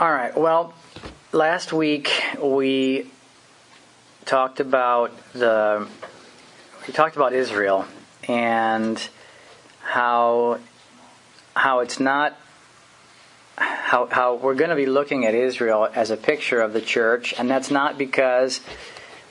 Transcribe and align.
All 0.00 0.12
right. 0.12 0.36
Well, 0.36 0.74
last 1.32 1.72
week 1.72 2.08
we 2.40 3.10
talked 4.26 4.60
about 4.60 5.10
the 5.32 5.88
we 6.86 6.92
talked 6.92 7.16
about 7.16 7.32
Israel 7.32 7.84
and 8.28 9.08
how 9.80 10.60
how 11.56 11.80
it's 11.80 11.98
not 11.98 12.38
how 13.56 14.06
how 14.06 14.36
we're 14.36 14.54
going 14.54 14.70
to 14.70 14.76
be 14.76 14.86
looking 14.86 15.26
at 15.26 15.34
Israel 15.34 15.88
as 15.92 16.12
a 16.12 16.16
picture 16.16 16.60
of 16.60 16.72
the 16.72 16.80
church, 16.80 17.34
and 17.36 17.50
that's 17.50 17.68
not 17.68 17.98
because, 17.98 18.60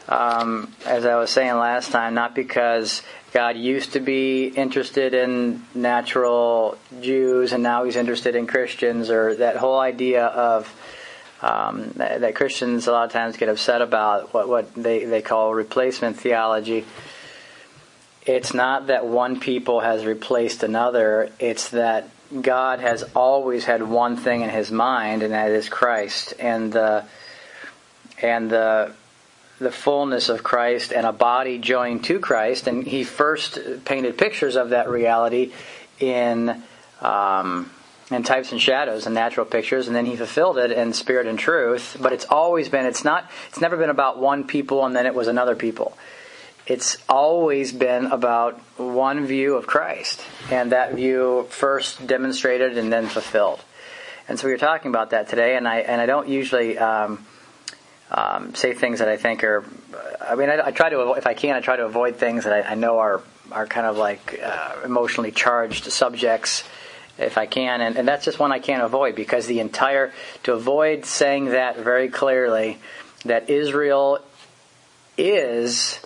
um, 0.10 0.74
as 0.86 1.06
I 1.06 1.16
was 1.16 1.30
saying 1.30 1.56
last 1.56 1.92
time, 1.92 2.14
not 2.14 2.34
because 2.34 3.02
God 3.34 3.58
used 3.58 3.94
to 3.94 4.00
be 4.00 4.48
interested 4.48 5.14
in 5.14 5.64
natural 5.76 6.78
Jews 7.02 7.52
and 7.52 7.62
now 7.62 7.84
He's 7.84 7.96
interested 7.96 8.36
in 8.36 8.48
Christians, 8.48 9.10
or 9.10 9.36
that 9.36 9.58
whole 9.58 9.80
idea 9.80 10.26
of 10.26 10.74
um, 11.42 11.92
that, 11.98 12.22
that 12.22 12.36
Christians 12.36 12.88
a 12.88 12.92
lot 12.92 13.06
of 13.06 13.12
times 13.12 13.38
get 13.38 13.50
upset 13.50 13.82
about 13.82 14.34
what 14.34 14.48
what 14.48 14.74
they 14.76 15.06
they 15.06 15.22
call 15.22 15.54
replacement 15.54 16.18
theology. 16.18 16.86
It's 18.26 18.54
not 18.54 18.88
that 18.88 19.06
one 19.06 19.40
people 19.40 19.82
has 19.82 20.06
replaced 20.06 20.64
another. 20.64 21.32
It's 21.40 21.70
that 21.70 22.10
God 22.42 22.80
has 22.80 23.04
always 23.16 23.66
had 23.66 23.84
one 23.84 24.18
thing 24.18 24.42
in 24.42 24.50
His 24.50 24.72
mind, 24.72 25.22
and 25.22 25.34
that 25.34 25.52
is 25.52 25.70
Christ, 25.70 26.34
and 26.40 26.72
the 26.72 27.06
and 28.22 28.50
the 28.50 28.94
the 29.60 29.72
fullness 29.72 30.30
of 30.30 30.44
Christ 30.44 30.94
and 30.94 31.06
a 31.06 31.12
body 31.12 31.58
joined 31.58 32.04
to 32.06 32.20
Christ. 32.20 32.68
And 32.68 32.86
He 32.86 33.04
first 33.04 33.60
painted 33.86 34.18
pictures 34.18 34.56
of 34.56 34.70
that 34.70 34.90
reality 34.90 35.52
in 36.00 36.64
um, 37.02 37.72
in 38.10 38.24
types 38.24 38.54
and 38.54 38.62
shadows 38.62 39.06
and 39.06 39.14
natural 39.14 39.46
pictures, 39.46 39.88
and 39.88 39.96
then 39.96 40.06
He 40.06 40.16
fulfilled 40.16 40.58
it 40.58 40.72
in 40.72 40.94
spirit 40.94 41.28
and 41.28 41.38
truth. 41.38 41.98
But 42.00 42.14
it's 42.14 42.26
always 42.26 42.70
been 42.70 42.86
it's 42.86 43.04
not 43.04 43.30
it's 43.50 43.62
never 43.62 43.78
been 43.78 43.90
about 43.90 44.20
one 44.20 44.46
people 44.46 44.86
and 44.86 44.96
then 44.96 45.06
it 45.06 45.16
was 45.16 45.28
another 45.28 45.56
people 45.56 45.98
it's 46.68 46.98
always 47.08 47.72
been 47.72 48.08
about 48.08 48.60
one 48.78 49.26
view 49.26 49.56
of 49.56 49.68
Christ, 49.68 50.22
and 50.52 50.74
that 50.74 50.94
view 50.94 51.48
first 51.50 52.06
demonstrated 52.06 52.78
and 52.78 52.92
then 52.92 53.08
fulfilled. 53.08 53.64
And 54.28 54.38
so 54.38 54.48
we 54.48 54.54
are 54.54 54.58
talking 54.58 54.90
about 54.90 55.12
that 55.12 55.30
today, 55.30 55.56
and 55.56 55.66
I 55.68 55.78
and 55.80 56.02
I 56.02 56.06
don't 56.06 56.28
usually 56.28 56.78
um, 56.78 57.26
um, 58.12 58.56
say 58.56 58.74
things 58.74 59.00
that 59.00 59.10
I 59.10 59.18
think 59.18 59.44
are. 59.44 59.64
I 60.22 60.36
mean, 60.36 60.50
I, 60.50 60.68
I, 60.68 60.72
try 60.72 60.90
to 60.90 61.12
if 61.14 61.28
I 61.28 61.34
can, 61.34 61.56
I 61.56 61.62
try 61.62 61.76
to 61.76 61.86
avoid 61.86 62.18
things 62.18 62.46
that 62.46 62.54
I, 62.54 62.72
I 62.72 62.76
know 62.76 63.00
are 63.00 63.22
are 63.52 63.66
kind 63.66 63.88
of 63.88 63.98
like 63.98 64.40
uh, 64.44 64.76
emotionally 64.84 65.32
charged 65.32 65.92
subjects 65.92 66.64
if 67.18 67.38
I 67.38 67.46
can, 67.48 67.82
and, 67.82 67.98
and 67.98 68.08
that's 68.08 68.26
just 68.26 68.40
one 68.40 68.52
I 68.52 68.60
can't 68.60 68.84
avoid 68.84 69.16
because 69.16 69.48
the 69.48 69.60
entire 69.60 70.14
to 70.44 70.54
avoid 70.54 71.06
saying 71.06 71.46
that 71.46 71.78
very 71.78 72.10
clearly 72.10 72.78
that 73.26 73.50
Israel 73.50 74.20
is 75.18 76.00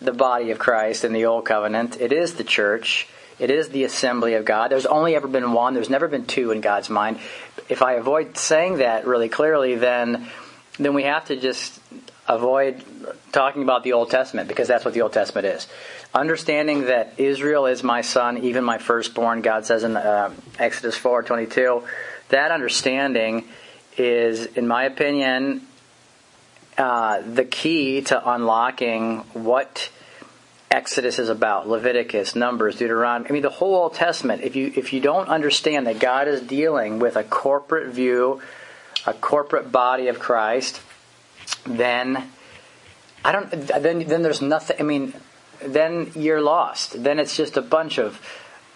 the 0.00 0.12
body 0.12 0.50
of 0.50 0.58
Christ 0.58 1.04
in 1.04 1.12
the 1.12 1.26
Old 1.26 1.44
Covenant. 1.44 2.00
It 2.00 2.12
is 2.12 2.34
the 2.34 2.44
church. 2.44 3.08
It 3.38 3.50
is 3.50 3.70
the 3.70 3.84
assembly 3.84 4.34
of 4.34 4.44
God. 4.44 4.70
There's 4.70 4.86
only 4.86 5.16
ever 5.16 5.26
been 5.26 5.52
one. 5.52 5.74
There's 5.74 5.90
never 5.90 6.06
been 6.06 6.26
two 6.26 6.52
in 6.52 6.60
God's 6.60 6.88
mind. 6.88 7.18
If 7.68 7.82
I 7.82 7.94
avoid 7.94 8.36
saying 8.36 8.78
that 8.78 9.06
really 9.06 9.28
clearly, 9.28 9.74
then 9.74 10.28
then 10.78 10.94
we 10.94 11.02
have 11.04 11.26
to 11.26 11.36
just 11.36 11.80
avoid 12.28 12.82
talking 13.32 13.62
about 13.62 13.82
the 13.82 13.92
Old 13.92 14.10
Testament 14.10 14.48
because 14.48 14.68
that's 14.68 14.84
what 14.84 14.94
the 14.94 15.02
Old 15.02 15.12
Testament 15.12 15.46
is. 15.46 15.66
Understanding 16.14 16.86
that 16.86 17.14
Israel 17.18 17.66
is 17.66 17.82
my 17.82 18.00
son, 18.00 18.38
even 18.38 18.64
my 18.64 18.78
firstborn. 18.78 19.42
God 19.42 19.66
says 19.66 19.82
in 19.82 19.96
uh, 19.96 20.32
Exodus 20.58 20.96
four 20.96 21.22
twenty 21.22 21.46
two. 21.46 21.82
That 22.28 22.50
understanding 22.50 23.44
is, 23.96 24.46
in 24.46 24.66
my 24.66 24.84
opinion, 24.84 25.66
uh, 26.78 27.20
the 27.20 27.44
key 27.44 28.00
to 28.02 28.30
unlocking 28.30 29.18
what 29.34 29.90
Exodus 30.70 31.18
is 31.18 31.28
about, 31.28 31.68
Leviticus, 31.68 32.34
Numbers, 32.34 32.76
Deuteronomy. 32.76 33.28
I 33.28 33.32
mean, 33.32 33.42
the 33.42 33.50
whole 33.50 33.74
Old 33.74 33.94
Testament. 33.94 34.42
If 34.42 34.56
you 34.56 34.72
if 34.74 34.94
you 34.94 35.00
don't 35.00 35.28
understand 35.28 35.86
that 35.86 35.98
God 35.98 36.28
is 36.28 36.40
dealing 36.40 36.98
with 36.98 37.16
a 37.16 37.24
corporate 37.24 37.88
view, 37.88 38.40
a 39.06 39.12
corporate 39.12 39.72
body 39.72 40.08
of 40.08 40.18
Christ, 40.18 40.80
then 41.66 42.30
I 43.24 43.32
don't. 43.32 43.50
Then 43.50 44.06
then 44.06 44.22
there's 44.22 44.42
nothing. 44.42 44.76
I 44.80 44.82
mean, 44.82 45.14
then 45.64 46.12
you're 46.14 46.40
lost. 46.40 47.02
Then 47.02 47.18
it's 47.18 47.36
just 47.36 47.56
a 47.56 47.62
bunch 47.62 47.98
of 47.98 48.20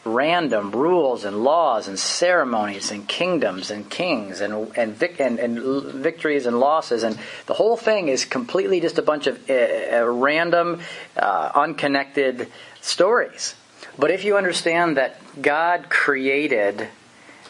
random 0.05 0.71
rules 0.71 1.25
and 1.25 1.43
laws 1.43 1.89
and 1.89 1.99
ceremonies 1.99 2.93
and 2.93 3.09
kingdoms 3.09 3.73
and 3.73 3.91
kings 3.91 4.41
and 4.41 4.71
and, 4.77 4.95
vic- 4.95 5.21
and, 5.21 5.41
and 5.41 5.83
victories 5.85 6.47
and 6.47 6.61
losses 6.61 7.03
and 7.03 7.19
the 7.47 7.55
whole 7.55 7.77
thing 7.77 8.07
is 8.07 8.25
completely 8.25 8.81
just 8.81 8.99
a 8.99 9.03
bunch 9.03 9.27
of 9.27 9.51
uh, 9.51 10.07
random, 10.09 10.81
uh, 11.17 11.51
unconnected 11.57 12.49
stories. 12.81 13.57
But 13.99 14.11
if 14.13 14.25
you 14.25 14.37
understand 14.37 14.97
that 14.97 15.19
God 15.41 15.89
created, 15.89 16.89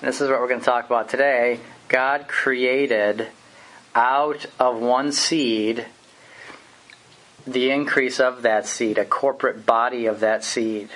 this 0.00 0.20
is 0.20 0.30
what 0.30 0.40
we're 0.40 0.48
going 0.48 0.60
to 0.60 0.66
talk 0.66 0.86
about 0.86 1.08
today, 1.08 1.60
God 1.88 2.28
created 2.28 3.28
out 3.94 4.46
of 4.58 4.80
one 4.80 5.12
seed 5.12 5.86
the 7.46 7.70
increase 7.70 8.18
of 8.18 8.42
that 8.42 8.66
seed, 8.66 8.98
a 8.98 9.04
corporate 9.04 9.64
body 9.64 10.06
of 10.06 10.20
that 10.20 10.42
seed 10.42 10.90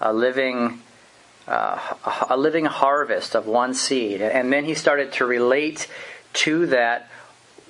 a 0.00 0.12
living 0.12 0.82
uh, 1.46 1.78
a 2.28 2.36
living 2.36 2.66
harvest 2.66 3.34
of 3.34 3.46
one 3.46 3.72
seed, 3.72 4.20
and 4.20 4.52
then 4.52 4.64
he 4.64 4.74
started 4.74 5.12
to 5.12 5.24
relate 5.24 5.88
to 6.34 6.66
that 6.66 7.08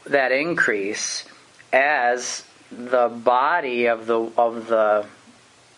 that 0.07 0.33
increase 0.33 1.25
as 1.73 2.45
the 2.71 3.09
body 3.09 3.87
of 3.87 4.07
the 4.07 4.19
of 4.37 4.67
the 4.67 5.07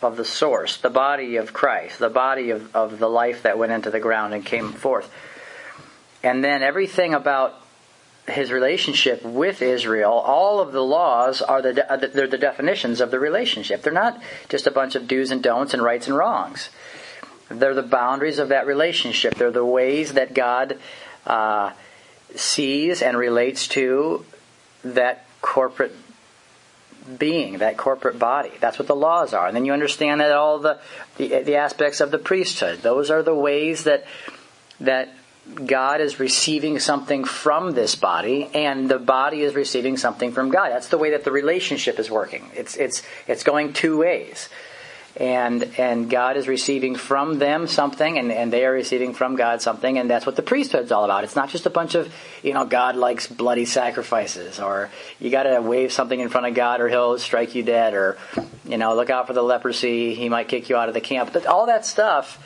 of 0.01 0.17
the 0.17 0.25
source, 0.25 0.77
the 0.77 0.89
body 0.89 1.35
of 1.35 1.53
Christ, 1.53 1.99
the 1.99 2.09
body 2.09 2.49
of, 2.49 2.75
of 2.75 2.97
the 2.97 3.07
life 3.07 3.43
that 3.43 3.59
went 3.59 3.71
into 3.71 3.91
the 3.91 3.99
ground 3.99 4.33
and 4.33 4.43
came 4.43 4.73
forth. 4.73 5.11
And 6.23 6.43
then 6.43 6.61
everything 6.63 7.13
about 7.13 7.55
his 8.27 8.51
relationship 8.51 9.23
with 9.23 9.61
Israel, 9.61 10.11
all 10.11 10.59
of 10.59 10.71
the 10.71 10.83
laws 10.83 11.41
are 11.41 11.61
the 11.61 11.73
they're 12.13 12.27
the 12.27 12.37
definitions 12.37 13.01
of 13.01 13.11
the 13.11 13.19
relationship. 13.19 13.81
They're 13.81 13.91
not 13.91 14.21
just 14.49 14.67
a 14.67 14.71
bunch 14.71 14.95
of 14.95 15.07
do's 15.07 15.31
and 15.31 15.41
don'ts 15.41 15.73
and 15.73 15.81
rights 15.81 16.07
and 16.07 16.15
wrongs. 16.15 16.69
They're 17.49 17.73
the 17.73 17.81
boundaries 17.81 18.39
of 18.39 18.49
that 18.49 18.67
relationship. 18.67 19.35
They're 19.35 19.51
the 19.51 19.65
ways 19.65 20.13
that 20.13 20.33
God 20.33 20.77
uh, 21.25 21.71
sees 22.35 23.01
and 23.01 23.17
relates 23.17 23.67
to 23.69 24.25
that 24.83 25.25
corporate 25.41 25.95
being, 27.17 27.57
that 27.57 27.77
corporate 27.77 28.19
body. 28.19 28.51
That's 28.59 28.77
what 28.79 28.87
the 28.87 28.95
laws 28.95 29.33
are. 29.33 29.47
And 29.47 29.55
then 29.55 29.65
you 29.65 29.73
understand 29.73 30.21
that 30.21 30.31
all 30.31 30.59
the, 30.59 30.79
the, 31.17 31.41
the 31.43 31.55
aspects 31.55 31.99
of 31.99 32.11
the 32.11 32.19
priesthood. 32.19 32.79
Those 32.81 33.09
are 33.09 33.23
the 33.23 33.35
ways 33.35 33.83
that 33.83 34.05
that 34.79 35.13
God 35.53 36.01
is 36.01 36.19
receiving 36.19 36.79
something 36.79 37.23
from 37.23 37.71
this 37.71 37.95
body, 37.95 38.49
and 38.53 38.89
the 38.89 38.99
body 38.99 39.41
is 39.41 39.55
receiving 39.55 39.97
something 39.97 40.31
from 40.31 40.49
God. 40.49 40.69
That's 40.69 40.89
the 40.89 40.97
way 40.97 41.11
that 41.11 41.23
the 41.23 41.31
relationship 41.31 41.99
is 41.99 42.09
working. 42.09 42.49
It's 42.55 42.75
it's 42.75 43.03
it's 43.27 43.43
going 43.43 43.73
two 43.73 43.97
ways. 43.97 44.49
And 45.17 45.63
and 45.77 46.09
God 46.09 46.37
is 46.37 46.47
receiving 46.47 46.95
from 46.95 47.37
them 47.37 47.67
something 47.67 48.17
and, 48.17 48.31
and 48.31 48.51
they 48.51 48.65
are 48.65 48.71
receiving 48.71 49.13
from 49.13 49.35
God 49.35 49.61
something, 49.61 49.97
and 49.97 50.09
that's 50.09 50.25
what 50.25 50.37
the 50.37 50.41
priesthood's 50.41 50.91
all 50.91 51.03
about. 51.03 51.25
It's 51.25 51.35
not 51.35 51.49
just 51.49 51.65
a 51.65 51.69
bunch 51.69 51.95
of, 51.95 52.13
you 52.41 52.53
know, 52.53 52.65
God 52.65 52.95
likes 52.95 53.27
bloody 53.27 53.65
sacrifices 53.65 54.59
or 54.61 54.89
you 55.19 55.29
gotta 55.29 55.61
wave 55.61 55.91
something 55.91 56.17
in 56.17 56.29
front 56.29 56.47
of 56.47 56.53
God 56.53 56.79
or 56.79 56.87
he'll 56.87 57.19
strike 57.19 57.55
you 57.55 57.63
dead 57.63 57.93
or 57.93 58.17
you 58.65 58.77
know, 58.77 58.95
look 58.95 59.09
out 59.09 59.27
for 59.27 59.33
the 59.33 59.43
leprosy, 59.43 60.15
he 60.15 60.29
might 60.29 60.47
kick 60.47 60.69
you 60.69 60.77
out 60.77 60.87
of 60.87 60.93
the 60.93 61.01
camp. 61.01 61.33
But 61.33 61.45
all 61.45 61.65
that 61.65 61.85
stuff 61.85 62.39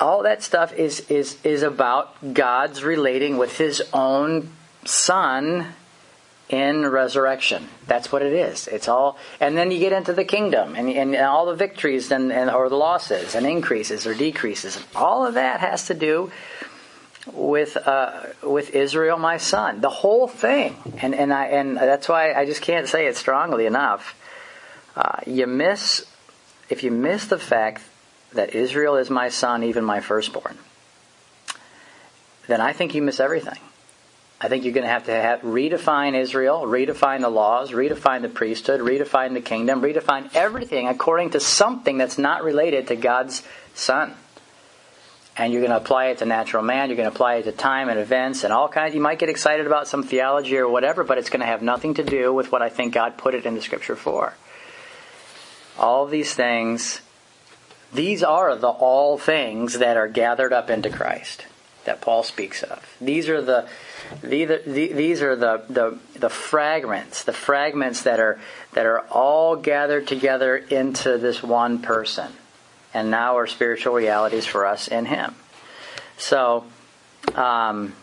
all 0.00 0.22
that 0.22 0.42
stuff 0.42 0.72
is 0.72 1.00
is 1.10 1.38
is 1.44 1.62
about 1.62 2.34
God's 2.34 2.82
relating 2.82 3.36
with 3.36 3.58
His 3.58 3.82
own 3.92 4.50
Son 4.84 5.74
in 6.48 6.86
resurrection. 6.86 7.68
That's 7.86 8.12
what 8.12 8.22
it 8.22 8.32
is. 8.32 8.68
It's 8.68 8.88
all, 8.88 9.18
and 9.40 9.56
then 9.56 9.70
you 9.70 9.80
get 9.80 9.92
into 9.92 10.12
the 10.12 10.24
kingdom 10.24 10.76
and, 10.76 10.88
and, 10.88 11.16
all 11.16 11.46
the 11.46 11.56
victories 11.56 12.10
and, 12.12 12.32
and 12.32 12.50
or 12.50 12.68
the 12.68 12.76
losses 12.76 13.34
and 13.34 13.44
increases 13.46 14.06
or 14.06 14.14
decreases. 14.14 14.78
All 14.94 15.26
of 15.26 15.34
that 15.34 15.58
has 15.60 15.88
to 15.88 15.94
do 15.94 16.30
with 17.32 17.76
uh, 17.76 18.22
with 18.42 18.74
Israel, 18.74 19.18
my 19.18 19.38
son. 19.38 19.80
The 19.80 19.90
whole 19.90 20.28
thing, 20.28 20.76
and 20.98 21.14
and 21.14 21.32
I 21.32 21.46
and 21.46 21.76
that's 21.76 22.08
why 22.08 22.32
I 22.32 22.44
just 22.46 22.62
can't 22.62 22.88
say 22.88 23.06
it 23.06 23.16
strongly 23.16 23.66
enough. 23.66 24.14
Uh, 24.94 25.18
you 25.26 25.46
miss 25.48 26.04
if 26.68 26.84
you 26.84 26.92
miss 26.92 27.26
the 27.26 27.38
fact 27.38 27.82
that 28.32 28.54
Israel 28.54 28.96
is 28.96 29.10
my 29.10 29.28
son, 29.28 29.62
even 29.62 29.84
my 29.84 30.00
firstborn, 30.00 30.58
then 32.46 32.60
I 32.60 32.72
think 32.72 32.94
you 32.94 33.02
miss 33.02 33.20
everything. 33.20 33.58
I 34.38 34.48
think 34.48 34.64
you're 34.64 34.74
going 34.74 34.84
to 34.84 34.92
have 34.92 35.06
to 35.06 35.12
have, 35.12 35.40
redefine 35.40 36.14
Israel, 36.14 36.62
redefine 36.66 37.22
the 37.22 37.30
laws, 37.30 37.70
redefine 37.70 38.20
the 38.20 38.28
priesthood, 38.28 38.80
redefine 38.80 39.32
the 39.32 39.40
kingdom, 39.40 39.80
redefine 39.80 40.28
everything 40.34 40.88
according 40.88 41.30
to 41.30 41.40
something 41.40 41.96
that's 41.96 42.18
not 42.18 42.44
related 42.44 42.88
to 42.88 42.96
God's 42.96 43.42
Son. 43.74 44.14
and 45.36 45.52
you're 45.52 45.60
going 45.60 45.70
to 45.70 45.76
apply 45.76 46.06
it 46.06 46.18
to 46.18 46.24
natural 46.24 46.62
man. 46.62 46.88
You're 46.88 46.96
going 46.96 47.08
to 47.08 47.14
apply 47.14 47.36
it 47.36 47.42
to 47.44 47.52
time 47.52 47.88
and 47.88 47.98
events 47.98 48.42
and 48.42 48.52
all 48.52 48.68
kinds. 48.68 48.94
You 48.94 49.00
might 49.00 49.18
get 49.18 49.28
excited 49.28 49.66
about 49.66 49.86
some 49.86 50.02
theology 50.02 50.56
or 50.56 50.68
whatever, 50.68 51.04
but 51.04 51.18
it's 51.18 51.28
going 51.28 51.40
to 51.40 51.46
have 51.46 51.62
nothing 51.62 51.94
to 51.94 52.02
do 52.02 52.32
with 52.32 52.50
what 52.50 52.62
I 52.62 52.70
think 52.70 52.94
God 52.94 53.18
put 53.18 53.34
it 53.34 53.44
in 53.44 53.54
the 53.54 53.60
Scripture 53.60 53.96
for. 53.96 54.34
All 55.78 56.06
these 56.06 56.32
things, 56.34 57.02
these 57.92 58.22
are 58.22 58.56
the 58.56 58.68
all 58.68 59.18
things 59.18 59.78
that 59.78 59.96
are 59.96 60.08
gathered 60.08 60.52
up 60.52 60.70
into 60.70 60.90
Christ 60.90 61.46
that 61.84 62.00
Paul 62.00 62.22
speaks 62.22 62.62
of. 62.62 62.96
These 63.00 63.28
are 63.28 63.40
the 63.40 63.68
these 64.22 65.22
are, 65.22 65.34
the, 65.34 65.64
the, 65.68 65.98
the 66.14 66.28
fragments, 66.28 67.24
the 67.24 67.32
fragments 67.32 68.02
that 68.02 68.20
are 68.20 68.38
that 68.72 68.86
are 68.86 69.00
all 69.10 69.56
gathered 69.56 70.06
together 70.06 70.56
into 70.56 71.18
this 71.18 71.42
one 71.42 71.80
person 71.80 72.30
and 72.94 73.10
now 73.10 73.36
are 73.36 73.46
spiritual 73.46 73.94
realities 73.94 74.46
for 74.46 74.64
us 74.66 74.88
in 74.88 75.06
Him. 75.06 75.34
So, 76.18 76.64
um, 77.34 77.94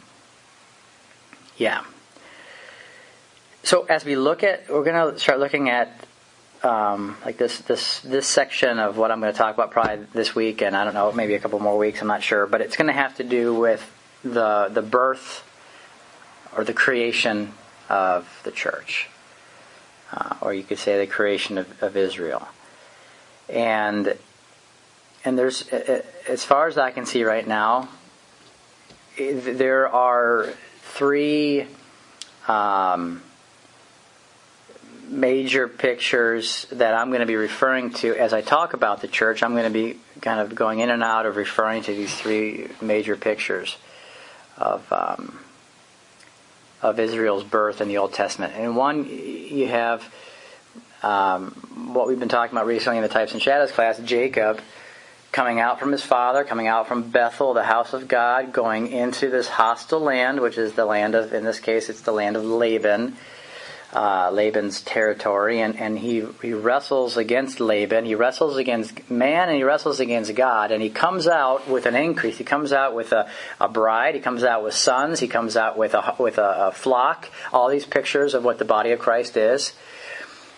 yeah. 1.57 1.83
So 3.63 3.85
as 3.85 4.03
we 4.03 4.15
look 4.15 4.43
at, 4.43 4.69
we're 4.69 4.83
going 4.83 5.13
to 5.13 5.19
start 5.19 5.39
looking 5.39 5.69
at 5.69 6.05
um, 6.63 7.17
like 7.25 7.37
this 7.37 7.59
this 7.59 7.99
this 7.99 8.25
section 8.25 8.79
of 8.79 8.97
what 8.97 9.11
I'm 9.11 9.19
going 9.19 9.33
to 9.33 9.37
talk 9.37 9.53
about 9.53 9.71
probably 9.71 10.05
this 10.13 10.33
week, 10.33 10.61
and 10.61 10.75
I 10.75 10.85
don't 10.85 10.93
know, 10.93 11.11
maybe 11.11 11.33
a 11.35 11.39
couple 11.39 11.59
more 11.59 11.77
weeks. 11.77 12.01
I'm 12.01 12.07
not 12.07 12.23
sure, 12.23 12.45
but 12.47 12.61
it's 12.61 12.77
going 12.77 12.87
to 12.87 12.93
have 12.93 13.15
to 13.17 13.23
do 13.23 13.53
with 13.53 13.91
the 14.23 14.69
the 14.71 14.81
birth 14.81 15.43
or 16.55 16.63
the 16.63 16.73
creation 16.73 17.53
of 17.89 18.27
the 18.43 18.51
church, 18.51 19.09
uh, 20.11 20.35
or 20.41 20.53
you 20.53 20.63
could 20.63 20.79
say 20.79 20.97
the 20.97 21.07
creation 21.07 21.57
of, 21.57 21.83
of 21.83 21.97
Israel, 21.97 22.47
and 23.49 24.17
and 25.25 25.37
there's, 25.37 25.67
as 25.69 26.43
far 26.43 26.67
as 26.67 26.77
I 26.77 26.91
can 26.91 27.05
see 27.05 27.23
right 27.23 27.47
now, 27.47 27.87
there 29.17 29.87
are 29.87 30.53
three 30.81 31.65
um, 32.47 33.21
major 35.07 35.67
pictures 35.67 36.65
that 36.71 36.93
I'm 36.93 37.09
going 37.09 37.21
to 37.21 37.25
be 37.25 37.35
referring 37.35 37.91
to 37.95 38.15
as 38.15 38.33
I 38.33 38.41
talk 38.41 38.73
about 38.73 39.01
the 39.01 39.07
church. 39.07 39.43
I'm 39.43 39.53
going 39.53 39.65
to 39.65 39.69
be 39.69 39.99
kind 40.21 40.39
of 40.39 40.55
going 40.55 40.79
in 40.79 40.89
and 40.89 41.03
out 41.03 41.25
of 41.25 41.35
referring 41.35 41.83
to 41.83 41.93
these 41.93 42.13
three 42.13 42.67
major 42.81 43.15
pictures 43.15 43.77
of 44.57 44.91
um, 44.91 45.39
of 46.81 46.99
Israel's 46.99 47.43
birth 47.43 47.79
in 47.79 47.87
the 47.87 47.97
Old 47.97 48.13
Testament. 48.13 48.53
And 48.55 48.75
one, 48.75 49.05
you 49.05 49.67
have 49.67 50.03
um, 51.01 51.51
what 51.93 52.07
we've 52.07 52.19
been 52.19 52.29
talking 52.29 52.55
about 52.55 52.67
recently 52.67 52.97
in 52.97 53.03
the 53.03 53.09
Types 53.09 53.33
and 53.33 53.41
Shadows 53.41 53.71
class, 53.71 53.99
Jacob 53.99 54.59
coming 55.33 55.59
out 55.59 55.79
from 55.79 55.91
his 55.91 56.03
father, 56.03 56.43
coming 56.43 56.67
out 56.67 56.87
from 56.87 57.09
Bethel, 57.09 57.55
the 57.55 57.63
house 57.63 57.93
of 57.93 58.07
God, 58.07 58.53
going 58.53 58.91
into 58.91 59.29
this 59.29 59.47
hostile 59.47 59.99
land, 59.99 60.39
which 60.39 60.59
is 60.59 60.73
the 60.73 60.85
land 60.85 61.15
of, 61.15 61.33
in 61.33 61.43
this 61.43 61.59
case, 61.59 61.89
it's 61.89 62.01
the 62.01 62.11
land 62.11 62.37
of 62.37 62.45
Laban, 62.45 63.17
uh, 63.93 64.31
Laban's 64.31 64.81
territory, 64.81 65.61
and, 65.61 65.79
and 65.79 65.97
he, 65.99 66.25
he 66.41 66.53
wrestles 66.53 67.15
against 67.17 67.59
Laban, 67.59 68.05
he 68.05 68.15
wrestles 68.15 68.57
against 68.57 69.09
man, 69.09 69.49
and 69.49 69.57
he 69.57 69.63
wrestles 69.63 69.99
against 69.99 70.33
God, 70.35 70.71
and 70.71 70.81
he 70.81 70.89
comes 70.89 71.27
out 71.27 71.67
with 71.67 71.85
an 71.85 71.95
increase. 71.95 72.37
He 72.37 72.43
comes 72.43 72.73
out 72.73 72.95
with 72.95 73.11
a, 73.11 73.29
a 73.61 73.69
bride, 73.69 74.15
he 74.15 74.21
comes 74.21 74.43
out 74.43 74.63
with 74.63 74.73
sons, 74.73 75.19
he 75.19 75.27
comes 75.27 75.55
out 75.55 75.77
with 75.77 75.93
a, 75.93 76.15
with 76.19 76.37
a, 76.37 76.67
a 76.67 76.71
flock, 76.71 77.29
all 77.51 77.69
these 77.69 77.85
pictures 77.85 78.33
of 78.33 78.43
what 78.43 78.59
the 78.59 78.65
body 78.65 78.91
of 78.91 78.99
Christ 78.99 79.37
is. 79.37 79.73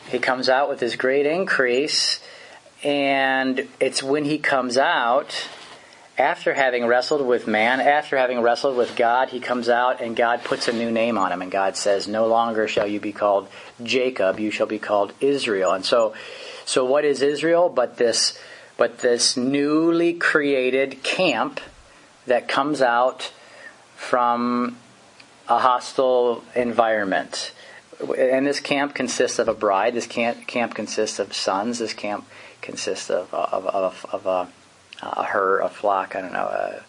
He 0.10 0.20
comes 0.20 0.50
out 0.50 0.70
with 0.70 0.80
this 0.80 0.96
great 0.96 1.26
increase 1.26 2.20
and 2.86 3.68
it's 3.80 4.04
when 4.04 4.26
he 4.26 4.38
comes 4.38 4.78
out, 4.78 5.50
after 6.18 6.54
having 6.54 6.86
wrestled 6.86 7.26
with 7.26 7.46
man, 7.46 7.82
after 7.82 8.18
having 8.18 8.42
wrestled 8.42 8.78
with 8.78 8.96
God, 8.96 9.30
he 9.30 9.40
comes 9.42 9.68
out 9.68 10.02
and 10.02 10.16
God 10.16 10.44
puts 10.44 10.68
a 10.68 10.74
new 10.74 10.90
name 10.90 11.18
on 11.18 11.32
him. 11.32 11.42
And 11.42 11.52
God 11.52 11.76
says, 11.76 12.08
No 12.08 12.28
longer 12.28 12.68
shall 12.68 12.88
you 12.88 13.00
be 13.02 13.12
called 13.12 13.50
Jacob, 13.84 14.40
you 14.40 14.50
shall 14.50 14.68
be 14.68 14.80
called 14.80 15.14
Israel. 15.20 15.72
And 15.72 15.84
so, 15.84 16.14
so 16.64 16.86
what 16.86 17.04
is 17.04 17.22
Israel 17.22 17.68
but 17.68 17.98
this, 17.98 18.38
but 18.78 19.00
this 19.00 19.36
newly 19.36 20.14
created 20.14 21.04
camp 21.04 21.60
that 22.28 22.48
comes 22.48 22.82
out 22.82 23.34
from 23.98 24.78
a 25.50 25.60
hostile 25.60 26.46
environment? 26.56 27.52
And 28.18 28.48
this 28.48 28.62
camp 28.62 28.94
consists 28.94 29.38
of 29.38 29.50
a 29.50 29.54
bride. 29.54 29.96
This 29.96 30.08
camp, 30.08 30.48
camp 30.48 30.76
consists 30.76 31.20
of 31.20 31.34
sons. 31.34 31.80
This 31.80 31.94
camp 31.94 32.26
consists 32.62 33.10
of 33.10 33.34
of, 33.34 33.66
of, 33.68 34.06
of 34.12 34.26
a, 34.26 34.48
a 35.12 35.24
herd, 35.24 35.62
a 35.62 35.69
flock. 35.69 36.16
I 36.16 36.22
don't 36.22 36.34
know, 36.34 36.40
a, 36.40 36.84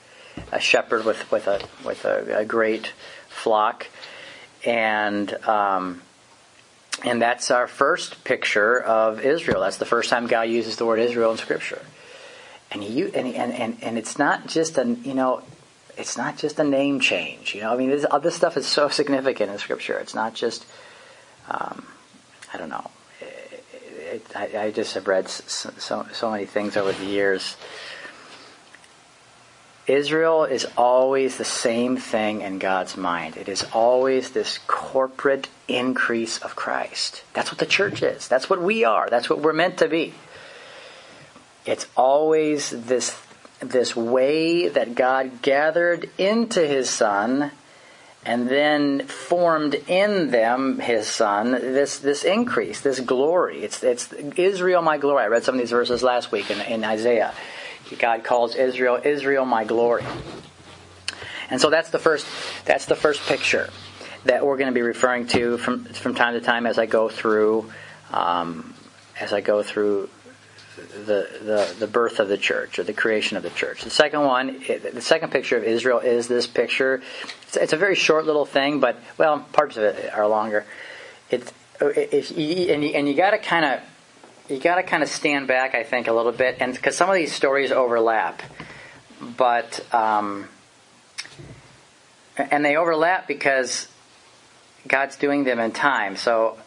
a 0.52 0.60
shepherd 0.60 1.04
with 1.04 1.30
with 1.30 1.46
a 1.46 1.60
with 1.84 2.04
a, 2.04 2.38
a 2.38 2.44
great 2.44 2.92
flock, 3.28 3.86
and 4.64 5.32
um, 5.44 6.02
and 7.04 7.20
that's 7.20 7.50
our 7.50 7.66
first 7.66 8.24
picture 8.24 8.80
of 8.80 9.20
Israel. 9.20 9.60
That's 9.60 9.78
the 9.78 9.84
first 9.84 10.10
time 10.10 10.26
God 10.26 10.42
uses 10.42 10.76
the 10.76 10.86
word 10.86 10.98
Israel 10.98 11.32
in 11.32 11.38
Scripture, 11.38 11.84
and 12.70 12.82
he 12.82 13.02
and 13.02 13.14
and 13.34 13.52
and, 13.52 13.78
and 13.82 13.98
it's 13.98 14.18
not 14.18 14.46
just 14.46 14.78
a 14.78 14.84
you 14.84 15.14
know. 15.14 15.42
It's 15.98 16.18
not 16.18 16.36
just 16.36 16.58
a 16.58 16.64
name 16.64 17.00
change, 17.00 17.54
you 17.54 17.62
know. 17.62 17.72
I 17.72 17.76
mean, 17.78 17.88
this, 17.88 18.04
this 18.22 18.34
stuff 18.34 18.58
is 18.58 18.66
so 18.66 18.90
significant 18.90 19.50
in 19.50 19.56
Scripture. 19.56 19.96
It's 19.96 20.14
not 20.14 20.34
just, 20.34 20.66
um, 21.48 21.86
I 22.52 22.58
don't 22.58 22.68
know, 22.68 22.90
I, 24.34 24.58
I, 24.58 24.70
just 24.70 24.94
have 24.94 25.08
read 25.08 25.28
so, 25.28 25.70
so, 25.78 26.06
so 26.12 26.30
many 26.30 26.46
things 26.46 26.76
over 26.76 26.92
the 26.92 27.04
years. 27.04 27.56
Israel 29.86 30.44
is 30.44 30.66
always 30.76 31.36
the 31.36 31.44
same 31.44 31.96
thing 31.96 32.40
in 32.40 32.58
God's 32.58 32.96
mind. 32.96 33.36
It 33.36 33.48
is 33.48 33.64
always 33.72 34.30
this 34.30 34.58
corporate 34.66 35.48
increase 35.68 36.38
of 36.38 36.56
Christ. 36.56 37.22
That's 37.34 37.50
what 37.52 37.58
the 37.58 37.66
church 37.66 38.02
is. 38.02 38.26
That's 38.26 38.50
what 38.50 38.60
we 38.60 38.84
are. 38.84 39.08
That's 39.08 39.30
what 39.30 39.40
we're 39.40 39.52
meant 39.52 39.78
to 39.78 39.88
be. 39.88 40.14
It's 41.64 41.86
always 41.96 42.70
this 42.70 43.16
this 43.60 43.96
way 43.96 44.68
that 44.68 44.94
God 44.94 45.40
gathered 45.40 46.10
into 46.18 46.66
his 46.66 46.90
son 46.90 47.52
and 48.26 48.48
then 48.48 49.06
formed 49.06 49.74
in 49.86 50.30
them 50.30 50.80
his 50.80 51.06
son 51.06 51.52
this 51.52 51.98
this 52.00 52.24
increase 52.24 52.80
this 52.80 52.98
glory 52.98 53.62
it's 53.62 53.82
it's 53.84 54.12
israel 54.36 54.82
my 54.82 54.98
glory 54.98 55.22
i 55.22 55.26
read 55.28 55.44
some 55.44 55.54
of 55.54 55.60
these 55.60 55.70
verses 55.70 56.02
last 56.02 56.32
week 56.32 56.50
in, 56.50 56.60
in 56.62 56.84
isaiah 56.84 57.32
god 57.98 58.24
calls 58.24 58.54
israel 58.54 59.00
israel 59.04 59.44
my 59.44 59.64
glory 59.64 60.04
and 61.50 61.60
so 61.60 61.70
that's 61.70 61.90
the 61.90 61.98
first 61.98 62.26
that's 62.64 62.86
the 62.86 62.96
first 62.96 63.20
picture 63.28 63.70
that 64.24 64.44
we're 64.44 64.56
going 64.56 64.68
to 64.68 64.74
be 64.74 64.82
referring 64.82 65.26
to 65.26 65.56
from 65.58 65.84
from 65.84 66.14
time 66.14 66.34
to 66.34 66.40
time 66.40 66.66
as 66.66 66.78
i 66.78 66.86
go 66.86 67.08
through 67.08 67.70
um, 68.12 68.74
as 69.20 69.32
i 69.32 69.40
go 69.40 69.62
through 69.62 70.08
the, 70.76 71.28
the, 71.42 71.76
the 71.78 71.86
birth 71.86 72.20
of 72.20 72.28
the 72.28 72.36
church 72.36 72.78
or 72.78 72.82
the 72.82 72.92
creation 72.92 73.36
of 73.36 73.42
the 73.42 73.50
church. 73.50 73.82
The 73.82 73.90
second 73.90 74.20
one, 74.20 74.62
the 74.66 75.00
second 75.00 75.30
picture 75.30 75.56
of 75.56 75.64
Israel 75.64 76.00
is 76.00 76.28
this 76.28 76.46
picture. 76.46 77.02
It's, 77.42 77.56
it's 77.56 77.72
a 77.72 77.76
very 77.76 77.94
short 77.94 78.26
little 78.26 78.44
thing, 78.44 78.80
but 78.80 79.00
well, 79.16 79.40
parts 79.52 79.76
of 79.76 79.84
it 79.84 80.12
are 80.12 80.28
longer. 80.28 80.64
It's 81.30 81.52
it, 81.80 82.12
it, 82.12 82.30
and 82.70 82.84
you, 82.84 82.90
and 82.90 83.08
you 83.08 83.14
got 83.14 83.30
to 83.30 83.38
kind 83.38 83.64
of 83.64 83.80
you 84.48 84.58
got 84.58 84.76
to 84.76 84.82
kind 84.82 85.02
of 85.02 85.08
stand 85.08 85.48
back, 85.48 85.74
I 85.74 85.82
think, 85.82 86.08
a 86.08 86.12
little 86.12 86.32
bit, 86.32 86.56
and 86.60 86.74
because 86.74 86.96
some 86.96 87.08
of 87.08 87.16
these 87.16 87.32
stories 87.32 87.72
overlap, 87.72 88.42
but 89.36 89.84
um, 89.94 90.48
and 92.36 92.64
they 92.64 92.76
overlap 92.76 93.26
because 93.26 93.88
God's 94.86 95.16
doing 95.16 95.44
them 95.44 95.58
in 95.58 95.72
time. 95.72 96.16
So, 96.16 96.58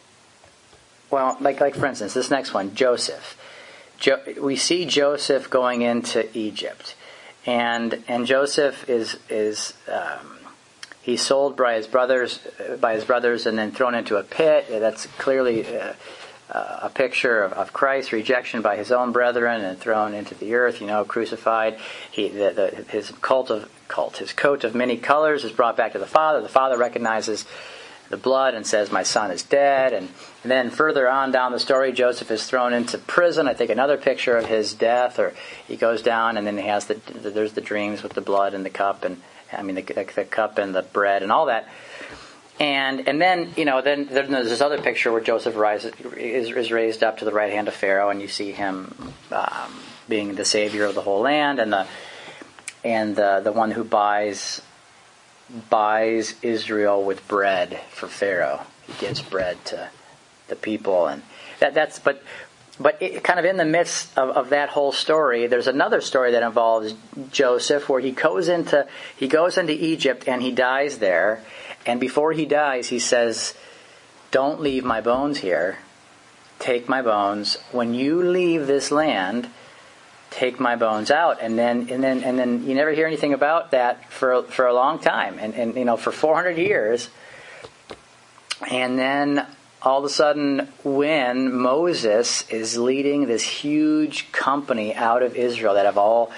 well, 1.10 1.36
like 1.40 1.60
like 1.60 1.74
for 1.74 1.86
instance, 1.86 2.14
this 2.14 2.30
next 2.30 2.52
one, 2.52 2.74
Joseph 2.74 3.36
jo- 4.00 4.22
we 4.40 4.56
see 4.56 4.84
Joseph 4.86 5.48
going 5.48 5.82
into 5.82 6.26
Egypt, 6.36 6.96
and 7.46 8.02
and 8.08 8.26
Joseph 8.26 8.88
is 8.88 9.18
is 9.28 9.74
um, 9.86 10.38
he's 11.02 11.20
sold 11.22 11.56
by 11.56 11.74
his 11.74 11.86
brothers 11.86 12.40
by 12.80 12.94
his 12.94 13.04
brothers 13.04 13.46
and 13.46 13.56
then 13.56 13.70
thrown 13.70 13.94
into 13.94 14.16
a 14.16 14.24
pit. 14.24 14.66
That's 14.68 15.06
clearly. 15.06 15.64
Uh, 15.64 15.92
uh, 16.50 16.80
a 16.82 16.90
picture 16.90 17.42
of, 17.42 17.52
of 17.52 17.72
Christ's 17.72 18.12
rejection 18.12 18.60
by 18.62 18.76
his 18.76 18.90
own 18.90 19.12
brethren 19.12 19.62
and 19.62 19.78
thrown 19.78 20.14
into 20.14 20.34
the 20.34 20.54
earth, 20.54 20.80
you 20.80 20.86
know, 20.86 21.04
crucified. 21.04 21.78
He, 22.10 22.28
the, 22.28 22.50
the, 22.50 22.84
his 22.90 23.10
cult 23.20 23.50
of 23.50 23.70
cult, 23.88 24.18
his 24.18 24.32
coat 24.32 24.64
of 24.64 24.74
many 24.74 24.96
colors 24.96 25.44
is 25.44 25.52
brought 25.52 25.76
back 25.76 25.92
to 25.92 25.98
the 25.98 26.06
father. 26.06 26.40
The 26.40 26.48
father 26.48 26.76
recognizes 26.76 27.46
the 28.08 28.16
blood 28.16 28.54
and 28.54 28.66
says, 28.66 28.90
My 28.90 29.04
son 29.04 29.30
is 29.30 29.42
dead. 29.42 29.92
And, 29.92 30.08
and, 30.42 30.50
then 30.50 30.70
further 30.70 31.08
on 31.08 31.30
down 31.30 31.52
the 31.52 31.60
story, 31.60 31.92
Joseph 31.92 32.30
is 32.30 32.44
thrown 32.44 32.72
into 32.72 32.98
prison. 32.98 33.46
I 33.46 33.54
think 33.54 33.70
another 33.70 33.96
picture 33.96 34.36
of 34.36 34.46
his 34.46 34.74
death, 34.74 35.18
or 35.18 35.32
he 35.66 35.76
goes 35.76 36.02
down 36.02 36.36
and 36.36 36.46
then 36.46 36.58
he 36.58 36.66
has 36.66 36.86
the, 36.86 36.94
the 36.94 37.30
there's 37.30 37.52
the 37.52 37.60
dreams 37.60 38.02
with 38.02 38.14
the 38.14 38.20
blood 38.20 38.54
and 38.54 38.64
the 38.64 38.70
cup, 38.70 39.04
and 39.04 39.20
I 39.52 39.62
mean, 39.62 39.76
the, 39.76 39.82
the, 39.82 40.04
the 40.14 40.24
cup 40.24 40.58
and 40.58 40.74
the 40.74 40.82
bread 40.82 41.22
and 41.22 41.30
all 41.30 41.46
that. 41.46 41.68
And 42.60 43.08
and 43.08 43.20
then 43.20 43.54
you 43.56 43.64
know 43.64 43.80
then, 43.80 44.04
there's 44.04 44.28
this 44.28 44.60
other 44.60 44.80
picture 44.80 45.10
where 45.10 45.22
Joseph 45.22 45.56
rises, 45.56 45.94
is, 46.14 46.50
is 46.50 46.70
raised 46.70 47.02
up 47.02 47.18
to 47.18 47.24
the 47.24 47.32
right 47.32 47.50
hand 47.50 47.68
of 47.68 47.74
Pharaoh, 47.74 48.10
and 48.10 48.20
you 48.20 48.28
see 48.28 48.52
him 48.52 48.94
um, 49.32 49.80
being 50.10 50.34
the 50.34 50.44
savior 50.44 50.84
of 50.84 50.94
the 50.94 51.00
whole 51.00 51.22
land, 51.22 51.58
and 51.58 51.72
the 51.72 51.86
and 52.84 53.16
the 53.16 53.40
the 53.42 53.50
one 53.50 53.70
who 53.70 53.82
buys 53.82 54.60
buys 55.70 56.34
Israel 56.42 57.02
with 57.02 57.26
bread 57.26 57.80
for 57.90 58.08
Pharaoh. 58.08 58.60
He 58.86 58.92
gives 59.06 59.22
bread 59.22 59.64
to 59.66 59.88
the 60.48 60.56
people, 60.56 61.06
and 61.06 61.22
that 61.60 61.72
that's 61.72 61.98
but. 61.98 62.22
But 62.82 62.96
it, 63.02 63.22
kind 63.22 63.38
of 63.38 63.44
in 63.44 63.58
the 63.58 63.66
midst 63.66 64.16
of, 64.16 64.30
of 64.30 64.48
that 64.50 64.70
whole 64.70 64.90
story, 64.90 65.46
there's 65.48 65.66
another 65.66 66.00
story 66.00 66.32
that 66.32 66.42
involves 66.42 66.94
Joseph, 67.30 67.90
where 67.90 68.00
he 68.00 68.10
goes 68.10 68.48
into 68.48 68.86
he 69.18 69.28
goes 69.28 69.58
into 69.58 69.74
Egypt 69.74 70.26
and 70.26 70.40
he 70.40 70.50
dies 70.50 70.96
there, 70.96 71.44
and 71.90 71.98
before 71.98 72.32
he 72.32 72.46
dies, 72.46 72.88
he 72.88 73.00
says, 73.00 73.54
"Don't 74.30 74.60
leave 74.60 74.84
my 74.84 75.00
bones 75.00 75.38
here. 75.38 75.78
Take 76.60 76.88
my 76.88 77.02
bones. 77.02 77.58
When 77.72 77.94
you 77.94 78.22
leave 78.22 78.66
this 78.68 78.92
land, 78.92 79.48
take 80.30 80.60
my 80.60 80.76
bones 80.76 81.10
out 81.10 81.38
and 81.40 81.58
then 81.58 81.88
and 81.90 82.02
then 82.02 82.22
and 82.22 82.38
then 82.38 82.64
you 82.64 82.74
never 82.74 82.92
hear 82.92 83.06
anything 83.06 83.34
about 83.34 83.72
that 83.72 84.10
for 84.10 84.44
for 84.44 84.66
a 84.66 84.72
long 84.72 85.00
time 85.00 85.38
and 85.40 85.54
and 85.54 85.74
you 85.74 85.84
know 85.84 85.96
for 85.96 86.12
400 86.12 86.56
years 86.56 87.08
and 88.70 88.96
then 88.96 89.44
all 89.82 89.98
of 89.98 90.04
a 90.04 90.08
sudden 90.08 90.68
when 90.84 91.52
Moses 91.52 92.48
is 92.48 92.78
leading 92.78 93.26
this 93.26 93.42
huge 93.42 94.30
company 94.30 94.94
out 94.94 95.22
of 95.22 95.34
Israel 95.34 95.74
that 95.74 95.86
have 95.86 95.98
all 95.98 96.30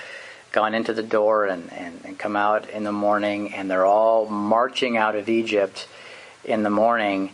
gone 0.52 0.74
into 0.74 0.92
the 0.92 1.02
door 1.02 1.46
and, 1.46 1.72
and, 1.72 2.00
and 2.04 2.18
come 2.18 2.36
out 2.36 2.68
in 2.70 2.84
the 2.84 2.92
morning 2.92 3.54
and 3.54 3.70
they're 3.70 3.86
all 3.86 4.26
marching 4.26 4.96
out 4.96 5.16
of 5.16 5.28
Egypt 5.28 5.88
in 6.44 6.62
the 6.62 6.70
morning 6.70 7.30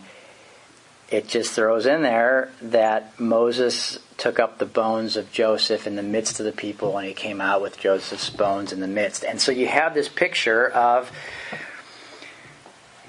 it 1.11 1.27
just 1.27 1.53
throws 1.53 1.85
in 1.85 2.03
there 2.03 2.51
that 2.61 3.19
Moses 3.19 3.97
took 4.17 4.39
up 4.39 4.59
the 4.59 4.65
bones 4.65 5.17
of 5.17 5.31
Joseph 5.31 5.87
in 5.87 5.95
the 5.95 6.03
midst 6.03 6.39
of 6.39 6.45
the 6.45 6.51
people 6.51 6.97
and 6.97 7.07
he 7.07 7.13
came 7.13 7.41
out 7.41 7.61
with 7.61 7.79
Joseph's 7.79 8.29
bones 8.29 8.71
in 8.71 8.79
the 8.79 8.87
midst. 8.87 9.23
And 9.23 9.41
so 9.41 9.51
you 9.51 9.67
have 9.67 9.93
this 9.93 10.07
picture 10.07 10.69
of 10.69 11.11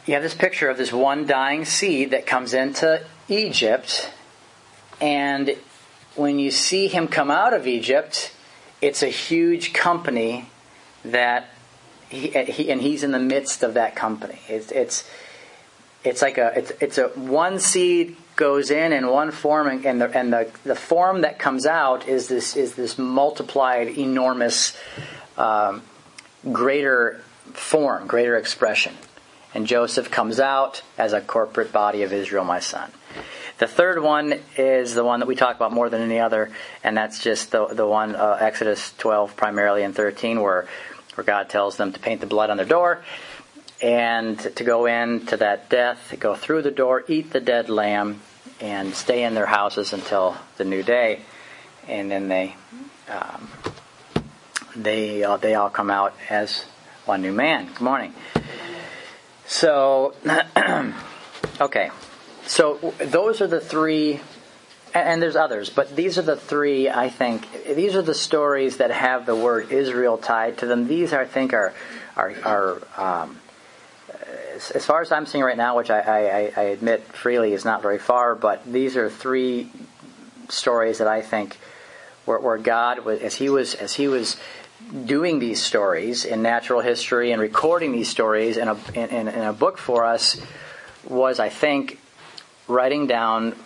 you 0.06 0.14
have 0.14 0.22
this 0.22 0.34
picture 0.34 0.70
of 0.70 0.78
this 0.78 0.92
one 0.92 1.26
dying 1.26 1.64
seed 1.64 2.12
that 2.12 2.26
comes 2.26 2.54
into 2.54 3.04
Egypt 3.28 4.10
and 5.00 5.56
when 6.16 6.38
you 6.38 6.50
see 6.50 6.88
him 6.88 7.06
come 7.06 7.30
out 7.30 7.54
of 7.54 7.66
Egypt, 7.66 8.32
it's 8.80 9.02
a 9.02 9.08
huge 9.08 9.72
company 9.72 10.48
that 11.04 11.48
he, 12.08 12.28
he 12.28 12.70
and 12.70 12.80
he's 12.80 13.02
in 13.02 13.12
the 13.12 13.18
midst 13.18 13.62
of 13.62 13.74
that 13.74 13.94
company. 13.94 14.40
It's, 14.48 14.72
it's 14.72 15.08
it's 16.02 16.22
like 16.22 16.38
a 16.38 16.58
it's 16.58 16.72
it's 16.80 16.98
a 16.98 17.08
one 17.08 17.58
seed 17.58 18.16
goes 18.36 18.70
in 18.70 18.92
in 18.92 19.06
one 19.06 19.30
form 19.30 19.68
and, 19.68 19.84
and 19.84 20.00
the 20.00 20.16
and 20.16 20.32
the, 20.32 20.50
the 20.64 20.74
form 20.74 21.20
that 21.22 21.38
comes 21.38 21.66
out 21.66 22.08
is 22.08 22.28
this 22.28 22.56
is 22.56 22.74
this 22.74 22.98
multiplied 22.98 23.88
enormous 23.98 24.76
um, 25.36 25.82
greater 26.52 27.22
form 27.52 28.06
greater 28.06 28.36
expression 28.36 28.94
and 29.52 29.66
Joseph 29.66 30.10
comes 30.10 30.40
out 30.40 30.82
as 30.96 31.12
a 31.12 31.20
corporate 31.20 31.70
body 31.70 32.02
of 32.02 32.12
Israel 32.12 32.44
my 32.44 32.60
son 32.60 32.90
the 33.60 33.68
third 33.68 34.02
one 34.02 34.34
is 34.56 34.94
the 34.94 35.04
one 35.04 35.20
that 35.20 35.26
we 35.26 35.36
talk 35.36 35.54
about 35.54 35.72
more 35.72 35.88
than 35.88 36.02
any 36.02 36.18
other 36.18 36.50
and 36.82 36.96
that's 36.96 37.22
just 37.22 37.52
the 37.52 37.66
the 37.68 37.86
one 37.86 38.16
uh, 38.16 38.38
Exodus 38.40 38.92
12 38.98 39.36
primarily 39.36 39.84
and 39.84 39.94
13 39.94 40.40
where 40.40 40.66
where 41.14 41.24
God 41.24 41.48
tells 41.48 41.76
them 41.76 41.92
to 41.92 42.00
paint 42.00 42.20
the 42.20 42.26
blood 42.26 42.50
on 42.50 42.56
their 42.56 42.66
door 42.66 43.02
and 43.82 44.38
to 44.38 44.64
go 44.64 44.86
into 44.86 45.36
that 45.38 45.68
death, 45.70 46.14
go 46.18 46.34
through 46.34 46.62
the 46.62 46.70
door, 46.70 47.04
eat 47.08 47.30
the 47.30 47.40
dead 47.40 47.68
lamb, 47.68 48.20
and 48.60 48.94
stay 48.94 49.24
in 49.24 49.34
their 49.34 49.46
houses 49.46 49.92
until 49.92 50.36
the 50.58 50.64
new 50.64 50.82
day, 50.82 51.20
and 51.88 52.10
then 52.10 52.28
they 52.28 52.56
um, 53.08 53.50
they 54.76 55.24
uh, 55.24 55.36
they 55.38 55.54
all 55.54 55.70
come 55.70 55.90
out 55.90 56.14
as 56.28 56.64
one 57.06 57.22
new 57.22 57.32
man. 57.32 57.66
Good 57.68 57.80
morning. 57.80 58.14
So, 59.46 60.14
okay, 61.60 61.90
so 62.46 62.94
those 62.98 63.40
are 63.40 63.46
the 63.46 63.60
three, 63.60 64.20
and 64.94 65.22
there's 65.22 65.36
others, 65.36 65.70
but 65.70 65.94
these 65.94 66.18
are 66.18 66.22
the 66.22 66.36
three. 66.36 66.88
I 66.88 67.08
think 67.08 67.46
these 67.64 67.94
are 67.94 68.02
the 68.02 68.14
stories 68.14 68.78
that 68.78 68.90
have 68.90 69.26
the 69.26 69.36
word 69.36 69.72
Israel 69.72 70.18
tied 70.18 70.58
to 70.58 70.66
them. 70.66 70.88
These, 70.88 71.12
I 71.12 71.24
think, 71.24 71.52
are 71.52 71.72
are 72.16 72.34
are 72.44 72.82
um, 72.96 73.38
as 74.74 74.84
far 74.84 75.00
as 75.00 75.12
I'm 75.12 75.26
seeing 75.26 75.44
right 75.44 75.56
now, 75.56 75.76
which 75.76 75.90
I, 75.90 76.00
I, 76.00 76.52
I, 76.56 76.62
admit 76.64 77.02
freely 77.04 77.52
is 77.52 77.64
not 77.64 77.82
very 77.82 77.98
far, 77.98 78.34
but 78.34 78.70
these 78.70 78.96
are 78.96 79.08
three 79.08 79.70
stories 80.48 80.98
that 80.98 81.06
I 81.06 81.22
think 81.22 81.58
where, 82.24 82.38
where 82.38 82.58
God, 82.58 83.06
as 83.08 83.36
he 83.36 83.48
was 83.48 83.74
as 83.74 83.94
he 83.94 84.08
was 84.08 84.36
doing 85.04 85.38
these 85.38 85.62
stories 85.62 86.24
in 86.24 86.42
natural 86.42 86.80
history 86.80 87.32
and 87.32 87.40
recording 87.40 87.92
these 87.92 88.08
stories 88.08 88.56
in 88.56 88.68
a 88.68 88.76
in, 88.94 89.28
in 89.28 89.42
a 89.42 89.52
book 89.52 89.78
for 89.78 90.04
us, 90.04 90.40
was 91.08 91.38
I 91.38 91.48
think 91.48 91.99
writing 92.70 93.06
down 93.06 93.56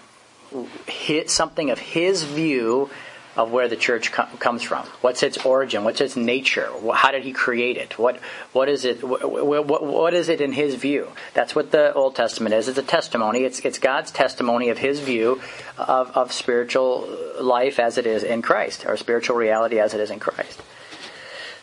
hit 0.86 1.30
something 1.30 1.70
of 1.70 1.78
his 1.78 2.24
view 2.24 2.90
of 3.36 3.50
where 3.50 3.66
the 3.66 3.76
church 3.76 4.12
com- 4.12 4.28
comes 4.38 4.62
from. 4.62 4.86
What's 5.00 5.22
its 5.22 5.44
origin? 5.44 5.82
What's 5.82 6.00
its 6.00 6.14
nature? 6.14 6.70
How 6.92 7.10
did 7.10 7.24
he 7.24 7.32
create 7.32 7.76
it? 7.76 7.98
What 7.98 8.20
what 8.52 8.68
is 8.68 8.84
it? 8.84 9.02
What, 9.02 9.66
what, 9.66 9.84
what 9.84 10.14
is 10.14 10.28
it 10.28 10.40
in 10.40 10.52
his 10.52 10.76
view? 10.76 11.08
That's 11.34 11.54
what 11.54 11.72
the 11.72 11.92
Old 11.94 12.14
Testament 12.14 12.54
is. 12.54 12.68
It's 12.68 12.78
a 12.78 12.82
testimony. 12.82 13.40
It's 13.40 13.58
it's 13.60 13.78
God's 13.78 14.12
testimony 14.12 14.68
of 14.68 14.78
His 14.78 15.00
view 15.00 15.40
of 15.76 16.16
of 16.16 16.32
spiritual 16.32 17.08
life 17.40 17.80
as 17.80 17.98
it 17.98 18.06
is 18.06 18.22
in 18.22 18.42
Christ, 18.42 18.86
or 18.86 18.96
spiritual 18.96 19.36
reality 19.36 19.80
as 19.80 19.94
it 19.94 20.00
is 20.00 20.10
in 20.10 20.20
Christ. 20.20 20.62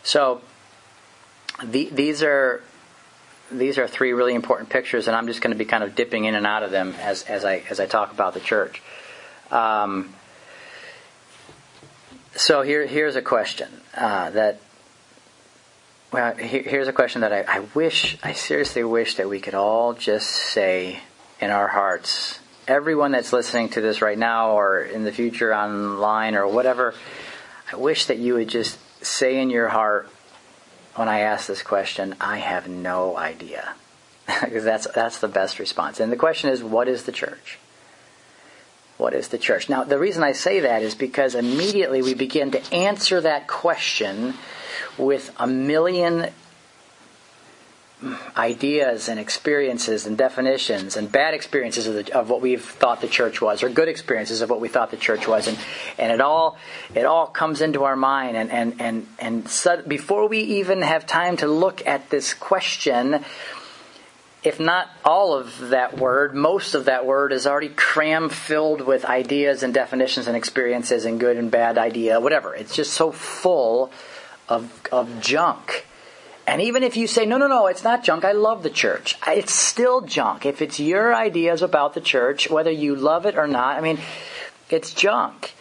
So 0.02 0.42
the, 1.62 1.88
these 1.90 2.22
are 2.22 2.62
these 3.58 3.78
are 3.78 3.86
three 3.86 4.12
really 4.12 4.34
important 4.34 4.70
pictures, 4.70 5.06
and 5.06 5.16
I'm 5.16 5.26
just 5.26 5.40
going 5.40 5.52
to 5.52 5.58
be 5.58 5.64
kind 5.64 5.84
of 5.84 5.94
dipping 5.94 6.24
in 6.24 6.34
and 6.34 6.46
out 6.46 6.62
of 6.62 6.70
them 6.70 6.94
as 7.00 7.22
as 7.24 7.44
I 7.44 7.62
as 7.70 7.80
I 7.80 7.86
talk 7.86 8.12
about 8.12 8.34
the 8.34 8.40
church. 8.40 8.82
Um, 9.50 10.14
so 12.34 12.62
here, 12.62 12.86
here's 12.86 13.16
a 13.16 13.22
question 13.22 13.68
uh, 13.94 14.30
that. 14.30 14.60
Well, 16.12 16.34
here, 16.36 16.62
here's 16.62 16.88
a 16.88 16.92
question 16.92 17.22
that 17.22 17.32
I, 17.32 17.44
I 17.48 17.60
wish, 17.74 18.18
I 18.22 18.34
seriously 18.34 18.84
wish 18.84 19.14
that 19.14 19.30
we 19.30 19.40
could 19.40 19.54
all 19.54 19.94
just 19.94 20.28
say 20.28 21.00
in 21.40 21.50
our 21.50 21.68
hearts. 21.68 22.38
Everyone 22.68 23.12
that's 23.12 23.32
listening 23.32 23.70
to 23.70 23.80
this 23.80 24.02
right 24.02 24.18
now, 24.18 24.52
or 24.52 24.80
in 24.80 25.04
the 25.04 25.12
future 25.12 25.54
online, 25.54 26.34
or 26.34 26.46
whatever, 26.46 26.94
I 27.72 27.76
wish 27.76 28.06
that 28.06 28.18
you 28.18 28.34
would 28.34 28.48
just 28.48 28.78
say 29.02 29.40
in 29.40 29.48
your 29.48 29.68
heart 29.68 30.08
when 30.94 31.08
I 31.08 31.20
ask 31.20 31.46
this 31.46 31.62
question, 31.62 32.14
I 32.20 32.38
have 32.38 32.68
no 32.68 33.16
idea. 33.16 33.74
because 34.40 34.64
that's, 34.64 34.86
that's 34.88 35.18
the 35.18 35.28
best 35.28 35.58
response. 35.58 36.00
And 36.00 36.12
the 36.12 36.16
question 36.16 36.50
is, 36.50 36.62
what 36.62 36.88
is 36.88 37.04
the 37.04 37.12
church? 37.12 37.58
what 39.02 39.14
is 39.14 39.28
the 39.28 39.38
church? 39.38 39.68
Now, 39.68 39.82
the 39.82 39.98
reason 39.98 40.22
I 40.22 40.30
say 40.30 40.60
that 40.60 40.82
is 40.82 40.94
because 40.94 41.34
immediately 41.34 42.02
we 42.02 42.14
begin 42.14 42.52
to 42.52 42.74
answer 42.74 43.20
that 43.20 43.48
question 43.48 44.34
with 44.96 45.34
a 45.38 45.46
million 45.46 46.28
ideas 48.36 49.08
and 49.08 49.20
experiences 49.20 50.06
and 50.06 50.18
definitions 50.18 50.96
and 50.96 51.10
bad 51.10 51.34
experiences 51.34 51.86
of, 51.86 51.94
the, 51.94 52.18
of, 52.18 52.28
what 52.30 52.40
we've 52.40 52.64
thought 52.64 53.00
the 53.00 53.08
church 53.08 53.40
was 53.40 53.62
or 53.62 53.68
good 53.68 53.88
experiences 53.88 54.40
of 54.40 54.50
what 54.50 54.60
we 54.60 54.68
thought 54.68 54.90
the 54.90 54.96
church 54.96 55.28
was 55.28 55.46
and, 55.46 55.58
and 55.98 56.12
it 56.12 56.20
all 56.20 56.56
it 56.94 57.04
all 57.04 57.26
comes 57.26 57.60
into 57.60 57.84
our 57.84 57.96
mind 57.96 58.36
and 58.36 58.50
and 58.50 58.80
and, 58.80 59.06
and 59.18 59.48
so 59.48 59.82
before 59.82 60.28
we 60.28 60.40
even 60.40 60.82
have 60.82 61.06
time 61.06 61.36
to 61.36 61.46
look 61.46 61.86
at 61.86 62.10
this 62.10 62.34
question 62.34 63.24
if 64.42 64.58
not 64.58 64.90
all 65.04 65.34
of 65.34 65.70
that 65.70 65.98
word, 65.98 66.34
most 66.34 66.74
of 66.74 66.86
that 66.86 67.06
word 67.06 67.32
is 67.32 67.46
already 67.46 67.68
cram 67.68 68.28
filled 68.28 68.80
with 68.80 69.04
ideas 69.04 69.62
and 69.62 69.72
definitions 69.72 70.26
and 70.26 70.36
experiences 70.36 71.04
and 71.04 71.20
good 71.20 71.36
and 71.36 71.48
bad 71.48 71.78
idea, 71.78 72.18
whatever. 72.18 72.52
It's 72.52 72.74
just 72.74 72.92
so 72.92 73.12
full 73.12 73.92
of, 74.48 74.82
of 74.90 75.20
junk. 75.20 75.86
And 76.46 76.60
even 76.60 76.82
if 76.82 76.96
you 76.96 77.06
say, 77.06 77.24
no, 77.24 77.38
no, 77.38 77.46
no, 77.46 77.68
it's 77.68 77.84
not 77.84 78.02
junk, 78.02 78.24
I 78.24 78.32
love 78.32 78.62
the 78.62 78.70
church, 78.70 79.16
it's 79.26 79.54
still 79.54 80.00
junk. 80.00 80.44
If 80.44 80.60
it's 80.60 80.80
your 80.80 81.14
ideas 81.14 81.62
about 81.62 81.94
the 81.94 82.00
church, 82.00 82.50
whether 82.50 82.70
you 82.70 82.96
love 82.96 83.26
it 83.26 83.36
or 83.36 83.46
not, 83.46 83.76
I 83.76 83.80
mean, 83.80 83.98
it's 84.68 84.92
junk. 84.92 85.54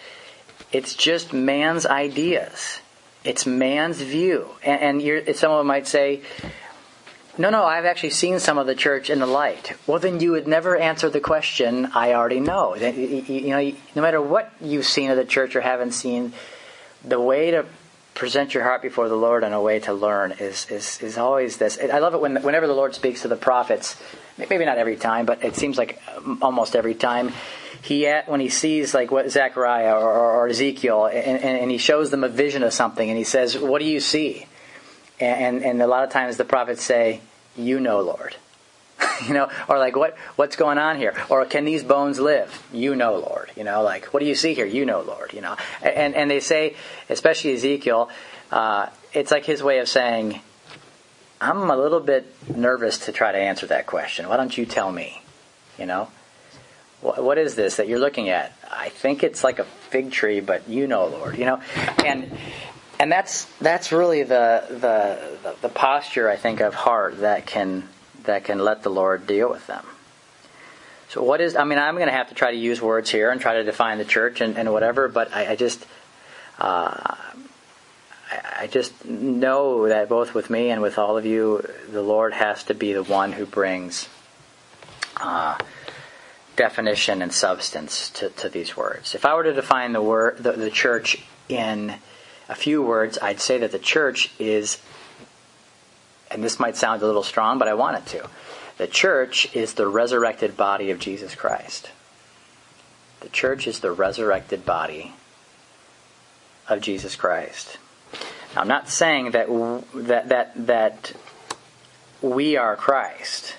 It's 0.72 0.96
just 0.96 1.34
man's 1.34 1.86
ideas. 1.86 2.80
It's 3.24 3.46
man's 3.46 4.02
view. 4.02 4.50
And, 4.64 5.02
and 5.02 5.36
someone 5.36 5.68
might 5.68 5.88
say, 5.88 6.22
no, 7.38 7.50
no, 7.50 7.64
I've 7.64 7.86
actually 7.86 8.10
seen 8.10 8.40
some 8.40 8.58
of 8.58 8.68
the 8.68 8.76
church 8.76 9.10
in 9.10 9.20
the 9.20 9.26
light. 9.26 9.74
Well, 9.88 10.00
then 10.00 10.20
you 10.20 10.32
would 10.32 10.48
never 10.48 10.76
answer 10.76 11.10
the 11.10 11.20
question, 11.20 11.92
I 11.94 12.14
already 12.14 12.40
know. 12.40 12.76
You 12.76 13.50
know, 13.50 13.72
no 13.96 14.02
matter 14.02 14.22
what 14.22 14.52
you've 14.60 14.86
seen 14.86 15.12
of 15.12 15.18
the 15.18 15.26
church 15.26 15.56
or 15.56 15.62
haven't 15.62 15.92
seen, 15.92 16.34
the 17.04 17.20
way 17.20 17.52
to 17.52 17.66
present 18.22 18.54
your 18.54 18.62
heart 18.62 18.84
before 18.84 19.10
the 19.10 19.16
Lord 19.16 19.44
and 19.44 19.52
a 19.52 19.60
way 19.60 19.80
to 19.80 19.94
learn 19.94 20.32
is, 20.34 20.70
is, 20.70 21.02
is 21.02 21.18
always 21.18 21.58
this. 21.58 21.80
I 21.82 21.98
love 21.98 22.14
it 22.14 22.22
when, 22.22 22.36
whenever 22.44 22.68
the 22.68 22.76
Lord 22.76 22.94
speaks 22.94 23.24
to 23.24 23.28
the 23.28 23.36
prophets, 23.36 24.00
maybe 24.38 24.64
not 24.64 24.78
every 24.78 24.96
time, 24.96 25.26
but 25.26 25.44
it 25.44 25.56
seems 25.56 25.76
like 25.76 26.00
um, 26.16 26.38
almost 26.40 26.76
every 26.76 26.94
time, 26.94 27.32
he 27.82 28.06
at, 28.06 28.30
when 28.30 28.40
he 28.40 28.50
sees 28.50 28.94
like 28.94 29.10
what 29.10 29.32
Zechariah 29.32 29.96
or, 29.96 30.14
or 30.14 30.48
Ezekiel 30.48 31.08
and, 31.08 31.40
and, 31.40 31.58
and 31.62 31.72
he 31.72 31.80
shows 31.80 32.12
them 32.12 32.24
a 32.24 32.30
vision 32.30 32.62
of 32.62 32.74
something 32.74 33.10
and 33.10 33.18
he 33.18 33.24
says, 33.24 33.58
what 33.58 33.80
do 33.80 33.88
you 33.88 34.00
see? 34.00 34.46
and, 35.20 35.64
and 35.64 35.82
a 35.82 35.88
lot 35.88 36.04
of 36.04 36.12
times 36.12 36.38
the 36.38 36.46
prophets 36.46 36.84
say, 36.84 37.22
"You 37.56 37.80
know, 37.80 38.02
Lord." 38.02 38.36
you 39.28 39.34
know, 39.34 39.50
or 39.68 39.78
like 39.78 39.96
what 39.96 40.18
what's 40.36 40.56
going 40.56 40.78
on 40.78 40.98
here? 40.98 41.16
Or 41.30 41.46
can 41.46 41.66
these 41.66 41.84
bones 41.84 42.20
live? 42.20 42.66
You 42.74 42.96
know, 42.96 43.16
Lord. 43.18 43.52
You 43.56 43.64
know, 43.64 43.84
like 43.84 44.06
what 44.08 44.20
do 44.20 44.26
you 44.26 44.36
see 44.36 44.54
here? 44.54 44.66
You 44.66 44.86
know, 44.86 45.02
Lord. 45.02 45.34
You 45.34 45.42
know, 45.42 45.56
and 45.82 46.16
and 46.16 46.30
they 46.30 46.40
say, 46.40 46.76
especially 47.10 47.54
Ezekiel, 47.54 48.10
uh, 48.52 48.88
it's 49.14 49.32
like 49.32 49.46
his 49.46 49.64
way 49.64 49.80
of 49.80 49.88
saying, 49.88 50.42
I'm 51.40 51.70
a 51.70 51.78
little 51.78 52.00
bit 52.00 52.34
nervous 52.56 53.06
to 53.06 53.12
try 53.12 53.32
to 53.32 53.38
answer 53.38 53.68
that 53.68 53.88
question. 53.88 54.28
Why 54.30 54.38
don't 54.38 54.56
you 54.58 54.66
tell 54.66 54.92
me? 54.92 55.22
You 55.80 55.86
know, 55.86 56.10
what, 57.02 57.24
what 57.24 57.38
is 57.38 57.56
this 57.56 57.78
that 57.78 57.88
you're 57.88 58.00
looking 58.00 58.30
at? 58.30 58.54
I 58.70 58.90
think 58.90 59.24
it's 59.24 59.44
like 59.44 59.60
a 59.60 59.64
fig 59.64 60.12
tree, 60.12 60.40
but 60.40 60.68
you 60.70 60.88
know, 60.88 61.08
Lord. 61.08 61.38
You 61.38 61.46
know, 61.46 61.62
and 62.06 62.32
and 63.00 63.12
that's 63.12 63.46
that's 63.60 63.92
really 63.92 64.24
the 64.24 64.64
the 64.70 65.54
the 65.62 65.70
posture 65.70 66.30
I 66.30 66.36
think 66.36 66.60
of 66.60 66.76
heart 66.76 67.22
that 67.22 67.48
can 67.48 67.90
that 68.26 68.44
can 68.44 68.60
let 68.60 68.84
the 68.84 68.90
Lord 68.90 69.28
deal 69.28 69.50
with 69.50 69.68
them. 69.68 69.86
So 71.10 71.22
what 71.22 71.42
is? 71.42 71.56
I 71.56 71.66
mean, 71.66 71.78
I'm 71.78 71.96
going 71.96 72.08
to 72.08 72.14
have 72.14 72.30
to 72.30 72.36
try 72.36 72.52
to 72.52 72.58
use 72.58 72.82
words 72.82 73.10
here 73.10 73.32
and 73.32 73.42
try 73.42 73.56
to 73.56 73.64
define 73.64 73.98
the 73.98 74.06
church 74.06 74.40
and, 74.40 74.58
and 74.58 74.72
whatever. 74.72 75.10
But 75.10 75.34
I, 75.36 75.52
I 75.52 75.56
just, 75.56 75.86
uh, 76.58 77.16
I 78.58 78.68
just 78.68 79.06
know 79.06 79.90
that 79.90 80.08
both 80.08 80.34
with 80.34 80.50
me 80.50 80.70
and 80.70 80.82
with 80.82 80.98
all 80.98 81.18
of 81.18 81.26
you, 81.26 81.68
the 81.90 82.02
Lord 82.02 82.34
has 82.34 82.64
to 82.66 82.74
be 82.74 82.94
the 82.94 83.04
one 83.04 83.34
who 83.34 83.46
brings 83.46 84.08
uh, 85.18 85.58
definition 86.56 87.22
and 87.22 87.34
substance 87.34 88.10
to, 88.12 88.30
to 88.30 88.48
these 88.48 88.78
words. 88.78 89.14
If 89.14 89.26
I 89.26 89.36
were 89.36 89.44
to 89.44 89.54
define 89.54 89.92
the 89.92 90.02
word, 90.02 90.38
the, 90.38 90.54
the 90.54 90.72
church 90.72 91.18
in 91.50 91.96
a 92.48 92.56
few 92.56 92.82
words, 92.82 93.18
I'd 93.22 93.42
say 93.42 93.58
that 93.58 93.72
the 93.72 93.80
church 93.80 94.32
is 94.40 94.78
and 96.32 96.44
this 96.44 96.60
might 96.60 96.78
sound 96.78 97.02
a 97.02 97.06
little 97.06 97.24
strong, 97.24 97.60
but 97.60 97.68
I 97.68 97.74
want 97.74 97.98
it 97.98 98.06
to. 98.18 98.30
The 98.78 98.88
church 98.88 99.54
is 99.56 99.74
the 99.74 99.88
resurrected 99.88 100.58
body 100.58 100.92
of 100.92 101.00
Jesus 101.00 101.36
Christ. 101.36 101.92
The 103.20 103.30
church 103.30 103.68
is 103.68 103.80
the 103.80 103.92
resurrected 103.92 104.66
body 104.66 105.14
of 106.68 106.82
Jesus 106.82 107.16
Christ. 107.16 107.78
Now, 108.56 108.62
I'm 108.62 108.68
not 108.68 108.90
saying 108.90 109.32
that 109.32 109.48
that 109.94 110.30
that 110.30 110.68
that 110.68 111.14
we 112.22 112.58
are 112.58 112.76
Christ 112.76 113.56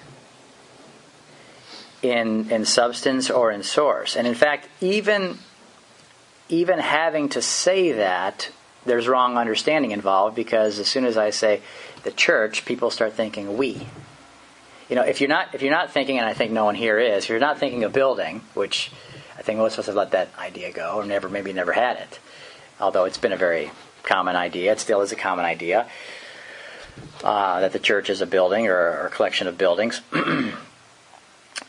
in 2.03 2.51
in 2.51 2.65
substance 2.65 3.31
or 3.31 3.51
in 3.51 3.63
source. 3.63 4.17
And 4.17 4.27
in 4.27 4.35
fact, 4.35 4.69
even 4.81 5.39
even 6.49 6.79
having 6.79 7.29
to 7.31 7.41
say 7.41 7.93
that, 7.93 8.51
there's 8.85 9.09
wrong 9.09 9.37
understanding 9.37 9.93
involved 9.93 10.35
because 10.35 10.79
as 10.79 10.89
soon 10.89 11.05
as 11.05 11.17
I 11.17 11.31
say 11.31 11.61
the 12.03 12.11
church, 12.11 12.65
people 12.65 12.91
start 12.91 13.13
thinking 13.15 13.57
we. 13.57 13.87
You 14.89 14.97
know, 14.97 15.03
if 15.03 15.21
you're 15.21 15.29
not 15.29 15.55
if 15.55 15.63
you're 15.63 15.73
not 15.73 15.93
thinking, 15.93 16.19
and 16.19 16.27
I 16.27 16.35
think 16.35 16.53
no 16.53 16.65
one 16.65 16.75
here 16.75 16.99
is, 16.99 17.25
if 17.25 17.31
you're 17.31 17.39
not 17.39 17.59
thinking 17.59 17.85
a 17.85 17.89
building, 17.89 18.43
which 18.55 18.91
I 19.39 19.43
think 19.43 19.59
most 19.59 19.75
of 19.75 19.81
us 19.81 19.87
have 19.87 19.95
let 19.95 20.11
that 20.11 20.29
idea 20.39 20.73
go, 20.73 20.97
or 20.97 21.05
never 21.05 21.29
maybe 21.29 21.53
never 21.53 21.73
had 21.73 21.97
it. 21.97 22.19
Although 22.81 23.05
it's 23.05 23.19
been 23.19 23.33
a 23.33 23.37
very 23.37 23.71
common 24.03 24.37
idea, 24.37 24.73
it 24.73 24.81
still 24.81 25.01
is 25.01 25.13
a 25.13 25.17
common 25.17 25.45
idea 25.45 25.89
uh, 27.25 27.61
that 27.61 27.73
the 27.73 27.79
church 27.79 28.11
is 28.11 28.21
a 28.21 28.27
building 28.27 28.67
or, 28.67 28.77
or 28.77 29.07
a 29.07 29.11
collection 29.11 29.47
of 29.47 29.57
buildings. 29.57 30.01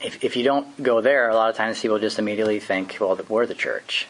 if, 0.02 0.24
if 0.24 0.36
you 0.36 0.44
don't 0.44 0.82
go 0.82 1.02
there, 1.02 1.30
a 1.30 1.36
lot 1.36 1.50
of 1.50 1.56
times 1.56 1.80
people 1.80 2.00
just 2.00 2.20
immediately 2.20 2.60
think, 2.60 2.98
well, 3.00 3.18
we're 3.30 3.46
the 3.46 3.54
church. 3.54 4.08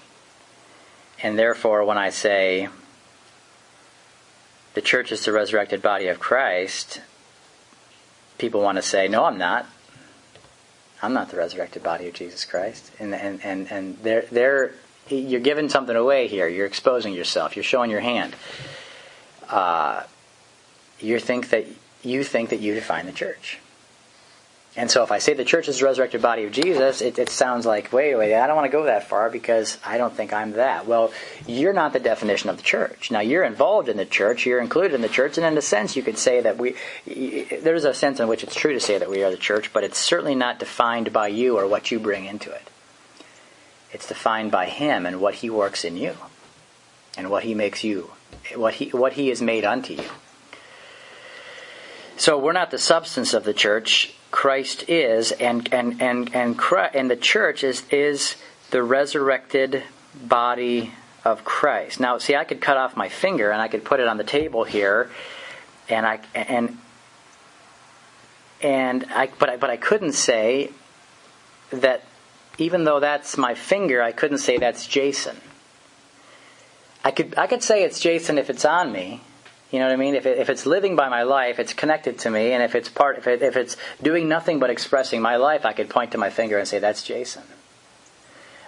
And 1.22 1.38
therefore, 1.38 1.86
when 1.86 1.98
I 1.98 2.10
say 2.10 2.70
the 4.74 4.82
church 4.82 5.12
is 5.12 5.26
the 5.26 5.32
resurrected 5.32 5.82
body 5.82 6.08
of 6.08 6.20
Christ, 6.20 7.02
people 8.38 8.62
want 8.62 8.78
to 8.78 8.82
say, 8.82 9.08
no, 9.08 9.26
I'm 9.26 9.38
not. 9.38 9.66
I'm 11.02 11.14
not 11.14 11.30
the 11.30 11.38
resurrected 11.38 11.84
body 11.84 12.08
of 12.08 12.14
Jesus 12.14 12.46
Christ. 12.46 12.92
And, 13.00 13.14
and, 13.14 13.44
and, 13.44 13.72
and 13.72 13.98
they're, 14.00 14.26
they're, 14.32 14.74
you're 15.10 15.42
giving 15.42 15.70
something 15.70 15.96
away 15.96 16.28
here. 16.28 16.48
You're 16.48 16.66
exposing 16.66 17.14
yourself. 17.14 17.56
You're 17.56 17.64
showing 17.64 17.92
your 17.92 18.00
hand. 18.00 18.36
Uh, 19.50 20.04
you 21.00 21.20
think 21.20 21.50
that 21.50 21.68
you 22.04 22.24
think 22.24 22.50
that 22.50 22.60
you 22.60 22.74
define 22.74 23.06
the 23.06 23.12
church. 23.12 23.60
And 24.76 24.90
so 24.90 25.04
if 25.04 25.12
I 25.12 25.20
say 25.20 25.36
the 25.36 25.46
church 25.46 25.68
is 25.68 25.80
the 25.80 25.86
resurrected 25.86 26.24
body 26.24 26.46
of 26.46 26.52
Jesus, 26.52 27.02
it, 27.02 27.20
it, 27.20 27.30
sounds 27.30 27.64
like, 27.64 27.94
wait, 27.94 28.16
wait, 28.16 28.34
I 28.34 28.48
don't 28.48 28.56
want 28.56 28.66
to 28.66 28.76
go 28.76 28.86
that 28.86 29.08
far 29.08 29.30
because 29.30 29.78
I 29.86 30.00
don't 30.00 30.14
think 30.14 30.34
I'm 30.34 30.54
that. 30.54 30.88
Well, 30.88 31.14
you're 31.46 31.74
not 31.74 31.94
the 31.94 32.00
definition 32.00 32.50
of 32.50 32.58
the 32.58 32.64
church. 32.64 33.12
Now, 33.12 33.20
you're 33.20 33.44
involved 33.44 33.88
in 33.88 33.98
the 33.98 34.06
church, 34.06 34.48
you're 34.48 34.60
included 34.60 34.96
in 34.96 35.02
the 35.02 35.10
church, 35.10 35.38
and 35.38 35.46
in 35.46 35.56
a 35.56 35.62
sense, 35.62 35.96
you 35.96 36.02
could 36.02 36.18
say 36.18 36.42
that 36.42 36.58
we, 36.58 36.76
there's 37.06 37.86
a 37.86 37.94
sense 37.94 38.20
in 38.20 38.28
which 38.28 38.44
it's 38.44 38.56
true 38.56 38.74
to 38.74 38.80
say 38.80 38.98
that 38.98 39.12
we 39.12 39.24
are 39.24 39.30
the 39.30 39.38
church, 39.38 39.72
but 39.72 39.84
it's 39.84 40.00
certainly 40.00 40.34
not 40.34 40.58
defined 40.58 41.14
by 41.14 41.28
you 41.28 41.56
or 41.56 41.68
what 41.68 41.92
you 41.92 42.00
bring 42.00 42.26
into 42.26 42.52
it. 42.52 42.68
It's 43.92 44.08
defined 44.08 44.52
by 44.52 44.66
Him 44.66 45.06
and 45.06 45.22
what 45.22 45.36
He 45.36 45.52
works 45.52 45.86
in 45.86 45.98
you 45.98 46.16
and 47.16 47.30
what 47.30 47.44
He 47.44 47.54
makes 47.54 47.84
you, 47.84 48.10
what 48.56 48.74
He, 48.74 48.90
what 48.90 49.14
he 49.14 49.28
has 49.28 49.40
made 49.40 49.66
unto 49.66 49.94
you. 49.94 50.10
So 52.18 52.40
we're 52.40 52.54
not 52.54 52.72
the 52.72 52.80
substance 52.80 53.36
of 53.36 53.44
the 53.44 53.54
church 53.54 54.16
Christ 54.34 54.90
is, 54.90 55.32
and 55.32 55.72
and 55.72 56.02
and 56.02 56.36
and 56.36 56.58
Christ, 56.58 56.96
and 56.96 57.10
the 57.10 57.16
church 57.16 57.64
is 57.64 57.84
is 57.92 58.36
the 58.72 58.82
resurrected 58.82 59.84
body 60.16 60.92
of 61.24 61.46
Christ. 61.46 62.00
Now, 62.00 62.18
see, 62.18 62.36
I 62.36 62.44
could 62.44 62.60
cut 62.60 62.76
off 62.76 62.98
my 62.98 63.10
finger 63.10 63.52
and 63.52 63.62
I 63.62 63.68
could 63.68 63.86
put 63.86 64.00
it 64.00 64.08
on 64.08 64.18
the 64.18 64.24
table 64.24 64.64
here, 64.64 65.12
and 65.88 66.04
I 66.04 66.20
and 66.34 66.80
and 68.64 69.06
I 69.14 69.30
but 69.38 69.52
I 69.52 69.58
but 69.58 69.70
I 69.70 69.78
couldn't 69.78 70.14
say 70.14 70.72
that 71.70 72.04
even 72.58 72.86
though 72.86 73.00
that's 73.00 73.38
my 73.38 73.54
finger, 73.54 74.02
I 74.02 74.14
couldn't 74.14 74.40
say 74.40 74.58
that's 74.58 74.88
Jason. 74.88 75.38
I 77.04 77.12
could 77.12 77.38
I 77.38 77.46
could 77.46 77.62
say 77.62 77.84
it's 77.84 78.00
Jason 78.00 78.40
if 78.40 78.50
it's 78.50 78.66
on 78.66 78.92
me, 78.92 79.22
you 79.74 79.80
know 79.80 79.86
what 79.86 79.94
I 79.94 79.98
mean? 79.98 80.14
If, 80.14 80.28
it, 80.28 80.38
if 80.38 80.52
it's 80.52 80.68
living 80.68 80.96
by 80.96 81.10
my 81.10 81.24
life, 81.24 81.58
it's 81.58 81.74
connected 81.74 82.20
to 82.20 82.30
me, 82.30 82.52
and 82.52 82.62
if 82.62 82.76
it's 82.76 82.90
part, 82.90 83.18
if, 83.18 83.26
it, 83.26 83.42
if 83.42 83.58
it's 83.58 83.76
doing 84.04 84.30
nothing 84.30 84.60
but 84.60 84.70
expressing 84.70 85.20
my 85.20 85.36
life, 85.38 85.66
I 85.66 85.74
could 85.74 85.90
point 85.90 86.12
to 86.12 86.20
my 86.20 86.30
finger 86.30 86.60
and 86.60 86.68
say, 86.68 86.78
"That's 86.78 87.02
Jason." 87.02 87.42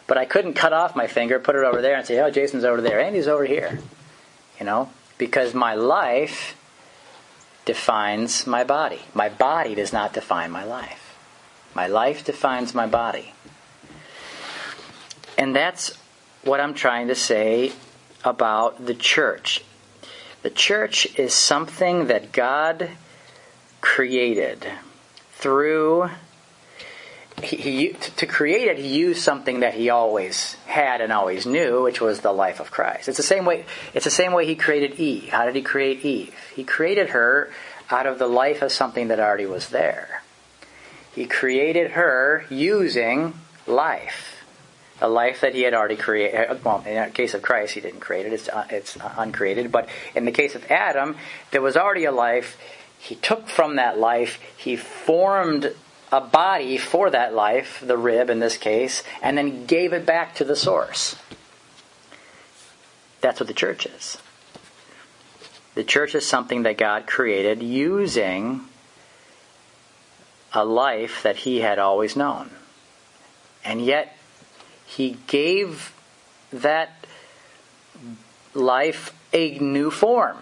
But 0.07 0.17
I 0.17 0.25
couldn't 0.25 0.55
cut 0.55 0.73
off 0.73 0.95
my 0.95 1.05
finger, 1.05 1.39
put 1.39 1.55
it 1.55 1.63
over 1.63 1.79
there, 1.79 1.95
and 1.95 2.07
say, 2.07 2.19
"Oh, 2.19 2.31
Jason's 2.31 2.63
over 2.63 2.81
there, 2.81 2.99
Andy's 2.99 3.27
over 3.27 3.45
here," 3.45 3.77
you 4.59 4.65
know, 4.65 4.89
because 5.19 5.53
my 5.53 5.75
life 5.75 6.57
defines 7.65 8.47
my 8.47 8.63
body. 8.63 9.01
My 9.13 9.29
body 9.29 9.75
does 9.75 9.93
not 9.93 10.11
define 10.11 10.49
my 10.49 10.63
life. 10.63 11.15
My 11.75 11.85
life 11.85 12.25
defines 12.25 12.73
my 12.73 12.87
body, 12.87 13.33
and 15.37 15.55
that's 15.55 15.95
what 16.43 16.59
I'm 16.59 16.73
trying 16.73 17.09
to 17.09 17.15
say 17.15 17.73
about 18.23 18.87
the 18.87 18.95
church. 18.95 19.63
The 20.45 20.51
church 20.51 21.07
is 21.17 21.33
something 21.33 22.05
that 22.05 22.31
God 22.31 22.91
created 23.81 24.63
through. 25.31 26.11
He, 27.41 27.55
he, 27.55 27.93
to 27.93 28.27
create 28.27 28.67
it, 28.67 28.77
he 28.77 28.95
used 28.95 29.23
something 29.23 29.61
that 29.61 29.73
he 29.73 29.89
always 29.89 30.53
had 30.67 31.01
and 31.01 31.11
always 31.11 31.47
knew, 31.47 31.81
which 31.81 31.99
was 31.99 32.19
the 32.19 32.31
life 32.31 32.59
of 32.59 32.69
Christ. 32.69 33.07
It's 33.07 33.17
the 33.17 33.23
same 33.23 33.43
way. 33.43 33.65
It's 33.95 34.05
the 34.05 34.11
same 34.11 34.33
way 34.33 34.45
he 34.45 34.53
created 34.53 34.99
Eve. 34.99 35.29
How 35.29 35.45
did 35.45 35.55
he 35.55 35.63
create 35.63 36.05
Eve? 36.05 36.35
He 36.55 36.63
created 36.63 37.09
her 37.09 37.49
out 37.89 38.05
of 38.05 38.19
the 38.19 38.27
life 38.27 38.61
of 38.61 38.71
something 38.71 39.07
that 39.07 39.19
already 39.19 39.47
was 39.47 39.69
there. 39.69 40.21
He 41.15 41.25
created 41.25 41.93
her 41.93 42.45
using 42.51 43.33
life 43.65 44.34
a 45.05 45.07
life 45.07 45.41
that 45.41 45.53
he 45.53 45.61
had 45.61 45.75
already 45.75 45.95
created. 45.95 46.49
Uh, 46.49 46.55
well, 46.63 46.83
in 46.85 46.95
the 46.95 47.11
case 47.11 47.35
of 47.35 47.43
Christ, 47.43 47.75
he 47.75 47.81
didn't 47.81 47.99
create 47.99 48.25
it; 48.25 48.33
it's 48.33 48.49
uh, 48.49 48.65
it's 48.71 48.97
uncreated. 49.17 49.71
But 49.71 49.87
in 50.15 50.25
the 50.25 50.31
case 50.31 50.55
of 50.55 50.69
Adam, 50.71 51.15
there 51.51 51.61
was 51.61 51.77
already 51.77 52.05
a 52.05 52.11
life. 52.11 52.57
He 52.97 53.15
took 53.15 53.47
from 53.47 53.75
that 53.75 53.99
life. 53.99 54.39
He 54.57 54.75
formed 54.75 55.75
a 56.11 56.21
body 56.21 56.77
for 56.77 57.11
that 57.11 57.35
life, 57.35 57.83
the 57.85 57.97
rib 57.97 58.31
in 58.31 58.39
this 58.39 58.57
case, 58.57 59.03
and 59.21 59.37
then 59.37 59.67
gave 59.67 59.93
it 59.93 60.07
back 60.07 60.33
to 60.35 60.43
the 60.43 60.55
source. 60.55 61.15
That's 63.21 63.39
what 63.39 63.47
the 63.47 63.53
church 63.53 63.85
is. 63.85 64.17
The 65.75 65.83
church 65.83 66.15
is 66.15 66.25
something 66.25 66.63
that 66.63 66.77
God 66.77 67.05
created 67.05 67.61
using 67.61 68.61
a 70.53 70.65
life 70.65 71.21
that 71.21 71.35
He 71.35 71.59
had 71.59 71.77
always 71.77 72.15
known. 72.15 72.49
And 73.63 73.83
yet, 73.83 74.14
he 74.85 75.17
gave 75.27 75.93
that 76.51 77.05
life 78.53 79.13
a 79.33 79.57
new 79.59 79.91
form, 79.91 80.37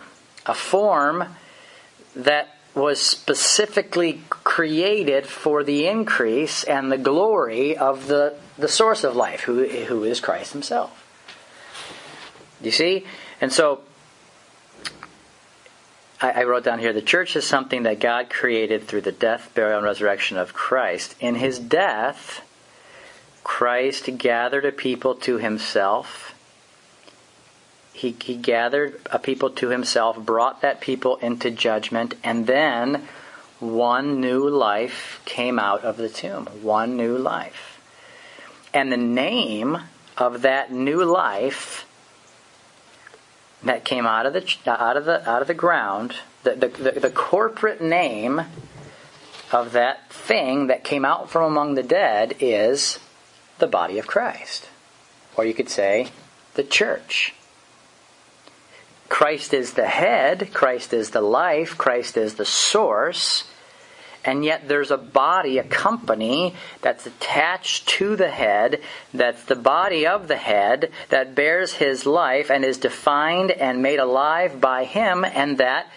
a 0.45 0.53
form 0.53 1.35
that 2.15 2.57
was 2.75 2.99
specifically 2.99 4.21
created 4.29 5.27
for 5.27 5.63
the 5.63 5.87
increase 5.87 6.63
and 6.63 6.91
the 6.91 6.97
glory 6.97 7.77
of 7.77 8.07
the, 8.07 8.35
the 8.57 8.67
source 8.67 9.03
of 9.03 9.15
life, 9.15 9.41
who, 9.41 9.67
who 9.67 10.03
is 10.03 10.19
Christ 10.19 10.53
Himself. 10.53 10.99
You 12.61 12.71
see? 12.71 13.05
And 13.41 13.51
so, 13.51 13.81
I, 16.21 16.31
I 16.31 16.43
wrote 16.45 16.63
down 16.63 16.79
here 16.79 16.93
the 16.93 17.01
church 17.01 17.35
is 17.35 17.45
something 17.45 17.83
that 17.83 17.99
God 17.99 18.29
created 18.29 18.87
through 18.87 19.01
the 19.01 19.11
death, 19.11 19.51
burial, 19.53 19.79
and 19.79 19.85
resurrection 19.85 20.37
of 20.37 20.53
Christ. 20.53 21.15
In 21.19 21.35
his 21.35 21.59
death, 21.59 22.41
Christ 23.43 24.17
gathered 24.17 24.65
a 24.65 24.71
people 24.71 25.15
to 25.15 25.37
himself. 25.37 26.33
He, 27.93 28.15
he 28.21 28.35
gathered 28.35 28.99
a 29.11 29.19
people 29.19 29.49
to 29.51 29.69
himself, 29.69 30.17
brought 30.17 30.61
that 30.61 30.81
people 30.81 31.17
into 31.17 31.51
judgment, 31.51 32.15
and 32.23 32.47
then 32.47 33.07
one 33.59 34.19
new 34.19 34.49
life 34.49 35.21
came 35.25 35.59
out 35.59 35.83
of 35.83 35.97
the 35.97 36.09
tomb. 36.09 36.47
One 36.61 36.97
new 36.97 37.17
life. 37.17 37.79
And 38.73 38.91
the 38.91 38.97
name 38.97 39.77
of 40.17 40.41
that 40.41 40.71
new 40.71 41.03
life 41.03 41.85
that 43.63 43.85
came 43.85 44.05
out 44.05 44.25
of 44.25 44.33
the 44.33 44.43
out 44.67 44.97
of 44.97 45.05
the 45.05 45.29
out 45.29 45.41
of 45.41 45.47
the 45.47 45.53
ground, 45.53 46.15
the, 46.43 46.55
the, 46.55 46.67
the, 46.67 46.99
the 46.99 47.09
corporate 47.09 47.81
name 47.81 48.41
of 49.51 49.71
that 49.73 50.11
thing 50.11 50.67
that 50.67 50.83
came 50.83 51.05
out 51.05 51.29
from 51.29 51.43
among 51.43 51.75
the 51.75 51.83
dead 51.83 52.35
is 52.39 52.99
the 53.59 53.67
body 53.67 53.99
of 53.99 54.07
Christ. 54.07 54.69
Or 55.35 55.45
you 55.45 55.53
could 55.53 55.69
say 55.69 56.09
the 56.55 56.63
church. 56.63 57.33
Christ 59.09 59.53
is 59.53 59.73
the 59.73 59.87
head, 59.87 60.53
Christ 60.53 60.93
is 60.93 61.11
the 61.11 61.21
life, 61.21 61.77
Christ 61.77 62.17
is 62.17 62.35
the 62.35 62.45
source, 62.45 63.43
and 64.25 64.43
yet 64.43 64.67
there's 64.67 64.89
a 64.89 64.97
body, 64.97 65.57
a 65.57 65.63
company 65.63 66.55
that's 66.81 67.05
attached 67.05 67.87
to 67.89 68.15
the 68.15 68.31
head, 68.31 68.81
that's 69.13 69.43
the 69.43 69.55
body 69.55 70.07
of 70.07 70.27
the 70.27 70.37
head, 70.37 70.91
that 71.09 71.35
bears 71.35 71.73
his 71.73 72.05
life 72.05 72.49
and 72.49 72.63
is 72.63 72.77
defined 72.77 73.51
and 73.51 73.83
made 73.83 73.99
alive 73.99 74.59
by 74.61 74.85
him, 74.85 75.25
and 75.25 75.57
that 75.57 75.91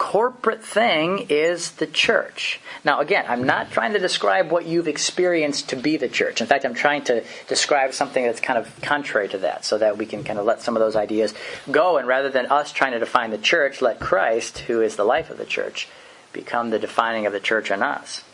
corporate 0.00 0.64
thing 0.64 1.26
is 1.28 1.72
the 1.72 1.86
church. 1.86 2.58
Now, 2.86 3.00
again, 3.00 3.26
I'm 3.28 3.44
not 3.44 3.70
trying 3.70 3.92
to 3.92 3.98
describe 3.98 4.50
what 4.50 4.64
you've 4.64 4.88
experienced 4.88 5.68
to 5.68 5.76
be 5.76 5.98
the 5.98 6.08
church. 6.08 6.40
In 6.40 6.46
fact, 6.46 6.64
I'm 6.64 6.72
trying 6.72 7.04
to 7.04 7.22
describe 7.48 7.92
something 7.92 8.24
that's 8.24 8.40
kind 8.40 8.58
of 8.58 8.80
contrary 8.80 9.28
to 9.28 9.38
that 9.38 9.66
so 9.66 9.76
that 9.76 9.98
we 9.98 10.06
can 10.06 10.24
kind 10.24 10.38
of 10.38 10.46
let 10.46 10.62
some 10.62 10.74
of 10.74 10.80
those 10.80 10.96
ideas 10.96 11.34
go. 11.70 11.98
And 11.98 12.08
rather 12.08 12.30
than 12.30 12.46
us 12.46 12.72
trying 12.72 12.92
to 12.92 12.98
define 12.98 13.30
the 13.30 13.36
church, 13.36 13.82
let 13.82 14.00
Christ, 14.00 14.60
who 14.60 14.80
is 14.80 14.96
the 14.96 15.04
life 15.04 15.28
of 15.28 15.36
the 15.36 15.44
church, 15.44 15.86
become 16.32 16.70
the 16.70 16.78
defining 16.78 17.26
of 17.26 17.34
the 17.34 17.38
church 17.38 17.70
in 17.70 17.82
us. 17.82 18.24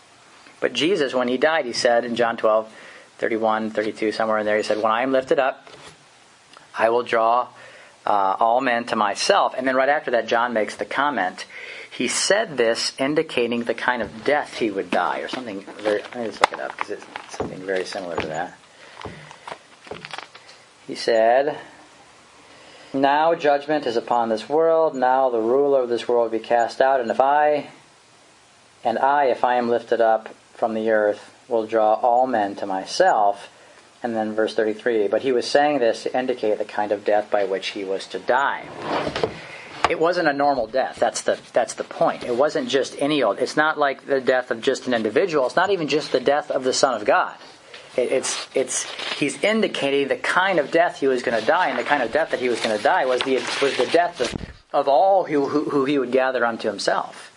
But 0.61 0.73
Jesus, 0.73 1.15
when 1.15 1.27
he 1.27 1.37
died, 1.37 1.65
he 1.65 1.73
said 1.73 2.05
in 2.05 2.15
John 2.15 2.37
12, 2.37 2.73
31, 3.19 3.73
32, 3.73 4.13
somewhere 4.13 4.39
in 4.39 4.47
there, 4.47 4.57
he 4.57 4.63
said, 4.63 4.81
When 4.81 4.93
I 4.93 5.03
am 5.03 5.11
lifted 5.11 5.41
up, 5.41 5.69
I 6.79 6.91
will 6.91 7.03
draw 7.03 7.49
uh, 8.07 8.37
all 8.39 8.61
men 8.61 8.85
to 8.85 8.97
myself. 8.97 9.55
And 9.59 9.67
then 9.67 9.75
right 9.75 9.89
after 9.89 10.13
that, 10.13 10.29
John 10.29 10.53
makes 10.53 10.77
the 10.77 10.85
comment. 10.85 11.45
He 11.97 12.09
said 12.09 12.59
this 12.59 12.93
indicating 12.99 13.65
the 13.65 13.73
kind 13.73 14.03
of 14.03 14.23
death 14.23 14.59
he 14.59 14.71
would 14.71 14.91
die, 14.91 15.21
or 15.21 15.29
something 15.29 15.63
very. 15.79 16.03
Let 16.03 16.17
me 16.17 16.27
just 16.27 16.43
look 16.43 16.53
it 16.53 16.61
up 16.61 16.73
because 16.73 16.91
it's 16.91 17.07
something 17.31 17.61
very 17.61 17.87
similar 17.87 18.17
to 18.17 18.27
that. 18.27 18.59
He 20.87 20.95
said, 20.95 21.57
Now 22.93 23.35
judgment 23.35 23.87
is 23.87 23.97
upon 23.97 24.29
this 24.29 24.47
world, 24.47 24.95
now 24.95 25.31
the 25.31 25.41
ruler 25.41 25.83
of 25.83 25.89
this 25.89 26.07
world 26.07 26.31
will 26.31 26.39
be 26.39 26.45
cast 26.45 26.83
out, 26.83 27.01
and 27.01 27.11
if 27.11 27.19
I 27.19 27.71
and 28.85 28.99
I, 28.99 29.25
if 29.27 29.43
I 29.43 29.57
am 29.57 29.71
lifted 29.71 30.03
up 30.03 30.29
from 30.53 30.75
the 30.75 30.91
earth, 30.91 31.35
will 31.49 31.67
draw 31.67 31.95
all 31.95 32.27
men 32.27 32.57
to 32.57 32.67
myself. 32.67 33.49
And 34.03 34.15
then 34.15 34.35
verse 34.35 34.55
33. 34.55 35.09
But 35.09 35.23
he 35.23 35.33
was 35.33 35.47
saying 35.47 35.79
this 35.79 36.03
to 36.03 36.17
indicate 36.17 36.59
the 36.59 36.65
kind 36.67 36.93
of 36.93 37.05
death 37.05 37.31
by 37.31 37.45
which 37.45 37.69
he 37.69 37.85
was 37.85 38.07
to 38.09 38.19
die. 38.19 38.67
It 39.89 40.01
wasn't 40.01 40.29
a 40.29 40.33
normal 40.33 40.67
death. 40.67 40.97
That's 40.99 41.23
the 41.23 41.39
that's 41.53 41.75
the 41.75 41.85
point. 41.85 42.25
It 42.25 42.35
wasn't 42.35 42.69
just 42.69 42.97
any 42.99 43.23
old. 43.23 43.39
It's 43.39 43.57
not 43.57 43.79
like 43.79 44.07
the 44.07 44.21
death 44.21 44.51
of 44.51 44.61
just 44.61 44.87
an 44.87 44.95
individual. 44.95 45.47
It's 45.47 45.57
not 45.57 45.71
even 45.71 45.87
just 45.87 46.13
the 46.13 46.21
death 46.21 46.51
of 46.51 46.65
the 46.65 46.73
Son 46.73 47.01
of 47.01 47.07
God. 47.07 47.37
It, 47.97 48.11
it's 48.13 48.49
it's 48.55 48.85
he's 49.19 49.43
indicating 49.45 50.09
the 50.09 50.17
kind 50.17 50.59
of 50.59 50.71
death 50.71 50.99
he 50.99 51.07
was 51.07 51.23
going 51.23 51.39
to 51.41 51.47
die, 51.47 51.69
and 51.69 51.79
the 51.79 51.85
kind 51.85 52.03
of 52.03 52.13
death 52.13 52.31
that 52.31 52.41
he 52.41 52.49
was 52.49 52.61
going 52.61 52.77
to 52.77 52.83
die 52.83 53.07
was 53.07 53.23
the 53.23 53.37
was 53.63 53.77
the 53.77 53.89
death 53.93 54.21
of, 54.21 54.35
of 54.73 54.89
all 54.89 55.25
who, 55.25 55.47
who, 55.47 55.71
who 55.71 55.85
he 55.85 55.99
would 55.99 56.11
gather 56.11 56.45
unto 56.45 56.69
himself. 56.69 57.33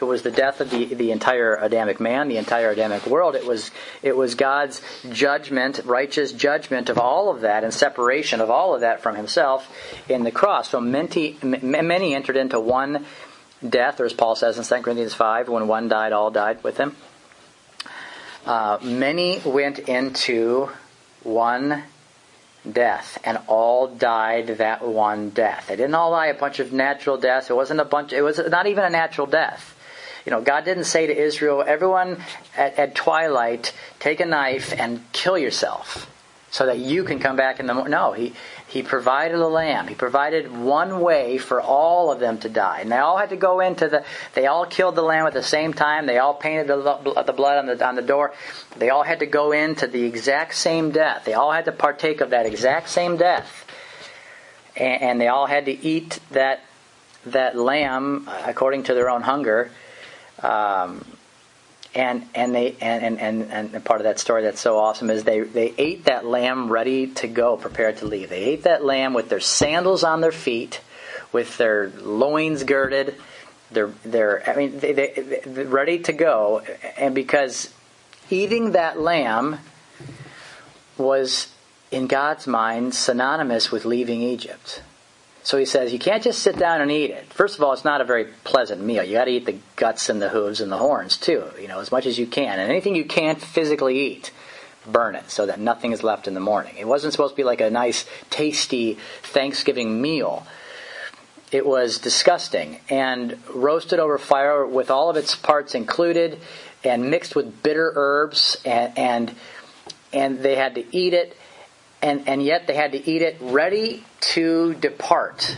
It 0.00 0.04
was 0.04 0.22
the 0.22 0.30
death 0.30 0.60
of 0.60 0.70
the, 0.70 0.86
the 0.86 1.10
entire 1.10 1.56
Adamic 1.56 2.00
man, 2.00 2.28
the 2.28 2.38
entire 2.38 2.70
Adamic 2.70 3.06
world. 3.06 3.34
It 3.34 3.46
was, 3.46 3.70
it 4.02 4.16
was 4.16 4.34
God's 4.34 4.80
judgment, 5.10 5.80
righteous 5.84 6.32
judgment 6.32 6.88
of 6.88 6.98
all 6.98 7.30
of 7.30 7.42
that 7.42 7.64
and 7.64 7.72
separation 7.72 8.40
of 8.40 8.50
all 8.50 8.74
of 8.74 8.80
that 8.80 9.02
from 9.02 9.16
himself 9.16 9.68
in 10.08 10.24
the 10.24 10.30
cross. 10.30 10.70
So 10.70 10.80
many, 10.80 11.36
many 11.42 12.14
entered 12.14 12.36
into 12.36 12.58
one 12.58 13.04
death, 13.66 14.00
or 14.00 14.06
as 14.06 14.12
Paul 14.12 14.36
says 14.36 14.56
in 14.56 14.64
2 14.64 14.82
Corinthians 14.82 15.14
5, 15.14 15.48
when 15.48 15.68
one 15.68 15.88
died, 15.88 16.12
all 16.12 16.30
died 16.30 16.64
with 16.64 16.78
him. 16.78 16.96
Uh, 18.46 18.78
many 18.82 19.40
went 19.44 19.78
into 19.80 20.70
one 21.22 21.82
death, 22.70 23.18
and 23.24 23.38
all 23.46 23.86
died 23.86 24.48
that 24.58 24.86
one 24.86 25.30
death. 25.30 25.66
They 25.68 25.76
didn't 25.76 25.94
all 25.94 26.10
die 26.10 26.26
a 26.26 26.34
bunch 26.34 26.58
of 26.58 26.72
natural 26.72 27.16
deaths. 27.16 27.50
It 27.50 27.56
wasn't 27.56 27.80
a 27.80 27.84
bunch. 27.84 28.12
It 28.12 28.22
was 28.22 28.38
not 28.48 28.66
even 28.66 28.84
a 28.84 28.90
natural 28.90 29.26
death. 29.26 29.76
You 30.30 30.36
know, 30.36 30.42
God 30.42 30.64
didn't 30.64 30.84
say 30.84 31.08
to 31.08 31.16
Israel, 31.16 31.64
everyone 31.66 32.22
at, 32.56 32.78
at 32.78 32.94
twilight, 32.94 33.72
take 33.98 34.20
a 34.20 34.24
knife 34.24 34.72
and 34.78 35.02
kill 35.10 35.36
yourself 35.36 36.08
so 36.52 36.66
that 36.66 36.78
you 36.78 37.02
can 37.02 37.18
come 37.18 37.34
back 37.34 37.58
in 37.58 37.66
the 37.66 37.74
morning. 37.74 37.90
No, 37.90 38.12
he, 38.12 38.34
he 38.68 38.84
provided 38.84 39.40
a 39.40 39.48
lamb. 39.48 39.88
He 39.88 39.96
provided 39.96 40.52
one 40.56 41.00
way 41.00 41.36
for 41.38 41.60
all 41.60 42.12
of 42.12 42.20
them 42.20 42.38
to 42.38 42.48
die. 42.48 42.78
And 42.78 42.92
they 42.92 42.98
all 42.98 43.18
had 43.18 43.30
to 43.30 43.36
go 43.36 43.58
into 43.58 43.88
the, 43.88 44.04
they 44.34 44.46
all 44.46 44.66
killed 44.66 44.94
the 44.94 45.02
lamb 45.02 45.26
at 45.26 45.32
the 45.32 45.42
same 45.42 45.72
time. 45.72 46.06
They 46.06 46.18
all 46.18 46.34
painted 46.34 46.68
the, 46.68 47.22
the 47.26 47.32
blood 47.32 47.58
on 47.58 47.66
the, 47.66 47.84
on 47.84 47.96
the 47.96 48.00
door. 48.00 48.32
They 48.76 48.90
all 48.90 49.02
had 49.02 49.18
to 49.18 49.26
go 49.26 49.50
into 49.50 49.88
the 49.88 50.04
exact 50.04 50.54
same 50.54 50.92
death. 50.92 51.24
They 51.24 51.34
all 51.34 51.50
had 51.50 51.64
to 51.64 51.72
partake 51.72 52.20
of 52.20 52.30
that 52.30 52.46
exact 52.46 52.88
same 52.88 53.16
death. 53.16 53.66
And, 54.76 55.02
and 55.02 55.20
they 55.20 55.26
all 55.26 55.46
had 55.46 55.64
to 55.64 55.72
eat 55.84 56.20
that, 56.30 56.60
that 57.26 57.56
lamb 57.56 58.28
uh, 58.28 58.44
according 58.46 58.84
to 58.84 58.94
their 58.94 59.10
own 59.10 59.22
hunger. 59.22 59.72
Um, 60.42 61.04
and 61.94 62.26
and 62.34 62.54
they 62.54 62.76
and, 62.80 63.18
and, 63.18 63.42
and 63.50 63.84
part 63.84 64.00
of 64.00 64.04
that 64.04 64.20
story 64.20 64.42
that's 64.42 64.60
so 64.60 64.78
awesome 64.78 65.10
is 65.10 65.24
they, 65.24 65.40
they 65.40 65.74
ate 65.76 66.04
that 66.04 66.24
lamb 66.24 66.70
ready 66.70 67.08
to 67.08 67.26
go, 67.26 67.56
prepared 67.56 67.96
to 67.98 68.06
leave. 68.06 68.28
They 68.30 68.44
ate 68.44 68.62
that 68.62 68.84
lamb 68.84 69.12
with 69.12 69.28
their 69.28 69.40
sandals 69.40 70.04
on 70.04 70.20
their 70.20 70.32
feet, 70.32 70.80
with 71.32 71.58
their 71.58 71.90
loins 71.90 72.62
girded. 72.62 73.16
They're 73.72 73.92
they're 74.04 74.48
I 74.48 74.56
mean 74.56 74.78
they, 74.78 74.92
they, 74.92 75.42
they're 75.44 75.66
ready 75.66 75.98
to 76.00 76.12
go, 76.12 76.62
and 76.96 77.14
because 77.14 77.74
eating 78.30 78.72
that 78.72 79.00
lamb 79.00 79.58
was 80.96 81.48
in 81.90 82.06
God's 82.06 82.46
mind 82.46 82.94
synonymous 82.94 83.72
with 83.72 83.84
leaving 83.84 84.22
Egypt. 84.22 84.82
So 85.50 85.58
he 85.58 85.64
says, 85.64 85.92
you 85.92 85.98
can't 85.98 86.22
just 86.22 86.44
sit 86.44 86.56
down 86.56 86.80
and 86.80 86.92
eat 86.92 87.10
it. 87.10 87.26
First 87.32 87.58
of 87.58 87.64
all, 87.64 87.72
it's 87.72 87.84
not 87.84 88.00
a 88.00 88.04
very 88.04 88.26
pleasant 88.44 88.80
meal. 88.80 89.02
You 89.02 89.14
got 89.14 89.24
to 89.24 89.32
eat 89.32 89.46
the 89.46 89.58
guts 89.74 90.08
and 90.08 90.22
the 90.22 90.28
hooves 90.28 90.60
and 90.60 90.70
the 90.70 90.76
horns 90.76 91.16
too, 91.16 91.44
you 91.60 91.66
know, 91.66 91.80
as 91.80 91.90
much 91.90 92.06
as 92.06 92.20
you 92.20 92.28
can. 92.28 92.60
And 92.60 92.70
anything 92.70 92.94
you 92.94 93.04
can't 93.04 93.42
physically 93.42 93.98
eat, 93.98 94.30
burn 94.86 95.16
it 95.16 95.28
so 95.28 95.46
that 95.46 95.58
nothing 95.58 95.90
is 95.90 96.04
left 96.04 96.28
in 96.28 96.34
the 96.34 96.40
morning. 96.40 96.76
It 96.78 96.86
wasn't 96.86 97.14
supposed 97.14 97.32
to 97.32 97.36
be 97.36 97.42
like 97.42 97.60
a 97.60 97.68
nice, 97.68 98.06
tasty 98.30 98.96
Thanksgiving 99.22 100.00
meal. 100.00 100.46
It 101.50 101.66
was 101.66 101.98
disgusting 101.98 102.78
and 102.88 103.36
roasted 103.52 103.98
over 103.98 104.18
fire 104.18 104.64
with 104.64 104.88
all 104.88 105.10
of 105.10 105.16
its 105.16 105.34
parts 105.34 105.74
included 105.74 106.38
and 106.84 107.10
mixed 107.10 107.34
with 107.34 107.60
bitter 107.60 107.92
herbs 107.96 108.56
and, 108.64 108.96
and, 108.96 109.34
and 110.12 110.38
they 110.44 110.54
had 110.54 110.76
to 110.76 110.96
eat 110.96 111.12
it 111.12 111.36
and, 112.02 112.28
and 112.28 112.42
yet 112.42 112.66
they 112.66 112.74
had 112.74 112.92
to 112.92 113.10
eat 113.10 113.22
it 113.22 113.36
ready 113.40 114.04
to 114.20 114.74
depart 114.74 115.56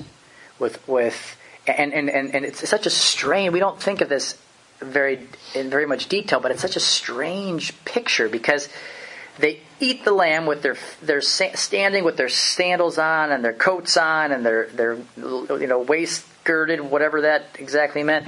with 0.58 0.86
with 0.88 1.36
and, 1.66 1.92
and, 1.92 2.10
and, 2.10 2.34
and 2.34 2.44
it's 2.44 2.68
such 2.68 2.86
a 2.86 2.90
strain. 2.90 3.52
we 3.52 3.60
don't 3.60 3.80
think 3.80 4.00
of 4.00 4.08
this 4.08 4.36
very 4.80 5.28
in 5.54 5.70
very 5.70 5.86
much 5.86 6.08
detail 6.08 6.40
but 6.40 6.50
it's 6.50 6.62
such 6.62 6.76
a 6.76 6.80
strange 6.80 7.72
picture 7.84 8.28
because 8.28 8.68
they 9.38 9.60
eat 9.80 10.04
the 10.04 10.12
lamb 10.12 10.46
with 10.46 10.62
their 10.62 10.76
their 11.00 11.20
standing 11.20 12.04
with 12.04 12.16
their 12.16 12.28
sandals 12.28 12.98
on 12.98 13.30
and 13.30 13.44
their 13.44 13.52
coats 13.52 13.96
on 13.96 14.32
and 14.32 14.44
their 14.44 14.66
their 14.68 14.94
you 15.16 15.66
know 15.66 15.80
waist 15.80 16.26
girded 16.44 16.80
whatever 16.80 17.22
that 17.22 17.46
exactly 17.58 18.02
meant 18.02 18.26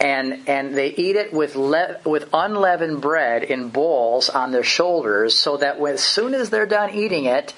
and 0.00 0.48
and 0.48 0.76
they 0.76 0.88
eat 0.88 1.16
it 1.16 1.32
with 1.32 1.54
le- 1.54 1.98
with 2.04 2.28
unleavened 2.32 3.02
bread 3.02 3.44
in 3.44 3.68
bowls 3.68 4.30
on 4.30 4.50
their 4.50 4.64
shoulders, 4.64 5.36
so 5.36 5.58
that 5.58 5.78
when, 5.78 5.94
as 5.94 6.02
soon 6.02 6.34
as 6.34 6.48
they're 6.50 6.66
done 6.66 6.90
eating 6.90 7.26
it, 7.26 7.52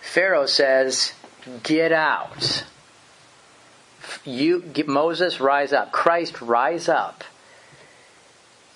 Pharaoh 0.00 0.46
says, 0.46 1.12
"Get 1.62 1.92
out." 1.92 2.64
You 4.24 4.64
Moses, 4.86 5.40
rise 5.40 5.72
up. 5.72 5.92
Christ, 5.92 6.40
rise 6.42 6.88
up. 6.88 7.24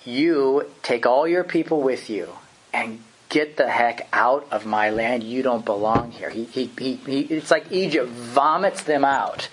You 0.03 0.69
take 0.83 1.05
all 1.05 1.27
your 1.27 1.43
people 1.43 1.81
with 1.81 2.09
you 2.09 2.29
and 2.73 3.01
get 3.29 3.57
the 3.57 3.69
heck 3.69 4.07
out 4.13 4.47
of 4.51 4.65
my 4.65 4.89
land. 4.89 5.23
You 5.23 5.43
don't 5.43 5.65
belong 5.65 6.11
here. 6.11 6.29
He, 6.29 6.45
he, 6.45 6.71
he, 6.77 6.95
he, 6.95 7.21
it's 7.21 7.51
like 7.51 7.71
Egypt 7.71 8.09
vomits 8.09 8.83
them 8.83 9.03
out 9.03 9.49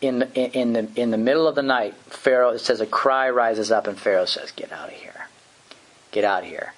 in 0.00 0.20
the, 0.20 0.34
in 0.34 0.72
the 0.72 0.88
in 0.96 1.10
the 1.10 1.18
middle 1.18 1.48
of 1.48 1.54
the 1.54 1.62
night, 1.62 1.94
Pharaoh 2.06 2.50
it 2.50 2.60
says 2.60 2.80
a 2.80 2.86
cry 2.86 3.30
rises 3.30 3.70
up, 3.70 3.86
and 3.86 3.98
Pharaoh 3.98 4.26
says, 4.26 4.52
"Get 4.52 4.72
out 4.72 4.88
of 4.88 4.94
here, 4.94 5.26
get 6.12 6.24
out 6.24 6.44
of 6.44 6.48
here." 6.48 6.72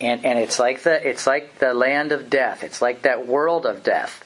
And 0.00 0.24
and 0.24 0.38
it's 0.38 0.58
like 0.58 0.82
the 0.82 1.08
it's 1.08 1.26
like 1.26 1.58
the 1.58 1.74
land 1.74 2.12
of 2.12 2.30
death. 2.30 2.64
It's 2.64 2.82
like 2.82 3.02
that 3.02 3.26
world 3.26 3.66
of 3.66 3.82
death. 3.82 4.24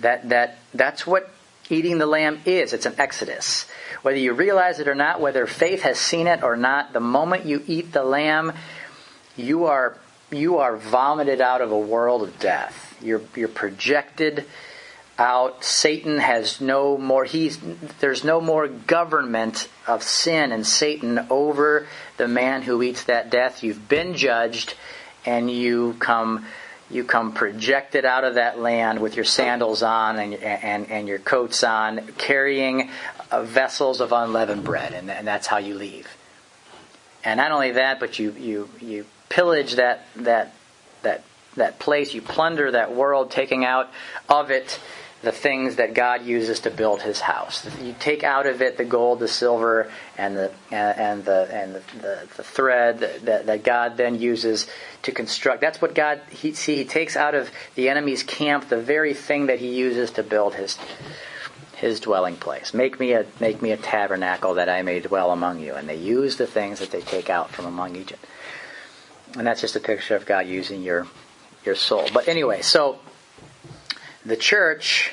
That 0.00 0.28
that 0.30 0.58
that's 0.74 1.06
what 1.06 1.30
eating 1.70 1.98
the 1.98 2.06
lamb 2.06 2.40
is. 2.44 2.72
It's 2.72 2.86
an 2.86 2.94
exodus. 2.98 3.66
Whether 4.02 4.18
you 4.18 4.32
realize 4.32 4.78
it 4.78 4.88
or 4.88 4.94
not, 4.94 5.20
whether 5.20 5.46
faith 5.46 5.82
has 5.82 5.98
seen 5.98 6.26
it 6.26 6.42
or 6.42 6.56
not, 6.56 6.92
the 6.92 7.00
moment 7.00 7.44
you 7.44 7.62
eat 7.66 7.92
the 7.92 8.04
lamb, 8.04 8.52
you 9.36 9.66
are 9.66 9.96
you 10.30 10.58
are 10.58 10.76
vomited 10.76 11.40
out 11.40 11.60
of 11.60 11.70
a 11.70 11.78
world 11.78 12.22
of 12.22 12.38
death. 12.38 12.96
You're 13.00 13.22
you're 13.34 13.48
projected 13.48 14.44
out. 15.18 15.64
Satan 15.64 16.18
has 16.18 16.60
no 16.60 16.98
more. 16.98 17.24
He's 17.24 17.58
there's 18.00 18.24
no 18.24 18.40
more 18.40 18.68
government 18.68 19.68
of 19.86 20.02
sin 20.02 20.52
and 20.52 20.66
Satan 20.66 21.26
over 21.30 21.86
the 22.16 22.28
man 22.28 22.62
who 22.62 22.82
eats 22.82 23.04
that 23.04 23.30
death. 23.30 23.62
You've 23.62 23.88
been 23.88 24.14
judged, 24.14 24.74
and 25.24 25.50
you 25.50 25.96
come 25.98 26.46
you 26.90 27.04
come 27.04 27.32
projected 27.32 28.04
out 28.04 28.24
of 28.24 28.34
that 28.34 28.58
land 28.58 29.00
with 29.00 29.16
your 29.16 29.24
sandals 29.24 29.82
on 29.82 30.18
and 30.18 30.34
and, 30.34 30.90
and 30.90 31.08
your 31.08 31.18
coats 31.18 31.64
on, 31.64 32.06
carrying 32.18 32.90
uh, 33.30 33.42
vessels 33.42 34.00
of 34.00 34.12
unleavened 34.12 34.64
bread, 34.64 34.92
and, 34.92 35.10
and 35.10 35.26
that's 35.26 35.46
how 35.46 35.58
you 35.58 35.74
leave. 35.74 36.08
And 37.24 37.38
not 37.38 37.50
only 37.50 37.72
that, 37.72 37.98
but 37.98 38.18
you 38.18 38.32
you 38.32 38.68
you 38.80 39.06
pillage 39.28 39.74
that 39.74 40.06
that 40.16 40.54
that 41.02 41.24
that 41.56 41.78
place. 41.78 42.14
You 42.14 42.22
plunder 42.22 42.70
that 42.70 42.94
world, 42.94 43.30
taking 43.30 43.64
out 43.64 43.90
of 44.28 44.50
it 44.50 44.78
the 45.22 45.32
things 45.32 45.76
that 45.76 45.94
God 45.94 46.24
uses 46.24 46.60
to 46.60 46.70
build 46.70 47.02
His 47.02 47.20
house. 47.20 47.66
You 47.80 47.94
take 47.98 48.22
out 48.22 48.46
of 48.46 48.60
it 48.60 48.76
the 48.76 48.84
gold, 48.84 49.18
the 49.18 49.28
silver, 49.28 49.90
and 50.18 50.36
the 50.36 50.52
and 50.70 51.24
the 51.24 51.48
and 51.50 51.74
the, 51.74 51.82
the, 52.00 52.28
the 52.36 52.42
thread 52.42 53.00
that, 53.00 53.46
that 53.46 53.64
God 53.64 53.96
then 53.96 54.20
uses 54.20 54.66
to 55.02 55.12
construct. 55.12 55.60
That's 55.60 55.80
what 55.80 55.94
God 55.94 56.20
he 56.30 56.52
see 56.52 56.76
He 56.76 56.84
takes 56.84 57.16
out 57.16 57.34
of 57.34 57.50
the 57.74 57.88
enemy's 57.88 58.22
camp 58.22 58.68
the 58.68 58.80
very 58.80 59.14
thing 59.14 59.46
that 59.46 59.58
He 59.58 59.74
uses 59.74 60.10
to 60.12 60.22
build 60.22 60.54
His 60.54 60.78
His 61.76 61.98
dwelling 61.98 62.36
place. 62.36 62.74
Make 62.74 63.00
me 63.00 63.12
a 63.12 63.24
make 63.40 63.62
me 63.62 63.70
a 63.70 63.76
tabernacle 63.78 64.54
that 64.54 64.68
I 64.68 64.82
may 64.82 65.00
dwell 65.00 65.32
among 65.32 65.60
you. 65.60 65.74
And 65.74 65.88
they 65.88 65.96
use 65.96 66.36
the 66.36 66.46
things 66.46 66.78
that 66.80 66.90
they 66.90 67.00
take 67.00 67.30
out 67.30 67.50
from 67.50 67.64
among 67.64 67.96
Egypt. 67.96 68.24
And 69.36 69.46
that's 69.46 69.60
just 69.62 69.76
a 69.76 69.80
picture 69.80 70.14
of 70.14 70.26
God 70.26 70.46
using 70.46 70.82
your 70.82 71.06
your 71.64 71.74
soul. 71.74 72.06
But 72.12 72.28
anyway, 72.28 72.60
so 72.60 72.98
the 74.26 74.36
church 74.36 75.12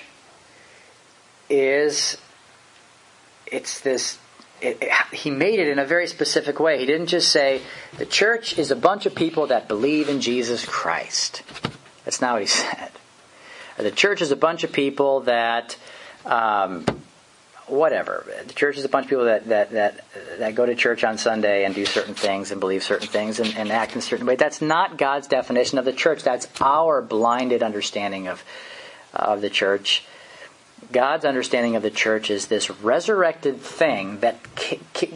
is 1.49 2.17
it's 3.45 3.81
this 3.81 4.17
it, 4.59 4.79
it, 4.81 4.91
he 5.13 5.29
made 5.29 5.59
it 5.59 5.67
in 5.67 5.77
a 5.77 5.85
very 5.85 6.07
specific 6.07 6.59
way. 6.59 6.79
He 6.79 6.85
didn't 6.85 7.07
just 7.07 7.31
say 7.31 7.61
the 7.97 8.05
church 8.05 8.57
is 8.57 8.71
a 8.71 8.75
bunch 8.75 9.05
of 9.05 9.13
people 9.13 9.47
that 9.47 9.67
believe 9.67 10.09
in 10.09 10.21
Jesus 10.21 10.65
Christ. 10.65 11.43
That's 12.05 12.21
not 12.21 12.33
what 12.33 12.41
he 12.41 12.47
said. 12.47 12.91
The 13.77 13.91
church 13.91 14.21
is 14.21 14.31
a 14.31 14.35
bunch 14.35 14.63
of 14.63 14.71
people 14.71 15.21
that, 15.21 15.75
um, 16.25 16.85
whatever. 17.67 18.23
The 18.47 18.53
church 18.53 18.77
is 18.77 18.85
a 18.85 18.89
bunch 18.89 19.05
of 19.05 19.09
people 19.09 19.25
that, 19.25 19.47
that, 19.47 19.71
that, 19.71 20.05
that 20.37 20.55
go 20.55 20.65
to 20.65 20.75
church 20.75 21.03
on 21.03 21.17
Sunday 21.17 21.65
and 21.65 21.75
do 21.75 21.85
certain 21.85 22.13
things 22.13 22.51
and 22.51 22.61
believe 22.61 22.83
certain 22.83 23.07
things 23.07 23.39
and, 23.39 23.53
and 23.57 23.71
act 23.71 23.93
in 23.93 23.97
a 23.97 24.01
certain 24.01 24.25
way. 24.25 24.35
That's 24.35 24.61
not 24.61 24.97
God's 24.97 25.27
definition 25.27 25.77
of 25.77 25.85
the 25.85 25.93
church. 25.93 26.23
That's 26.23 26.47
our 26.61 27.01
blinded 27.01 27.63
understanding 27.63 28.27
of 28.27 28.43
of 29.13 29.41
the 29.41 29.49
church. 29.49 30.03
God's 30.91 31.25
understanding 31.25 31.75
of 31.75 31.81
the 31.81 31.89
church 31.89 32.29
is 32.29 32.47
this 32.47 32.69
resurrected 32.69 33.61
thing 33.61 34.19
that 34.19 34.37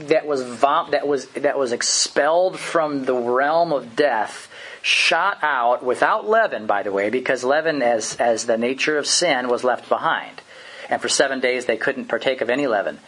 that 0.07 0.25
was 0.25 0.41
vom- 0.41 0.91
that 0.91 1.07
was 1.07 1.27
that 1.27 1.57
was 1.57 1.71
expelled 1.71 2.57
from 2.57 3.05
the 3.05 3.13
realm 3.13 3.73
of 3.73 3.95
death, 3.95 4.49
shot 4.81 5.39
out 5.41 5.83
without 5.83 6.27
leaven, 6.27 6.67
by 6.67 6.83
the 6.83 6.91
way, 6.91 7.09
because 7.09 7.43
leaven, 7.43 7.81
as 7.81 8.15
as 8.15 8.45
the 8.45 8.57
nature 8.57 8.97
of 8.97 9.05
sin, 9.05 9.49
was 9.49 9.63
left 9.63 9.89
behind, 9.89 10.41
and 10.89 11.01
for 11.01 11.09
seven 11.09 11.39
days 11.39 11.65
they 11.65 11.77
couldn't 11.77 12.05
partake 12.05 12.41
of 12.41 12.49
any 12.49 12.65
leaven, 12.65 12.99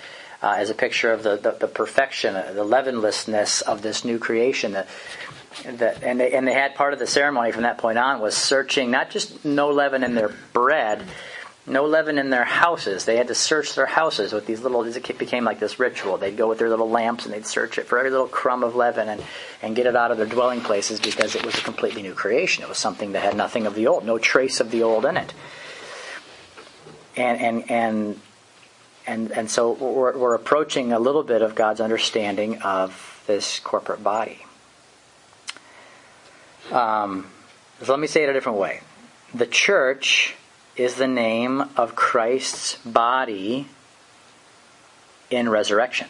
uh, 0.43 0.55
as 0.57 0.69
a 0.69 0.75
picture 0.75 1.11
of 1.11 1.23
the, 1.23 1.37
the, 1.37 1.51
the 1.51 1.67
perfection, 1.67 2.33
the 2.33 2.65
leavenlessness 2.65 3.61
of 3.61 3.81
this 3.81 4.03
new 4.03 4.19
creation. 4.19 4.73
That 4.73 4.87
that, 5.65 6.03
and 6.03 6.19
they 6.19 6.31
and 6.31 6.47
they 6.47 6.53
had 6.53 6.75
part 6.75 6.93
of 6.93 6.99
the 6.99 7.07
ceremony 7.07 7.51
from 7.51 7.63
that 7.63 7.77
point 7.77 7.97
on 7.97 8.21
was 8.21 8.35
searching 8.35 8.91
not 8.91 9.09
just 9.09 9.43
no 9.43 9.69
leaven 9.69 10.03
in 10.03 10.15
their 10.15 10.31
bread, 10.53 11.03
no 11.65 11.85
leaven 11.85 12.17
in 12.17 12.29
their 12.29 12.43
houses. 12.43 13.05
They 13.05 13.17
had 13.17 13.27
to 13.27 13.35
search 13.35 13.75
their 13.75 13.85
houses 13.85 14.31
with 14.31 14.45
these 14.45 14.61
little. 14.61 14.83
It 14.83 15.17
became 15.17 15.43
like 15.43 15.59
this 15.59 15.79
ritual. 15.79 16.17
They'd 16.17 16.37
go 16.37 16.47
with 16.47 16.59
their 16.59 16.69
little 16.69 16.89
lamps 16.89 17.25
and 17.25 17.33
they'd 17.33 17.45
search 17.45 17.77
it 17.77 17.87
for 17.87 17.97
every 17.97 18.11
little 18.11 18.27
crumb 18.27 18.63
of 18.63 18.75
leaven 18.75 19.09
and 19.09 19.23
and 19.61 19.75
get 19.75 19.85
it 19.85 19.95
out 19.95 20.11
of 20.11 20.17
their 20.17 20.25
dwelling 20.27 20.61
places 20.61 20.99
because 20.99 21.35
it 21.35 21.45
was 21.45 21.55
a 21.55 21.61
completely 21.61 22.01
new 22.01 22.13
creation. 22.13 22.63
It 22.63 22.69
was 22.69 22.77
something 22.77 23.13
that 23.13 23.23
had 23.23 23.35
nothing 23.35 23.65
of 23.65 23.75
the 23.75 23.87
old, 23.87 24.05
no 24.05 24.17
trace 24.17 24.59
of 24.59 24.71
the 24.71 24.83
old 24.83 25.05
in 25.05 25.17
it. 25.17 25.33
And 27.17 27.41
and 27.41 27.71
and 27.71 28.21
and 29.07 29.31
and 29.31 29.51
so 29.51 29.71
we're, 29.71 30.17
we're 30.17 30.35
approaching 30.35 30.93
a 30.93 30.99
little 30.99 31.23
bit 31.23 31.41
of 31.41 31.55
God's 31.55 31.81
understanding 31.81 32.61
of 32.61 33.23
this 33.25 33.59
corporate 33.59 34.03
body. 34.03 34.45
Um, 36.71 37.25
so 37.81 37.93
let 37.93 37.99
me 37.99 38.07
say 38.07 38.23
it 38.23 38.29
a 38.29 38.33
different 38.33 38.57
way. 38.57 38.81
The 39.33 39.47
church 39.47 40.35
is 40.75 40.95
the 40.95 41.07
name 41.07 41.61
of 41.75 41.95
Christ's 41.95 42.75
body 42.85 43.67
in 45.29 45.49
resurrection. 45.49 46.07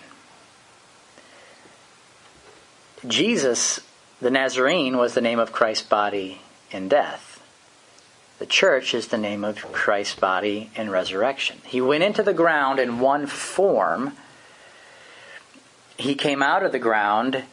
Jesus, 3.08 3.80
the 4.19 4.32
Nazarene, 4.32 4.98
was 4.98 5.13
the 5.13 5.22
name 5.22 5.39
of 5.39 5.52
Christ's 5.52 5.88
body 5.88 6.41
in 6.72 6.89
death. 6.89 7.41
The 8.39 8.45
church 8.45 8.93
is 8.93 9.08
the 9.08 9.17
name 9.17 9.43
of 9.43 9.72
Christ's 9.72 10.15
body 10.15 10.69
in 10.76 10.89
resurrection. 10.89 11.60
He 11.65 11.82
went 11.82 12.04
into 12.04 12.24
the 12.24 12.34
ground 12.34 12.80
in 12.80 13.00
one 13.00 13.28
form. 13.28 14.13
He 15.98 16.15
came 16.15 16.41
out 16.41 16.63
of 16.63 16.72
the 16.72 16.80
ground 16.80 17.43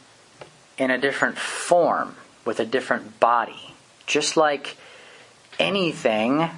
in 0.77 0.91
a 0.91 0.97
different 0.97 1.37
form 1.37 2.15
with 2.47 2.59
a 2.59 2.65
different 2.65 3.19
body. 3.19 3.75
Just 4.07 4.37
like 4.37 4.77
anything 5.59 6.49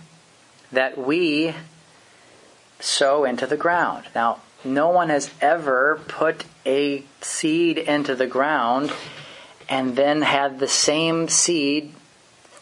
that 0.71 0.97
we 0.97 1.54
sow 2.80 3.25
into 3.25 3.45
the 3.45 3.58
ground. 3.58 4.06
Now, 4.15 4.39
no 4.63 4.89
one 4.89 5.10
has 5.10 5.30
ever 5.41 5.99
put 6.08 6.45
a 6.65 7.04
seed 7.21 7.78
into 7.78 8.15
the 8.15 8.28
ground 8.28 8.91
and 9.67 9.95
then 9.95 10.21
had 10.21 10.60
the 10.60 10.67
same 10.67 11.28
seed 11.28 11.93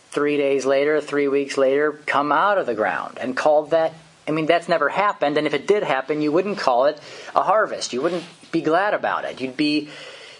three 0.09 0.37
days 0.37 0.65
later, 0.65 1.01
three 1.01 1.27
weeks 1.27 1.57
later, 1.57 1.91
come 2.05 2.31
out 2.31 2.57
of 2.57 2.65
the 2.65 2.73
ground 2.73 3.17
and 3.19 3.35
called 3.35 3.71
that. 3.71 3.93
I 4.27 4.31
mean, 4.31 4.45
that's 4.45 4.67
never 4.67 4.89
happened, 4.89 5.37
and 5.37 5.47
if 5.47 5.53
it 5.53 5.67
did 5.67 5.83
happen, 5.83 6.21
you 6.21 6.31
wouldn't 6.31 6.57
call 6.57 6.85
it 6.85 6.99
a 7.35 7.43
harvest. 7.43 7.93
You 7.93 8.01
wouldn't 8.01 8.25
be 8.51 8.61
glad 8.61 8.93
about 8.93 9.23
it. 9.25 9.39
You'd 9.39 9.55
be 9.55 9.89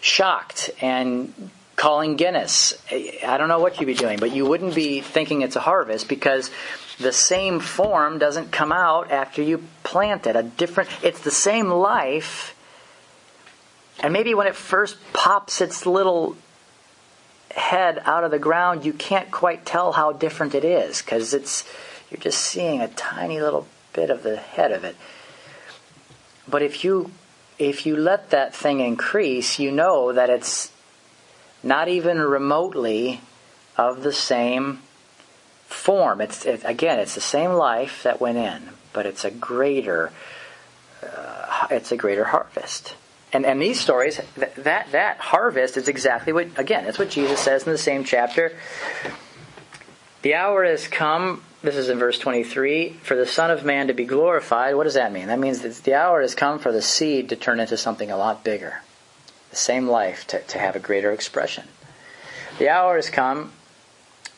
shocked 0.02 0.72
and 0.82 1.52
calling 1.78 2.16
Guinness. 2.18 2.74
I 2.92 3.38
don't 3.38 3.48
know 3.48 3.60
what 3.60 3.80
you'd 3.80 3.86
be 3.86 3.94
doing, 3.94 4.20
but 4.20 4.34
you 4.34 4.46
wouldn't 4.46 4.76
be 4.76 5.00
thinking 5.00 5.44
it's 5.44 5.56
a 5.56 5.62
harvest 5.62 6.10
because 6.10 6.52
the 7.00 7.14
same 7.14 7.60
form 7.62 8.18
doesn't 8.18 8.52
come 8.52 8.72
out 8.72 9.12
after 9.12 9.42
you 9.42 9.64
plant 9.84 10.28
it. 10.28 10.36
A 10.36 10.44
different, 10.44 10.90
it's 11.04 11.22
the 11.22 11.32
same 11.32 11.70
life. 11.70 12.56
And 14.00 14.12
maybe 14.12 14.34
when 14.34 14.48
it 14.48 14.56
first 14.56 14.98
pops 15.14 15.62
its 15.62 15.86
little 15.86 16.36
head 17.52 18.02
out 18.06 18.24
of 18.24 18.32
the 18.32 18.40
ground, 18.40 18.84
you 18.84 18.92
can't 18.92 19.30
quite 19.30 19.66
tell 19.66 19.92
how 19.92 20.12
different 20.12 20.56
it 20.56 20.66
is 20.66 21.02
because 21.02 21.34
it's 21.34 21.64
you're 22.10 22.20
just 22.20 22.40
seeing 22.40 22.82
a 22.82 22.88
tiny 22.88 23.40
little 23.40 23.68
bit 23.94 24.10
of 24.10 24.24
the 24.24 24.38
head 24.38 24.72
of 24.72 24.84
it. 24.84 24.96
But 26.48 26.64
if 26.64 26.84
you 26.84 27.12
if 27.60 27.86
you 27.86 27.98
let 27.98 28.32
that 28.32 28.56
thing 28.56 28.80
increase, 28.80 29.60
you 29.60 29.72
know 29.72 30.14
that 30.14 30.30
it's 30.30 30.72
not 31.68 31.88
even 31.88 32.20
remotely 32.20 33.22
of 33.78 34.02
the 34.02 34.14
same 34.14 34.80
form. 35.66 36.22
It's 36.22 36.46
it, 36.46 36.62
again, 36.66 37.00
it's 37.00 37.16
the 37.16 37.22
same 37.22 37.52
life 37.52 38.04
that 38.04 38.20
went 38.20 38.38
in, 38.38 38.70
but 38.94 39.06
it's 39.06 39.26
a 39.26 39.32
greater, 39.32 40.12
uh, 41.04 41.68
it's 41.70 41.92
a 41.92 41.98
greater 41.98 42.26
harvest. 42.26 42.96
And 43.34 43.46
and 43.46 43.62
these 43.62 43.80
stories, 43.80 44.22
that, 44.38 44.56
that 44.56 44.92
that 44.94 45.18
harvest 45.18 45.76
is 45.78 45.90
exactly 45.90 46.32
what 46.32 46.48
again. 46.58 46.86
That's 46.86 46.98
what 46.98 47.10
Jesus 47.10 47.40
says 47.40 47.66
in 47.66 47.72
the 47.72 47.78
same 47.78 48.06
chapter. 48.06 48.54
The 50.22 50.36
hour 50.36 50.64
has 50.64 50.88
come. 50.88 51.44
This 51.62 51.76
is 51.76 51.90
in 51.90 51.98
verse 51.98 52.20
23 52.20 53.00
for 53.02 53.16
the 53.16 53.26
Son 53.26 53.52
of 53.52 53.66
Man 53.66 53.88
to 53.88 53.94
be 53.94 54.06
glorified. 54.06 54.76
What 54.76 54.86
does 54.86 54.94
that 54.94 55.12
mean? 55.12 55.28
That 55.28 55.40
means 55.40 55.62
that 55.62 55.76
the 55.84 55.96
hour 55.96 56.22
has 56.22 56.36
come 56.36 56.60
for 56.60 56.72
the 56.72 56.82
seed 56.82 57.30
to 57.30 57.36
turn 57.36 57.60
into 57.60 57.76
something 57.78 58.12
a 58.12 58.18
lot 58.18 58.44
bigger 58.44 58.82
the 59.58 59.64
same 59.64 59.88
life 59.88 60.28
to, 60.28 60.40
to 60.40 60.60
have 60.60 60.76
a 60.76 60.80
greater 60.80 61.12
expression. 61.12 61.66
The 62.60 62.70
hour 62.70 62.96
has 62.96 63.10
come 63.10 63.52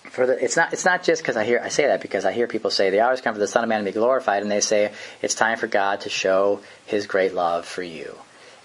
for 0.10 0.26
the, 0.26 0.44
it's 0.44 0.56
not 0.56 0.74
it's 0.74 0.86
not 0.86 1.04
just 1.04 1.22
because 1.22 1.38
I 1.38 1.44
hear 1.44 1.62
I 1.64 1.70
say 1.70 1.88
that 1.88 2.02
because 2.02 2.26
I 2.26 2.32
hear 2.32 2.48
people 2.48 2.72
say 2.72 2.90
the 2.90 3.02
hours 3.02 3.22
come 3.22 3.34
for 3.34 3.40
the 3.40 3.48
Son 3.48 3.64
of 3.64 3.70
Man 3.70 3.80
to 3.80 3.86
be 3.86 3.92
glorified, 3.92 4.42
and 4.42 4.52
they 4.52 4.62
say 4.62 4.92
it's 5.22 5.36
time 5.36 5.58
for 5.58 5.68
God 5.68 6.02
to 6.02 6.10
show 6.10 6.62
His 6.86 7.06
great 7.06 7.34
love 7.34 7.66
for 7.66 7.84
you. 7.84 8.16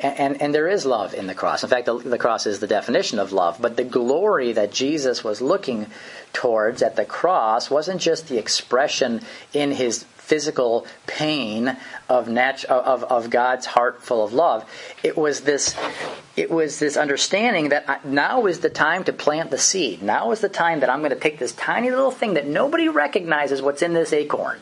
And, 0.01 0.19
and, 0.19 0.43
and 0.43 0.55
there 0.55 0.69
is 0.69 0.85
love 0.85 1.15
in 1.15 1.27
the 1.27 1.35
cross. 1.35 1.63
In 1.63 1.71
fact, 1.71 1.87
the, 1.87 1.97
the 1.99 2.19
cross 2.19 2.47
is 2.47 2.61
the 2.61 2.67
definition 2.67 3.19
of 3.19 3.33
love. 3.33 3.59
But 3.61 3.77
the 3.77 3.85
glory 3.85 4.53
that 4.53 4.73
Jesus 4.73 5.23
was 5.23 5.41
looking 5.41 5.87
towards 6.33 6.83
at 6.83 6.97
the 6.97 7.05
cross 7.05 7.71
wasn't 7.71 8.01
just 8.01 8.29
the 8.29 8.39
expression 8.39 9.21
in 9.53 9.73
his 9.73 10.05
physical 10.25 10.87
pain 11.07 11.77
of, 12.09 12.29
nat- 12.29 12.65
of, 12.65 13.05
of 13.05 13.29
God's 13.29 13.67
heart 13.67 14.03
full 14.03 14.25
of 14.25 14.33
love. 14.33 14.65
It 15.03 15.19
was 15.19 15.43
this, 15.43 15.77
it 16.35 16.51
was 16.51 16.79
this 16.79 16.97
understanding 16.97 17.69
that 17.69 18.07
now 18.07 18.47
is 18.47 18.61
the 18.61 18.71
time 18.71 19.05
to 19.05 19.13
plant 19.13 19.51
the 19.51 19.59
seed. 19.59 20.03
Now 20.03 20.33
is 20.33 20.41
the 20.41 20.49
time 20.49 20.81
that 20.81 20.89
I'm 20.89 21.01
going 21.01 21.11
to 21.11 21.21
take 21.21 21.39
this 21.39 21.53
tiny 21.53 21.91
little 21.91 22.11
thing 22.11 22.35
that 22.35 22.47
nobody 22.47 22.89
recognizes 22.89 23.61
what's 23.61 23.83
in 23.83 23.93
this 23.93 24.15
acorn. 24.15 24.61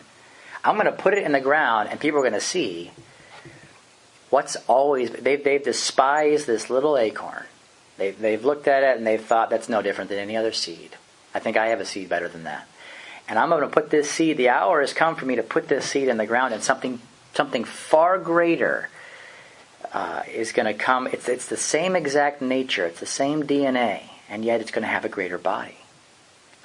I'm 0.65 0.75
going 0.75 0.87
to 0.87 0.93
put 0.93 1.15
it 1.15 1.23
in 1.23 1.33
the 1.33 1.41
ground 1.41 1.89
and 1.91 2.01
people 2.01 2.19
are 2.19 2.23
going 2.23 2.33
to 2.33 2.41
see 2.41 2.91
what's 4.33 4.57
always, 4.67 5.11
they've, 5.11 5.45
they've 5.45 5.63
despised 5.63 6.47
this 6.47 6.71
little 6.71 6.97
acorn. 6.97 7.45
They've, 7.99 8.19
they've 8.19 8.43
looked 8.43 8.67
at 8.67 8.83
it 8.83 8.97
and 8.97 9.07
they've 9.07 9.23
thought 9.23 9.51
that's 9.51 9.69
no 9.69 9.83
different 9.83 10.09
than 10.09 10.19
any 10.19 10.39
other 10.39 10.53
seed. 10.53 10.97
I 11.35 11.39
think 11.39 11.59
I 11.59 11.67
have 11.67 11.81
a 11.81 11.85
seed 11.85 12.09
better 12.09 12.29
than 12.29 12.45
that. 12.45 12.67
And 13.29 13.39
I'm 13.39 13.51
going 13.51 13.61
to 13.61 13.69
put 13.69 13.91
this 13.91 14.11
seed, 14.11 14.39
the 14.39 14.49
hour 14.49 14.81
has 14.81 14.95
come 14.95 15.17
for 15.17 15.27
me 15.27 15.37
to 15.37 15.43
put 15.43 15.69
this 15.69 15.85
seed 15.85 16.09
in 16.09 16.17
the 16.17 16.25
ground 16.25 16.55
and 16.55 16.63
something, 16.63 17.01
something 17.35 17.65
far 17.65 18.19
greater 18.19 18.89
uh, 19.93 20.23
is 20.33 20.53
going 20.53 20.67
to 20.67 20.75
come. 20.75 21.07
It's, 21.09 21.29
it's 21.29 21.47
the 21.47 21.57
same 21.59 21.95
exact 21.95 22.41
nature, 22.41 22.87
it's 22.87 23.01
the 23.01 23.07
same 23.07 23.43
DNA, 23.43 24.05
and 24.31 24.47
yet 24.47 24.63
it's 24.63 24.71
going 24.71 24.83
to 24.83 24.89
have 24.89 25.05
a 25.05 25.11
greater 25.11 25.39
body, 25.39 25.77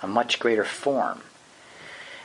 a 0.02 0.08
much 0.08 0.40
greater 0.40 0.64
form. 0.64 1.22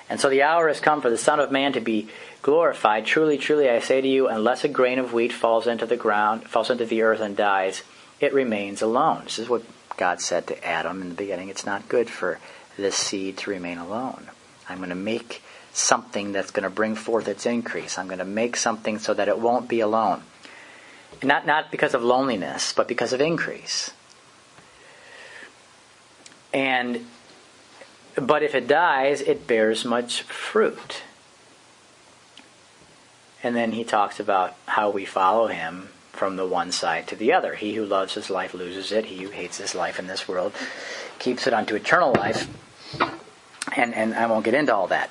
And 0.09 0.21
so 0.21 0.29
the 0.29 0.43
hour 0.43 0.69
has 0.69 0.79
come 0.79 1.03
for 1.03 1.11
the 1.11 1.19
Son 1.19 1.41
of 1.41 1.51
Man 1.51 1.73
to 1.73 1.81
be 1.81 2.09
glorified. 2.43 3.07
Truly, 3.07 3.39
truly, 3.39 3.71
I 3.71 3.79
say 3.79 4.01
to 4.01 4.09
you, 4.09 4.29
unless 4.29 4.65
a 4.65 4.69
grain 4.69 4.99
of 4.99 5.13
wheat 5.13 5.33
falls 5.33 5.67
into 5.67 5.87
the 5.87 5.97
ground, 5.97 6.45
falls 6.45 6.71
into 6.71 6.85
the 6.85 7.03
earth 7.03 7.21
and 7.21 7.37
dies, 7.37 7.83
it 8.21 8.35
remains 8.35 8.83
alone. 8.83 9.23
This 9.25 9.39
is 9.39 9.49
what 9.49 9.63
God 9.97 10.21
said 10.21 10.47
to 10.49 10.67
Adam 10.67 11.01
in 11.01 11.09
the 11.09 11.15
beginning. 11.15 11.49
It's 11.49 11.67
not 11.67 11.89
good 11.89 12.11
for 12.11 12.39
this 12.77 12.97
seed 12.97 13.39
to 13.39 13.51
remain 13.51 13.79
alone. 13.79 14.29
I'm 14.69 14.79
going 14.79 14.91
to 14.91 14.95
make 14.95 15.43
something 15.73 16.33
that's 16.33 16.51
going 16.51 16.65
to 16.65 16.71
bring 16.71 16.95
forth 16.95 17.29
its 17.29 17.47
increase. 17.47 17.99
I'm 17.99 18.07
going 18.07 18.19
to 18.19 18.25
make 18.25 18.57
something 18.57 18.99
so 18.99 19.15
that 19.15 19.29
it 19.29 19.39
won't 19.39 19.69
be 19.69 19.81
alone. 19.81 20.23
Not, 21.23 21.47
not 21.47 21.71
because 21.71 21.95
of 21.95 22.03
loneliness, 22.03 22.73
but 22.73 22.89
because 22.89 23.13
of 23.13 23.21
increase. 23.21 23.93
And 26.53 27.07
but 28.15 28.43
if 28.43 28.55
it 28.55 28.69
dies, 28.69 29.23
it 29.23 29.47
bears 29.47 29.87
much 29.87 30.23
fruit. 30.23 31.03
And 33.43 33.57
then 33.57 33.73
he 33.73 33.85
talks 33.85 34.21
about 34.21 34.55
how 34.67 34.91
we 34.91 35.05
follow 35.05 35.49
him 35.49 35.89
from 36.13 36.37
the 36.37 36.47
one 36.47 36.71
side 36.71 37.09
to 37.09 37.17
the 37.17 37.33
other. 37.33 37.55
He 37.55 37.75
who 37.75 37.85
loves 37.85 38.15
his 38.15 38.31
life 38.31 38.55
loses 38.55 38.93
it. 38.93 39.07
He 39.07 39.23
who 39.23 39.31
hates 39.31 39.59
his 39.59 39.75
life 39.75 39.99
in 39.99 40.07
this 40.07 40.29
world 40.29 40.53
keeps 41.19 41.47
it 41.47 41.55
unto 41.55 41.75
eternal 41.75 42.13
life. 42.13 42.49
And, 43.75 43.95
and 43.95 44.15
I 44.15 44.27
won't 44.27 44.45
get 44.45 44.55
into 44.55 44.75
all 44.75 44.89
that. 44.89 45.11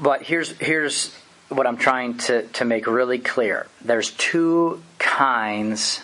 But 0.00 0.22
here's, 0.22 0.50
here's 0.58 1.14
what 1.48 1.66
I'm 1.66 1.76
trying 1.76 2.18
to, 2.18 2.46
to 2.48 2.64
make 2.64 2.86
really 2.86 3.18
clear. 3.18 3.66
There's 3.82 4.10
two 4.12 4.82
kinds 4.98 6.00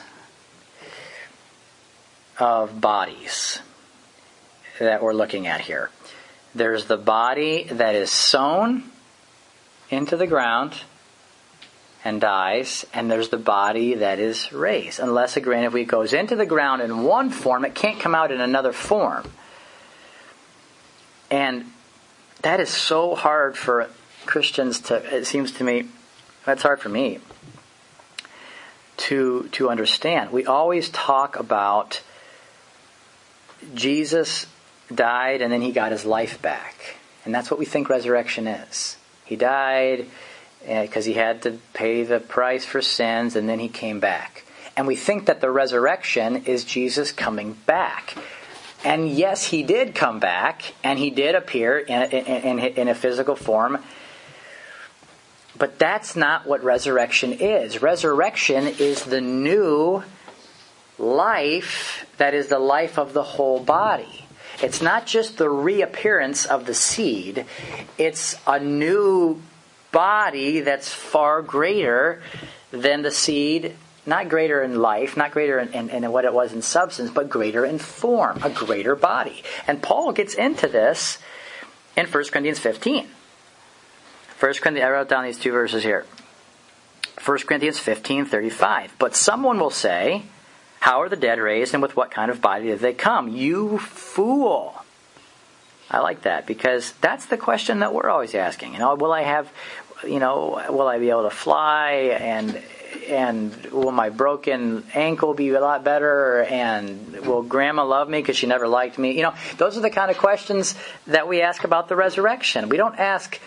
of 2.38 2.80
bodies 2.80 3.60
that 4.78 5.02
we're 5.02 5.12
looking 5.12 5.46
at 5.46 5.60
here. 5.60 5.90
There's 6.54 6.86
the 6.86 6.96
body 6.96 7.64
that 7.70 7.94
is 7.94 8.10
sown 8.10 8.89
into 9.90 10.16
the 10.16 10.26
ground 10.26 10.74
and 12.04 12.20
dies, 12.20 12.86
and 12.94 13.10
there's 13.10 13.28
the 13.28 13.36
body 13.36 13.94
that 13.94 14.18
is 14.18 14.52
raised. 14.52 15.00
Unless 15.00 15.36
a 15.36 15.40
grain 15.40 15.64
of 15.64 15.74
wheat 15.74 15.88
goes 15.88 16.12
into 16.12 16.34
the 16.36 16.46
ground 16.46 16.80
in 16.80 17.02
one 17.02 17.30
form, 17.30 17.64
it 17.64 17.74
can't 17.74 18.00
come 18.00 18.14
out 18.14 18.32
in 18.32 18.40
another 18.40 18.72
form. 18.72 19.30
And 21.30 21.66
that 22.42 22.58
is 22.58 22.70
so 22.70 23.14
hard 23.14 23.56
for 23.56 23.90
Christians 24.24 24.80
to, 24.82 24.96
it 25.16 25.26
seems 25.26 25.52
to 25.52 25.64
me, 25.64 25.88
that's 26.46 26.62
hard 26.62 26.80
for 26.80 26.88
me 26.88 27.18
to, 28.96 29.48
to 29.52 29.68
understand. 29.68 30.30
We 30.30 30.46
always 30.46 30.88
talk 30.90 31.38
about 31.38 32.02
Jesus 33.74 34.46
died 34.92 35.42
and 35.42 35.52
then 35.52 35.60
he 35.60 35.72
got 35.72 35.92
his 35.92 36.04
life 36.04 36.40
back. 36.40 36.96
And 37.24 37.34
that's 37.34 37.50
what 37.50 37.58
we 37.60 37.66
think 37.66 37.88
resurrection 37.88 38.46
is. 38.46 38.96
He 39.30 39.36
died 39.36 40.06
because 40.60 41.06
uh, 41.06 41.10
he 41.10 41.14
had 41.14 41.42
to 41.42 41.52
pay 41.72 42.02
the 42.02 42.18
price 42.18 42.64
for 42.64 42.82
sins 42.82 43.36
and 43.36 43.48
then 43.48 43.60
he 43.60 43.68
came 43.68 44.00
back. 44.00 44.44
And 44.76 44.88
we 44.88 44.96
think 44.96 45.26
that 45.26 45.40
the 45.40 45.52
resurrection 45.52 46.46
is 46.46 46.64
Jesus 46.64 47.12
coming 47.12 47.52
back. 47.64 48.16
And 48.82 49.08
yes, 49.08 49.44
he 49.44 49.62
did 49.62 49.94
come 49.94 50.18
back 50.18 50.74
and 50.82 50.98
he 50.98 51.10
did 51.10 51.36
appear 51.36 51.78
in, 51.78 52.10
in, 52.10 52.58
in 52.58 52.88
a 52.88 52.94
physical 52.94 53.36
form. 53.36 53.78
But 55.56 55.78
that's 55.78 56.16
not 56.16 56.44
what 56.44 56.64
resurrection 56.64 57.34
is. 57.34 57.80
Resurrection 57.80 58.66
is 58.66 59.04
the 59.04 59.20
new 59.20 60.02
life 60.98 62.04
that 62.16 62.34
is 62.34 62.48
the 62.48 62.58
life 62.58 62.98
of 62.98 63.12
the 63.12 63.22
whole 63.22 63.60
body. 63.60 64.19
It's 64.62 64.82
not 64.82 65.06
just 65.06 65.38
the 65.38 65.48
reappearance 65.48 66.44
of 66.44 66.66
the 66.66 66.74
seed, 66.74 67.46
it's 67.98 68.36
a 68.46 68.60
new 68.60 69.40
body 69.92 70.60
that's 70.60 70.92
far 70.92 71.42
greater 71.42 72.22
than 72.70 73.02
the 73.02 73.10
seed, 73.10 73.74
not 74.06 74.28
greater 74.28 74.62
in 74.62 74.80
life, 74.80 75.16
not 75.16 75.32
greater 75.32 75.58
in, 75.58 75.72
in, 75.72 75.90
in, 75.90 76.12
what 76.12 76.24
it 76.24 76.32
was 76.32 76.52
in 76.52 76.62
substance, 76.62 77.10
but 77.10 77.28
greater 77.28 77.64
in 77.64 77.78
form, 77.78 78.40
a 78.42 78.50
greater 78.50 78.94
body. 78.94 79.42
And 79.66 79.82
Paul 79.82 80.12
gets 80.12 80.34
into 80.34 80.68
this 80.68 81.18
in 81.96 82.06
1 82.06 82.24
Corinthians 82.30 82.58
15. 82.58 83.08
1 84.38 84.54
Corinthians, 84.54 84.86
I 84.86 84.90
wrote 84.90 85.08
down 85.08 85.24
these 85.24 85.38
two 85.38 85.52
verses 85.52 85.82
here. 85.82 86.06
1 87.24 87.38
Corinthians 87.40 87.78
15, 87.78 88.24
35. 88.26 88.94
But 88.98 89.14
someone 89.14 89.58
will 89.58 89.70
say, 89.70 90.22
how 90.80 91.02
are 91.02 91.08
the 91.08 91.16
dead 91.16 91.38
raised, 91.38 91.74
and 91.74 91.82
with 91.82 91.94
what 91.94 92.10
kind 92.10 92.30
of 92.30 92.40
body 92.40 92.64
did 92.64 92.80
they 92.80 92.94
come? 92.94 93.28
You 93.28 93.78
fool! 93.78 94.82
I 95.90 95.98
like 96.00 96.22
that 96.22 96.46
because 96.46 96.92
that's 97.00 97.26
the 97.26 97.36
question 97.36 97.80
that 97.80 97.92
we're 97.92 98.08
always 98.08 98.34
asking. 98.34 98.72
You 98.72 98.78
know, 98.78 98.94
will 98.94 99.12
I 99.12 99.22
have, 99.22 99.52
you 100.04 100.18
know, 100.20 100.64
will 100.70 100.88
I 100.88 100.98
be 100.98 101.10
able 101.10 101.24
to 101.24 101.30
fly, 101.30 102.16
and 102.18 102.62
and 103.08 103.54
will 103.66 103.92
my 103.92 104.08
broken 104.08 104.84
ankle 104.94 105.34
be 105.34 105.50
a 105.50 105.60
lot 105.60 105.84
better, 105.84 106.42
and 106.42 107.26
will 107.26 107.42
Grandma 107.42 107.84
love 107.84 108.08
me 108.08 108.20
because 108.20 108.36
she 108.36 108.46
never 108.46 108.66
liked 108.66 108.98
me? 108.98 109.12
You 109.12 109.24
know, 109.24 109.34
those 109.58 109.76
are 109.76 109.80
the 109.80 109.90
kind 109.90 110.10
of 110.10 110.18
questions 110.18 110.76
that 111.06 111.28
we 111.28 111.42
ask 111.42 111.64
about 111.64 111.88
the 111.88 111.96
resurrection. 111.96 112.68
We 112.68 112.76
don't 112.76 112.98
ask 112.98 113.38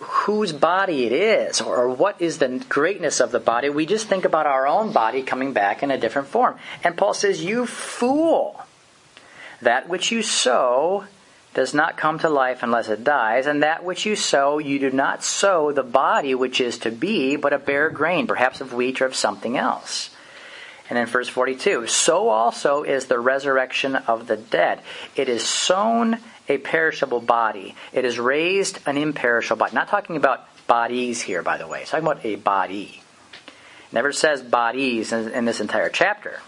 whose 0.00 0.52
body 0.52 1.04
it 1.04 1.12
is 1.12 1.60
or 1.60 1.88
what 1.88 2.20
is 2.20 2.38
the 2.38 2.64
greatness 2.68 3.20
of 3.20 3.32
the 3.32 3.40
body. 3.40 3.68
We 3.68 3.86
just 3.86 4.06
think 4.06 4.24
about 4.24 4.46
our 4.46 4.66
own 4.66 4.92
body 4.92 5.22
coming 5.22 5.52
back 5.52 5.82
in 5.82 5.90
a 5.90 5.98
different 5.98 6.28
form. 6.28 6.58
And 6.84 6.96
Paul 6.96 7.14
says, 7.14 7.44
You 7.44 7.66
fool! 7.66 8.62
That 9.60 9.88
which 9.88 10.12
you 10.12 10.22
sow 10.22 11.04
does 11.54 11.74
not 11.74 11.96
come 11.96 12.18
to 12.20 12.28
life 12.28 12.62
unless 12.62 12.88
it 12.88 13.02
dies, 13.02 13.46
and 13.46 13.62
that 13.62 13.82
which 13.82 14.06
you 14.06 14.14
sow, 14.14 14.58
you 14.58 14.78
do 14.78 14.90
not 14.90 15.24
sow 15.24 15.72
the 15.72 15.82
body 15.82 16.34
which 16.34 16.60
is 16.60 16.78
to 16.78 16.90
be, 16.90 17.34
but 17.34 17.52
a 17.52 17.58
bare 17.58 17.90
grain, 17.90 18.26
perhaps 18.26 18.60
of 18.60 18.72
wheat 18.72 19.00
or 19.00 19.06
of 19.06 19.16
something 19.16 19.56
else. 19.56 20.10
And 20.88 20.96
then 20.96 21.06
verse 21.06 21.28
42 21.28 21.86
So 21.86 22.28
also 22.28 22.82
is 22.82 23.06
the 23.06 23.18
resurrection 23.18 23.96
of 23.96 24.26
the 24.26 24.36
dead. 24.36 24.80
It 25.16 25.28
is 25.28 25.42
sown 25.42 26.18
a 26.48 26.58
perishable 26.58 27.20
body. 27.20 27.74
It 27.92 28.04
is 28.04 28.18
raised 28.18 28.78
an 28.86 28.96
imperishable 28.96 29.58
body. 29.58 29.74
Not 29.74 29.88
talking 29.88 30.16
about 30.16 30.46
bodies 30.66 31.20
here, 31.20 31.42
by 31.42 31.56
the 31.56 31.66
way. 31.66 31.82
It's 31.82 31.90
talking 31.90 32.06
about 32.06 32.24
a 32.24 32.36
body. 32.36 33.02
Never 33.92 34.12
says 34.12 34.42
bodies 34.42 35.12
in, 35.12 35.30
in, 35.30 35.44
this 35.44 35.60
entire 35.60 35.88
chapter. 35.88 36.40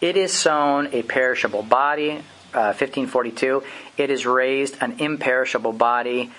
It 0.00 0.16
is 0.16 0.32
sown 0.32 0.88
a 0.92 1.02
perishable 1.02 1.62
body. 1.62 2.22
Uh, 2.54 2.72
1542. 2.72 3.62
It 3.98 4.08
is 4.08 4.24
raised 4.24 4.76
an 4.80 4.96
imperishable 4.98 5.74
body. 5.74 6.32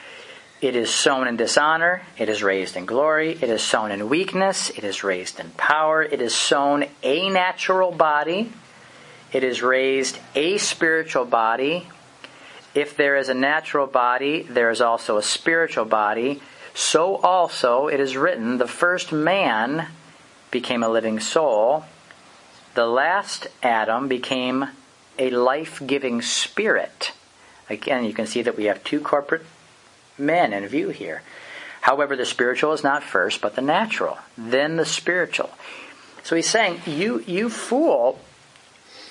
It 0.59 0.75
is 0.75 0.89
sown 0.89 1.27
in 1.27 1.37
dishonor. 1.37 2.01
It 2.17 2.29
is 2.29 2.41
raised 2.41 2.75
in 2.75 2.87
glory. 2.87 3.33
It 3.33 3.43
is 3.43 3.61
sown 3.61 3.91
in 3.91 4.09
weakness. 4.09 4.71
It 4.71 4.83
is 4.83 5.03
raised 5.03 5.39
in 5.39 5.51
power. 5.51 6.01
It 6.01 6.19
is 6.19 6.33
sown 6.33 6.85
a 7.03 7.29
natural 7.29 7.91
body. 7.91 8.51
It 9.31 9.43
is 9.43 9.61
raised 9.61 10.17
a 10.33 10.57
spiritual 10.57 11.25
body. 11.25 11.87
If 12.77 12.95
there 12.95 13.15
is 13.15 13.27
a 13.27 13.33
natural 13.33 13.87
body, 13.87 14.43
there 14.43 14.69
is 14.69 14.81
also 14.81 15.17
a 15.17 15.23
spiritual 15.23 15.85
body. 15.85 16.43
So 16.75 17.15
also 17.15 17.87
it 17.87 17.99
is 17.99 18.15
written, 18.15 18.59
the 18.59 18.67
first 18.67 19.11
man 19.11 19.87
became 20.51 20.83
a 20.83 20.87
living 20.87 21.19
soul. 21.19 21.85
The 22.75 22.85
last 22.85 23.47
Adam 23.63 24.07
became 24.07 24.67
a 25.17 25.31
life 25.31 25.81
giving 25.87 26.21
spirit. 26.21 27.13
Again, 27.67 28.05
you 28.05 28.13
can 28.13 28.27
see 28.27 28.43
that 28.43 28.55
we 28.55 28.65
have 28.65 28.83
two 28.83 28.99
corporate 28.99 29.47
men 30.15 30.53
in 30.53 30.67
view 30.67 30.89
here. 30.89 31.23
However, 31.81 32.15
the 32.15 32.27
spiritual 32.27 32.73
is 32.73 32.83
not 32.83 33.01
first, 33.01 33.41
but 33.41 33.55
the 33.55 33.61
natural, 33.63 34.19
then 34.37 34.75
the 34.75 34.85
spiritual. 34.85 35.49
So 36.21 36.35
he's 36.35 36.47
saying, 36.47 36.81
you, 36.85 37.23
you 37.25 37.49
fool, 37.49 38.19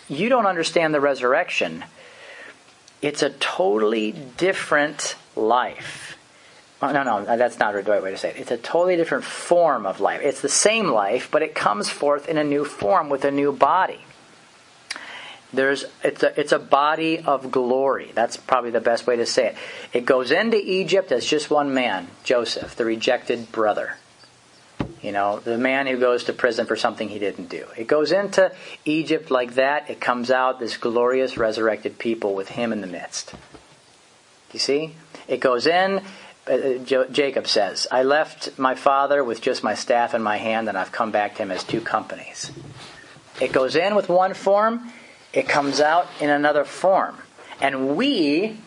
you 0.06 0.28
don't 0.28 0.46
understand 0.46 0.94
the 0.94 1.00
resurrection. 1.00 1.82
It's 3.02 3.22
a 3.22 3.30
totally 3.30 4.12
different 4.12 5.16
life. 5.34 6.16
Oh, 6.82 6.92
no, 6.92 7.02
no, 7.02 7.24
that's 7.36 7.58
not 7.58 7.72
the 7.72 7.82
right 7.82 8.02
way 8.02 8.10
to 8.10 8.18
say 8.18 8.30
it. 8.30 8.36
It's 8.36 8.50
a 8.50 8.58
totally 8.58 8.96
different 8.96 9.24
form 9.24 9.86
of 9.86 10.00
life. 10.00 10.20
It's 10.22 10.42
the 10.42 10.48
same 10.48 10.88
life, 10.88 11.30
but 11.30 11.42
it 11.42 11.54
comes 11.54 11.88
forth 11.88 12.28
in 12.28 12.36
a 12.36 12.44
new 12.44 12.64
form 12.64 13.08
with 13.08 13.24
a 13.24 13.30
new 13.30 13.52
body. 13.52 14.00
There's, 15.52 15.86
it's, 16.04 16.22
a, 16.22 16.38
it's 16.38 16.52
a 16.52 16.58
body 16.58 17.20
of 17.20 17.50
glory. 17.50 18.12
That's 18.14 18.36
probably 18.36 18.70
the 18.70 18.80
best 18.80 19.06
way 19.06 19.16
to 19.16 19.24
say 19.24 19.48
it. 19.48 19.56
It 19.92 20.04
goes 20.04 20.30
into 20.30 20.58
Egypt 20.58 21.12
as 21.12 21.24
just 21.24 21.50
one 21.50 21.72
man, 21.72 22.08
Joseph, 22.24 22.76
the 22.76 22.84
rejected 22.84 23.52
brother. 23.52 23.96
You 25.02 25.12
know, 25.12 25.40
the 25.40 25.58
man 25.58 25.86
who 25.86 25.98
goes 25.98 26.24
to 26.24 26.32
prison 26.32 26.66
for 26.66 26.76
something 26.76 27.08
he 27.08 27.18
didn't 27.18 27.48
do. 27.48 27.66
It 27.76 27.86
goes 27.86 28.12
into 28.12 28.52
Egypt 28.84 29.30
like 29.30 29.54
that. 29.54 29.90
It 29.90 30.00
comes 30.00 30.30
out 30.30 30.58
this 30.58 30.76
glorious 30.76 31.36
resurrected 31.36 31.98
people 31.98 32.34
with 32.34 32.48
him 32.48 32.72
in 32.72 32.80
the 32.80 32.86
midst. 32.86 33.34
You 34.52 34.58
see? 34.58 34.94
It 35.28 35.40
goes 35.40 35.66
in. 35.66 36.02
Uh, 36.46 36.78
Jacob 37.10 37.46
says, 37.48 37.86
I 37.90 38.04
left 38.04 38.56
my 38.58 38.74
father 38.74 39.22
with 39.24 39.40
just 39.40 39.64
my 39.64 39.74
staff 39.74 40.14
in 40.14 40.22
my 40.22 40.36
hand, 40.36 40.68
and 40.68 40.78
I've 40.78 40.92
come 40.92 41.10
back 41.10 41.34
to 41.36 41.42
him 41.42 41.50
as 41.50 41.64
two 41.64 41.80
companies. 41.80 42.52
It 43.40 43.52
goes 43.52 43.76
in 43.76 43.96
with 43.96 44.08
one 44.08 44.32
form, 44.32 44.92
it 45.32 45.48
comes 45.48 45.80
out 45.80 46.06
in 46.20 46.30
another 46.30 46.64
form. 46.64 47.16
And 47.60 47.96
we 47.96 48.58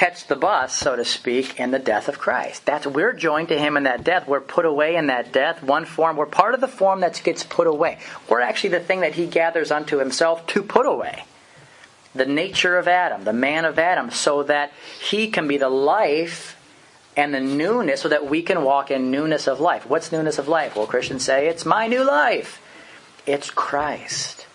catch 0.00 0.26
the 0.28 0.34
bus, 0.36 0.74
so 0.74 0.96
to 0.96 1.04
speak, 1.04 1.60
in 1.60 1.72
the 1.72 1.78
death 1.78 2.08
of 2.08 2.18
Christ. 2.18 2.64
That's 2.64 2.86
we're 2.86 3.12
joined 3.12 3.48
to 3.48 3.58
him 3.58 3.76
in 3.76 3.82
that 3.82 4.02
death. 4.02 4.26
We're 4.26 4.40
put 4.40 4.64
away 4.64 4.96
in 4.96 5.08
that 5.08 5.30
death, 5.30 5.62
one 5.62 5.84
form. 5.84 6.16
We're 6.16 6.24
part 6.24 6.54
of 6.54 6.62
the 6.62 6.68
form 6.68 7.00
that 7.00 7.20
gets 7.22 7.44
put 7.44 7.66
away. 7.66 7.98
We're 8.26 8.40
actually 8.40 8.70
the 8.70 8.80
thing 8.80 9.00
that 9.00 9.12
he 9.12 9.26
gathers 9.26 9.70
unto 9.70 9.98
himself 9.98 10.46
to 10.48 10.62
put 10.62 10.86
away. 10.86 11.24
The 12.14 12.24
nature 12.24 12.78
of 12.78 12.88
Adam, 12.88 13.24
the 13.24 13.34
man 13.34 13.66
of 13.66 13.78
Adam, 13.78 14.10
so 14.10 14.42
that 14.44 14.72
he 15.02 15.28
can 15.28 15.46
be 15.46 15.58
the 15.58 15.68
life 15.68 16.56
and 17.14 17.34
the 17.34 17.40
newness, 17.40 18.00
so 18.00 18.08
that 18.08 18.24
we 18.24 18.40
can 18.40 18.64
walk 18.64 18.90
in 18.90 19.10
newness 19.10 19.46
of 19.46 19.60
life. 19.60 19.84
What's 19.84 20.10
newness 20.10 20.38
of 20.38 20.48
life? 20.48 20.76
Well, 20.76 20.86
Christians 20.86 21.26
say 21.26 21.46
it's 21.46 21.66
my 21.66 21.88
new 21.88 22.04
life. 22.04 22.62
It's 23.26 23.50
Christ 23.50 24.46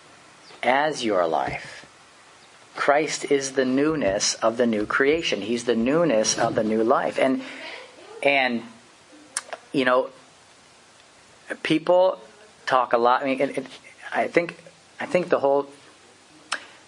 as 0.60 1.04
your 1.04 1.24
life. 1.28 1.75
Christ 2.76 3.30
is 3.30 3.52
the 3.52 3.64
newness 3.64 4.34
of 4.34 4.56
the 4.56 4.66
new 4.66 4.86
creation. 4.86 5.40
He's 5.40 5.64
the 5.64 5.74
newness 5.74 6.38
of 6.38 6.54
the 6.54 6.62
new 6.62 6.84
life. 6.84 7.18
And 7.18 7.42
and 8.22 8.62
you 9.72 9.84
know 9.84 10.10
people 11.62 12.20
talk 12.66 12.92
a 12.92 12.98
lot 12.98 13.22
I 13.22 13.24
mean 13.24 13.40
it, 13.40 13.58
it, 13.58 13.66
I 14.12 14.28
think 14.28 14.56
I 15.00 15.06
think 15.06 15.28
the 15.28 15.40
whole 15.40 15.68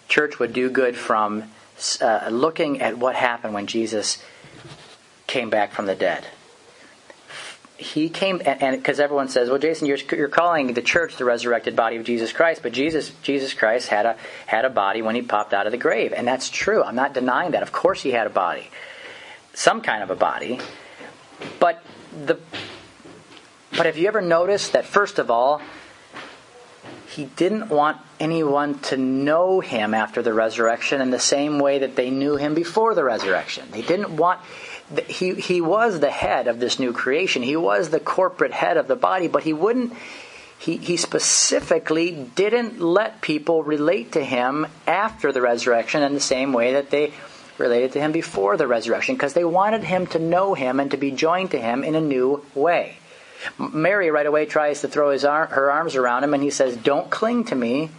church 0.08 0.38
would 0.38 0.52
do 0.52 0.70
good 0.70 0.96
from 0.96 1.44
uh, 2.00 2.28
looking 2.30 2.80
at 2.80 2.98
what 2.98 3.14
happened 3.14 3.54
when 3.54 3.66
Jesus 3.66 4.22
came 5.26 5.50
back 5.50 5.72
from 5.72 5.86
the 5.86 5.94
dead 5.94 6.26
he 7.78 8.08
came 8.08 8.42
and 8.44 8.76
because 8.76 8.98
everyone 8.98 9.28
says, 9.28 9.48
"Well, 9.48 9.60
Jason, 9.60 9.86
you're, 9.86 9.98
you're 10.12 10.28
calling 10.28 10.74
the 10.74 10.82
church 10.82 11.16
the 11.16 11.24
resurrected 11.24 11.76
body 11.76 11.96
of 11.96 12.04
Jesus 12.04 12.32
Christ," 12.32 12.60
but 12.62 12.72
Jesus 12.72 13.12
Jesus 13.22 13.54
Christ 13.54 13.88
had 13.88 14.04
a 14.04 14.16
had 14.46 14.64
a 14.64 14.70
body 14.70 15.00
when 15.00 15.14
he 15.14 15.22
popped 15.22 15.54
out 15.54 15.66
of 15.66 15.70
the 15.70 15.78
grave, 15.78 16.12
and 16.12 16.26
that's 16.26 16.50
true. 16.50 16.82
I'm 16.82 16.96
not 16.96 17.14
denying 17.14 17.52
that. 17.52 17.62
Of 17.62 17.70
course, 17.70 18.02
he 18.02 18.10
had 18.10 18.26
a 18.26 18.30
body, 18.30 18.68
some 19.54 19.80
kind 19.80 20.02
of 20.02 20.10
a 20.10 20.16
body, 20.16 20.58
but 21.60 21.82
the 22.12 22.38
but 23.76 23.86
have 23.86 23.96
you 23.96 24.08
ever 24.08 24.20
noticed 24.20 24.72
that 24.72 24.84
first 24.84 25.20
of 25.20 25.30
all, 25.30 25.62
he 27.10 27.26
didn't 27.26 27.68
want 27.68 27.98
anyone 28.18 28.80
to 28.80 28.96
know 28.96 29.60
him 29.60 29.94
after 29.94 30.20
the 30.20 30.32
resurrection 30.32 31.00
in 31.00 31.10
the 31.10 31.18
same 31.20 31.60
way 31.60 31.78
that 31.78 31.94
they 31.94 32.10
knew 32.10 32.36
him 32.36 32.54
before 32.54 32.96
the 32.96 33.04
resurrection. 33.04 33.68
They 33.70 33.82
didn't 33.82 34.16
want 34.16 34.40
he, 35.06 35.34
he 35.34 35.60
was 35.60 36.00
the 36.00 36.10
head 36.10 36.48
of 36.48 36.60
this 36.60 36.78
new 36.78 36.92
creation. 36.92 37.42
He 37.42 37.56
was 37.56 37.90
the 37.90 38.00
corporate 38.00 38.52
head 38.52 38.76
of 38.76 38.88
the 38.88 38.96
body, 38.96 39.28
but 39.28 39.42
he 39.42 39.52
wouldn't, 39.52 39.92
he, 40.58 40.76
he 40.76 40.96
specifically 40.96 42.12
didn't 42.34 42.80
let 42.80 43.20
people 43.20 43.62
relate 43.62 44.12
to 44.12 44.24
him 44.24 44.66
after 44.86 45.32
the 45.32 45.42
resurrection 45.42 46.02
in 46.02 46.14
the 46.14 46.20
same 46.20 46.52
way 46.52 46.72
that 46.74 46.90
they 46.90 47.12
related 47.58 47.92
to 47.92 48.00
him 48.00 48.12
before 48.12 48.56
the 48.56 48.66
resurrection, 48.66 49.14
because 49.14 49.34
they 49.34 49.44
wanted 49.44 49.82
him 49.82 50.06
to 50.06 50.18
know 50.18 50.54
him 50.54 50.80
and 50.80 50.92
to 50.92 50.96
be 50.96 51.10
joined 51.10 51.50
to 51.50 51.60
him 51.60 51.84
in 51.84 51.94
a 51.94 52.00
new 52.00 52.44
way. 52.54 52.96
Mary 53.58 54.10
right 54.10 54.26
away 54.26 54.46
tries 54.46 54.80
to 54.80 54.88
throw 54.88 55.10
his 55.10 55.24
arm, 55.24 55.48
her 55.50 55.70
arms 55.70 55.96
around 55.96 56.24
him, 56.24 56.34
and 56.34 56.42
he 56.42 56.50
says, 56.50 56.76
Don't 56.76 57.10
cling 57.10 57.44
to 57.44 57.54
me 57.54 57.90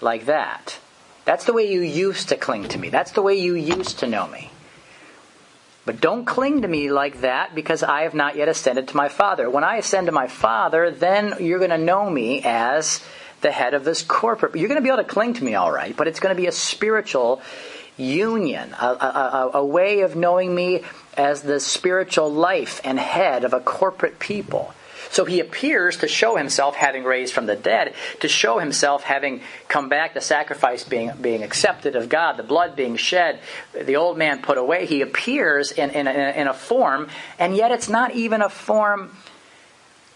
like 0.00 0.26
that. 0.26 0.78
That's 1.24 1.44
the 1.44 1.52
way 1.52 1.70
you 1.70 1.80
used 1.80 2.28
to 2.28 2.36
cling 2.36 2.68
to 2.68 2.78
me. 2.78 2.88
That's 2.88 3.12
the 3.12 3.22
way 3.22 3.34
you 3.34 3.54
used 3.54 4.00
to 4.00 4.06
know 4.06 4.28
me. 4.28 4.50
But 5.86 6.00
don't 6.00 6.24
cling 6.24 6.62
to 6.62 6.68
me 6.68 6.90
like 6.90 7.20
that 7.20 7.54
because 7.54 7.84
I 7.84 8.02
have 8.02 8.12
not 8.12 8.36
yet 8.36 8.48
ascended 8.48 8.88
to 8.88 8.96
my 8.96 9.08
Father. 9.08 9.48
When 9.48 9.62
I 9.62 9.76
ascend 9.76 10.06
to 10.06 10.12
my 10.12 10.26
Father, 10.26 10.90
then 10.90 11.34
you're 11.40 11.60
going 11.60 11.70
to 11.70 11.78
know 11.78 12.10
me 12.10 12.42
as 12.44 13.02
the 13.40 13.52
head 13.52 13.72
of 13.72 13.84
this 13.84 14.02
corporate. 14.02 14.56
You're 14.56 14.68
going 14.68 14.80
to 14.80 14.82
be 14.82 14.88
able 14.88 15.04
to 15.04 15.08
cling 15.08 15.34
to 15.34 15.44
me 15.44 15.54
all 15.54 15.70
right, 15.70 15.96
but 15.96 16.08
it's 16.08 16.18
going 16.18 16.34
to 16.34 16.40
be 16.40 16.48
a 16.48 16.52
spiritual 16.52 17.40
union, 17.96 18.74
a, 18.74 18.86
a, 18.86 19.50
a, 19.54 19.64
way 19.64 20.00
of 20.00 20.16
knowing 20.16 20.54
me 20.54 20.82
as 21.16 21.42
the 21.42 21.60
spiritual 21.60 22.30
life 22.30 22.80
and 22.84 22.98
head 22.98 23.44
of 23.44 23.54
a 23.54 23.60
corporate 23.60 24.18
people. 24.18 24.74
So 25.10 25.24
he 25.24 25.40
appears 25.40 25.98
to 25.98 26.08
show 26.08 26.36
himself 26.36 26.76
having 26.76 27.04
raised 27.04 27.32
from 27.32 27.46
the 27.46 27.56
dead, 27.56 27.94
to 28.20 28.28
show 28.28 28.58
himself 28.58 29.02
having 29.04 29.40
come 29.68 29.88
back, 29.88 30.14
the 30.14 30.20
sacrifice 30.20 30.84
being, 30.84 31.12
being 31.20 31.42
accepted 31.42 31.96
of 31.96 32.08
God, 32.08 32.36
the 32.36 32.42
blood 32.42 32.76
being 32.76 32.96
shed, 32.96 33.40
the 33.72 33.96
old 33.96 34.18
man 34.18 34.42
put 34.42 34.58
away. 34.58 34.86
He 34.86 35.00
appears 35.00 35.72
in, 35.72 35.90
in, 35.90 36.06
a, 36.06 36.10
in 36.10 36.48
a 36.48 36.54
form, 36.54 37.08
and 37.38 37.56
yet 37.56 37.70
it's 37.70 37.88
not 37.88 38.12
even 38.14 38.42
a 38.42 38.48
form. 38.48 39.10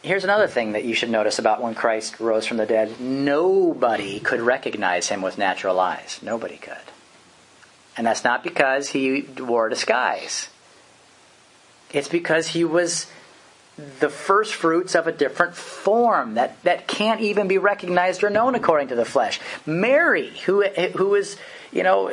Here's 0.03 0.25
another 0.25 0.47
thing 0.47 0.73
that 0.73 0.85
you 0.85 0.95
should 0.95 1.11
notice 1.11 1.39
about 1.39 1.63
when 1.63 1.75
Christ 1.75 2.21
rose 2.21 2.47
from 2.47 2.57
the 2.57 2.67
dead 2.67 3.01
nobody 3.01 4.19
could 4.19 4.41
recognize 4.41 5.09
him 5.09 5.21
with 5.21 5.37
natural 5.37 5.79
eyes. 5.79 6.21
Nobody 6.23 6.57
could. 6.57 6.77
And 7.97 8.07
that's 8.07 8.25
not 8.25 8.43
because 8.43 8.89
he 8.89 9.23
wore 9.39 9.67
a 9.67 9.71
disguise. 9.71 10.49
It's 11.93 12.09
because 12.09 12.49
he 12.49 12.65
was 12.65 13.07
the 14.01 14.09
first 14.09 14.55
fruits 14.55 14.95
of 14.95 15.07
a 15.07 15.13
different 15.13 15.55
form 15.55 16.35
that, 16.35 16.63
that 16.65 16.87
can't 16.87 17.21
even 17.21 17.49
be 17.49 17.59
recognized 17.59 18.25
or 18.25 18.31
known 18.31 18.55
according 18.55 18.89
to 18.89 18.95
the 18.95 19.05
flesh. 19.05 19.41
Mary, 19.67 20.31
who 20.45 20.65
who 20.65 21.15
is 21.15 21.37
you 21.73 21.83
know 21.83 22.09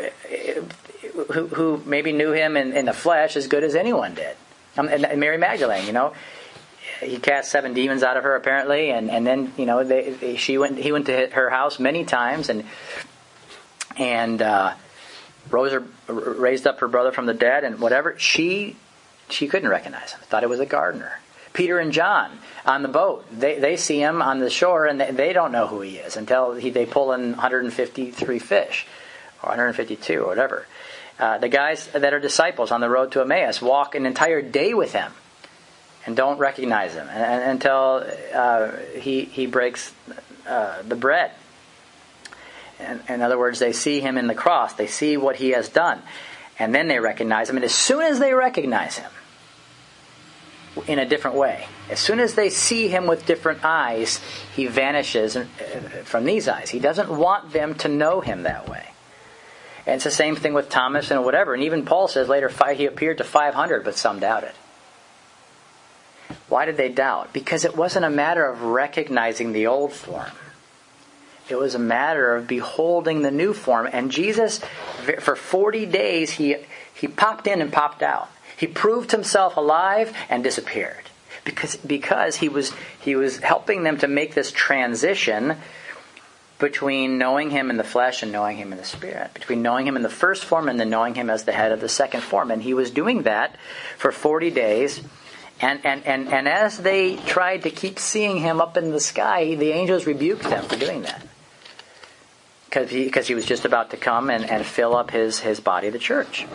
who, 1.32 1.48
who 1.48 1.82
maybe 1.86 2.12
knew 2.12 2.32
him 2.32 2.58
in, 2.58 2.74
in 2.74 2.86
the 2.86 2.94
flesh 2.94 3.36
as 3.36 3.48
good 3.48 3.64
as 3.64 3.76
anyone 3.76 4.14
did. 4.14 4.36
Um, 4.78 4.88
and 4.88 5.20
Mary 5.20 5.38
Magdalene, 5.38 5.88
you 5.88 5.94
know, 5.94 6.14
he 7.02 7.18
cast 7.18 7.52
seven 7.52 7.74
demons 7.74 8.04
out 8.04 8.18
of 8.18 8.24
her 8.24 8.36
apparently, 8.36 8.92
and, 8.92 9.10
and 9.10 9.26
then 9.26 9.54
you 9.58 9.66
know 9.66 9.84
they, 9.84 10.12
they, 10.12 10.36
she 10.36 10.58
went 10.58 10.78
he 10.78 10.92
went 10.92 11.08
to 11.08 11.28
her 11.28 11.50
house 11.50 11.80
many 11.80 12.06
times 12.06 12.50
and 12.50 12.64
and 13.98 14.42
uh, 14.42 14.74
rose 15.50 15.72
her, 15.72 15.84
raised 16.08 16.68
up 16.68 16.80
her 16.80 16.88
brother 16.88 17.12
from 17.12 17.26
the 17.26 17.34
dead 17.34 17.64
and 17.64 17.80
whatever 17.80 18.18
she 18.18 18.76
she 19.30 19.48
couldn't 19.48 19.70
recognize 19.70 20.14
him. 20.14 20.20
Thought 20.24 20.44
it 20.44 20.50
was 20.50 20.60
a 20.60 20.66
gardener. 20.66 21.20
Peter 21.58 21.80
and 21.80 21.92
John 21.92 22.38
on 22.68 22.84
the 22.84 22.88
boat. 22.88 23.26
They, 23.32 23.58
they 23.58 23.78
see 23.78 24.00
him 24.00 24.22
on 24.22 24.38
the 24.38 24.50
shore 24.52 24.86
and 24.86 25.02
they, 25.02 25.10
they 25.10 25.34
don't 25.34 25.52
know 25.52 25.66
who 25.66 25.82
he 25.82 25.98
is 25.98 26.16
until 26.16 26.54
he, 26.54 26.70
they 26.70 26.86
pull 26.86 27.14
in 27.14 27.32
153 27.32 28.38
fish 28.38 28.86
or 29.42 29.50
152 29.50 30.22
or 30.22 30.28
whatever. 30.28 30.68
Uh, 31.20 31.40
the 31.40 31.50
guys 31.50 31.88
that 31.88 32.14
are 32.14 32.20
disciples 32.20 32.70
on 32.70 32.80
the 32.80 32.88
road 32.88 33.12
to 33.14 33.22
Emmaus 33.22 33.60
walk 33.60 33.96
an 33.96 34.06
entire 34.06 34.40
day 34.40 34.76
with 34.76 34.94
him 34.94 35.12
and 36.06 36.16
don't 36.16 36.38
recognize 36.38 36.94
him 36.94 37.08
and, 37.10 37.24
and, 37.24 37.52
until 37.54 38.06
uh, 38.36 38.72
he, 39.00 39.26
he 39.26 39.48
breaks 39.48 39.92
uh, 40.48 40.84
the 40.84 40.96
bread. 40.96 41.32
In, 42.80 43.02
in 43.10 43.22
other 43.24 43.40
words, 43.40 43.58
they 43.58 43.74
see 43.74 44.00
him 44.00 44.20
in 44.20 44.28
the 44.28 44.36
cross, 44.36 44.74
they 44.74 44.86
see 44.86 45.18
what 45.18 45.38
he 45.38 45.50
has 45.50 45.70
done, 45.70 46.04
and 46.60 46.76
then 46.76 46.88
they 46.88 47.00
recognize 47.00 47.50
him. 47.50 47.56
And 47.56 47.66
as 47.66 47.74
soon 47.74 48.04
as 48.04 48.20
they 48.20 48.36
recognize 48.36 49.00
him, 49.00 49.10
in 50.88 51.00
a 51.00 51.06
different 51.06 51.38
way. 51.38 51.68
As 51.90 52.00
soon 52.00 52.20
as 52.20 52.36
they 52.36 52.50
see 52.50 52.88
him 52.88 53.08
with 53.08 53.26
different 53.26 53.64
eyes, 53.64 54.20
he 54.56 54.68
vanishes 54.68 55.36
uh, 55.36 55.46
from 56.04 56.26
these 56.26 56.48
eyes. 56.48 56.70
He 56.70 56.80
doesn't 56.80 57.10
want 57.10 57.54
them 57.54 57.76
to 57.76 57.88
know 57.88 58.22
him 58.22 58.44
that 58.44 58.70
way. 58.70 58.86
And 59.86 59.96
it's 59.96 60.04
the 60.04 60.12
same 60.12 60.36
thing 60.36 60.54
with 60.54 60.70
Thomas 60.70 61.12
and 61.12 61.24
whatever. 61.24 61.54
And 61.54 61.64
even 61.64 61.86
Paul 61.86 62.08
says 62.08 62.28
later 62.28 62.52
he 62.74 62.86
appeared 62.86 63.20
to 63.20 63.24
500, 63.24 63.84
but 63.84 63.96
some 63.96 64.20
doubted. 64.20 64.52
Why 66.50 66.66
did 66.66 66.78
they 66.78 66.90
doubt? 66.90 67.32
Because 67.34 67.64
it 67.64 67.76
wasn't 67.76 68.06
a 68.06 68.10
matter 68.10 68.46
of 68.46 68.62
recognizing 68.64 69.54
the 69.54 69.68
old 69.68 69.94
form. 69.94 70.32
It 71.50 71.58
was 71.58 71.76
a 71.76 71.80
matter 71.80 72.36
of 72.36 72.48
beholding 72.48 73.22
the 73.22 73.32
new 73.32 73.54
form. 73.54 73.88
And 73.92 74.12
Jesus 74.12 74.60
for 75.20 75.36
40 75.36 75.86
days, 75.86 76.32
he, 76.32 76.58
he 76.94 77.08
popped 77.08 77.48
in 77.48 77.62
and 77.62 77.72
popped 77.72 78.04
out. 78.04 78.30
He 78.58 78.68
proved 78.68 79.12
himself 79.12 79.56
alive 79.56 80.14
and 80.30 80.44
disappeared 80.44 81.10
because, 81.46 81.76
because 81.78 82.38
he, 82.38 82.50
was, 82.50 82.74
he 83.00 83.16
was 83.16 83.38
helping 83.38 83.84
them 83.84 83.98
to 84.00 84.08
make 84.08 84.34
this 84.34 84.52
transition 84.52 85.58
between 86.60 87.20
knowing 87.20 87.52
him 87.52 87.70
in 87.70 87.78
the 87.78 87.84
flesh 87.84 88.24
and 88.24 88.32
knowing 88.32 88.58
him 88.58 88.72
in 88.72 88.80
the 88.80 88.84
spirit, 88.84 89.32
between 89.36 89.62
knowing 89.62 89.86
him 89.86 89.96
in 89.96 90.02
the 90.02 90.10
first 90.10 90.44
form 90.44 90.68
and 90.68 90.80
then 90.80 90.90
knowing 90.90 91.14
him 91.14 91.30
as 91.30 91.44
the 91.44 91.52
head 91.52 91.72
of 91.72 91.80
the 91.82 91.88
second 91.88 92.22
form. 92.22 92.50
And 92.50 92.64
he 92.64 92.74
was 92.74 92.90
doing 92.90 93.24
that 93.24 93.56
for 93.96 94.12
40 94.12 94.50
days. 94.50 95.02
And, 95.62 95.86
and, 95.86 96.04
and, 96.06 96.28
and 96.28 96.48
as 96.48 96.80
they 96.80 97.16
tried 97.16 97.64
to 97.64 97.70
keep 97.70 98.00
seeing 98.00 98.38
him 98.38 98.60
up 98.60 98.76
in 98.76 98.92
the 98.92 99.00
sky, 99.00 99.54
the 99.54 99.72
angels 99.72 100.08
rebuked 100.08 100.44
them 100.44 100.66
for 100.66 100.76
doing 100.76 101.04
that 101.04 101.22
because 102.66 102.90
he, 102.90 103.10
cause 103.10 103.28
he 103.28 103.36
was 103.36 103.46
just 103.46 103.66
about 103.66 103.92
to 103.92 103.98
come 103.98 104.30
and, 104.30 104.50
and 104.50 104.66
fill 104.66 104.96
up 104.96 105.12
his, 105.12 105.40
his 105.40 105.60
body, 105.60 105.90
the 105.90 106.00
church. 106.00 106.46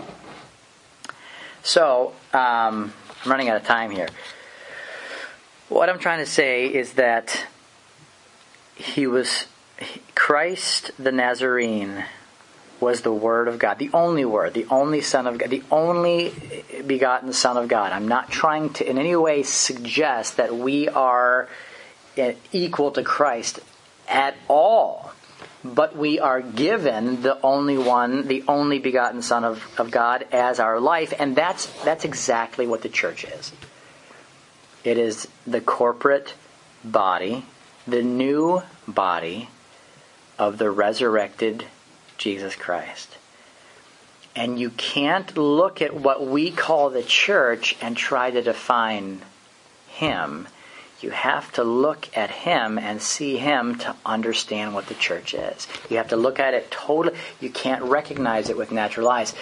So, 1.62 2.12
um, 2.32 2.92
I'm 3.24 3.30
running 3.30 3.48
out 3.48 3.56
of 3.56 3.64
time 3.64 3.90
here. 3.90 4.08
What 5.68 5.88
I'm 5.88 6.00
trying 6.00 6.18
to 6.18 6.26
say 6.26 6.66
is 6.66 6.94
that 6.94 7.46
he 8.74 9.06
was, 9.06 9.46
Christ 10.14 10.90
the 10.98 11.12
Nazarene 11.12 12.04
was 12.80 13.02
the 13.02 13.12
Word 13.12 13.46
of 13.46 13.60
God, 13.60 13.78
the 13.78 13.90
only 13.94 14.24
Word, 14.24 14.54
the 14.54 14.66
only 14.70 15.00
Son 15.00 15.28
of 15.28 15.38
God, 15.38 15.50
the 15.50 15.62
only 15.70 16.34
begotten 16.84 17.32
Son 17.32 17.56
of 17.56 17.68
God. 17.68 17.92
I'm 17.92 18.08
not 18.08 18.30
trying 18.30 18.70
to 18.74 18.90
in 18.90 18.98
any 18.98 19.14
way 19.14 19.44
suggest 19.44 20.38
that 20.38 20.56
we 20.56 20.88
are 20.88 21.48
equal 22.52 22.90
to 22.90 23.04
Christ 23.04 23.60
at 24.08 24.34
all 24.48 25.11
but 25.64 25.96
we 25.96 26.18
are 26.18 26.40
given 26.40 27.22
the 27.22 27.40
only 27.42 27.78
one, 27.78 28.26
the 28.26 28.44
only 28.48 28.78
begotten 28.78 29.22
Son 29.22 29.44
of, 29.44 29.64
of 29.78 29.90
God 29.90 30.26
as 30.32 30.58
our 30.58 30.80
life, 30.80 31.12
and 31.18 31.36
that's 31.36 31.66
that's 31.84 32.04
exactly 32.04 32.66
what 32.66 32.82
the 32.82 32.88
church 32.88 33.24
is. 33.24 33.52
It 34.84 34.98
is 34.98 35.28
the 35.46 35.60
corporate 35.60 36.34
body, 36.84 37.44
the 37.86 38.02
new 38.02 38.62
body 38.88 39.48
of 40.38 40.58
the 40.58 40.70
resurrected 40.70 41.64
Jesus 42.18 42.56
Christ. 42.56 43.16
And 44.34 44.58
you 44.58 44.70
can't 44.70 45.36
look 45.36 45.82
at 45.82 45.94
what 45.94 46.26
we 46.26 46.50
call 46.50 46.90
the 46.90 47.02
church 47.02 47.76
and 47.80 47.96
try 47.96 48.30
to 48.30 48.42
define 48.42 49.20
him 49.88 50.48
you 51.02 51.10
have 51.10 51.52
to 51.52 51.64
look 51.64 52.08
at 52.16 52.30
him 52.30 52.78
and 52.78 53.00
see 53.00 53.36
him 53.36 53.76
to 53.78 53.94
understand 54.04 54.74
what 54.74 54.86
the 54.86 54.94
church 54.94 55.34
is. 55.34 55.66
You 55.90 55.96
have 55.98 56.08
to 56.08 56.16
look 56.16 56.38
at 56.38 56.54
it 56.54 56.70
totally. 56.70 57.16
You 57.40 57.50
can't 57.50 57.84
recognize 57.84 58.48
it 58.48 58.56
with 58.56 58.72
natural 58.72 59.08
eyes. 59.08 59.34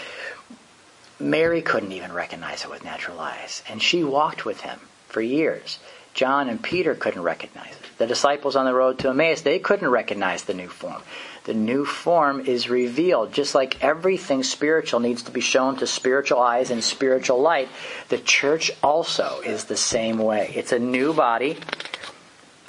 Mary 1.19 1.61
couldn't 1.63 1.93
even 1.93 2.13
recognize 2.13 2.65
it 2.65 2.71
with 2.71 2.85
natural 2.85 3.21
eyes, 3.21 3.63
and 3.69 3.83
she 3.83 4.03
walked 4.03 4.45
with 4.45 4.63
him 4.63 4.81
for 5.09 5.21
years. 5.21 5.79
John 6.15 6.49
and 6.49 6.63
Peter 6.63 6.95
couldn't 6.95 7.23
recognize 7.23 7.73
it. 7.73 7.99
The 7.99 8.07
disciples 8.07 8.57
on 8.57 8.65
the 8.65 8.75
road 8.75 8.99
to 9.01 9.11
Emmaus, 9.11 9.43
they 9.43 9.59
couldn't 9.59 9.89
recognize 9.89 10.45
the 10.45 10.55
new 10.55 10.69
form 10.69 11.03
the 11.51 11.55
new 11.55 11.85
form 11.85 12.39
is 12.47 12.71
revealed. 12.71 13.33
Just 13.33 13.57
like 13.57 13.83
everything 13.83 14.45
spiritual 14.45 15.01
needs 15.01 15.25
to 15.25 15.33
be 15.33 15.41
shown 15.41 15.75
to 15.79 15.85
spiritual 15.85 16.39
eyes 16.39 16.71
in 16.71 16.81
spiritual 16.81 17.43
light, 17.43 17.69
the 18.09 18.19
church 18.19 18.71
also 18.85 19.41
is 19.45 19.65
the 19.65 19.77
same 19.77 20.19
way. 20.19 20.53
It's 20.55 20.71
a 20.71 20.79
new 20.79 21.13
body 21.13 21.59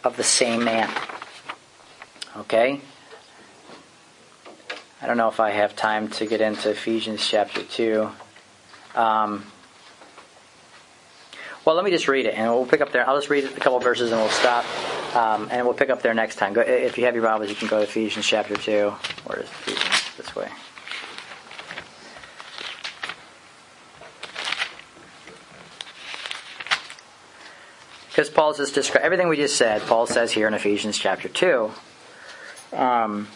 of 0.04 0.18
the 0.18 0.24
same 0.24 0.64
man. 0.64 0.90
Okay? 2.36 2.82
I 5.00 5.06
don't 5.06 5.18
know 5.18 5.30
if 5.30 5.40
I 5.40 5.52
have 5.52 5.76
time 5.76 6.08
to 6.18 6.26
get 6.26 6.42
into 6.42 6.72
Ephesians 6.72 7.24
chapter 7.24 7.62
2. 7.62 8.10
Um, 8.96 9.46
well, 11.66 11.76
let 11.76 11.86
me 11.86 11.92
just 11.92 12.08
read 12.08 12.26
it, 12.26 12.34
and 12.34 12.52
we'll 12.52 12.66
pick 12.66 12.82
up 12.82 12.92
there. 12.92 13.08
I'll 13.08 13.18
just 13.18 13.30
read 13.30 13.44
a 13.44 13.60
couple 13.60 13.80
verses, 13.80 14.12
and 14.12 14.20
we'll 14.20 14.32
stop, 14.32 14.66
um, 15.14 15.50
and 15.52 15.66
we'll 15.66 15.76
pick 15.76 15.90
up 15.90 16.02
there 16.02 16.14
next 16.14 16.36
time. 16.36 16.54
Go, 16.54 16.62
if 16.62 16.98
you 16.98 17.06
have 17.06 17.16
your 17.16 17.24
Bibles, 17.24 17.50
you 17.50 17.56
can 17.56 17.68
go 17.68 17.78
to 17.78 17.84
Ephesians 17.84 18.26
chapter 18.26 18.56
two. 18.56 18.94
or 19.26 19.36
Where 19.36 19.40
is 19.40 19.50
Ephesians? 19.50 20.18
This 20.18 20.36
way. 20.36 20.50
Because 28.10 28.30
Paul 28.30 28.54
just 28.54 28.76
described 28.76 29.06
everything 29.06 29.30
we 29.30 29.38
just 29.38 29.56
said. 29.56 29.82
Paul 29.84 30.06
says 30.06 30.32
here 30.32 30.48
in 30.48 30.54
Ephesians 30.54 30.98
chapter 30.98 31.30
two. 31.30 31.72
Um, 32.74 33.28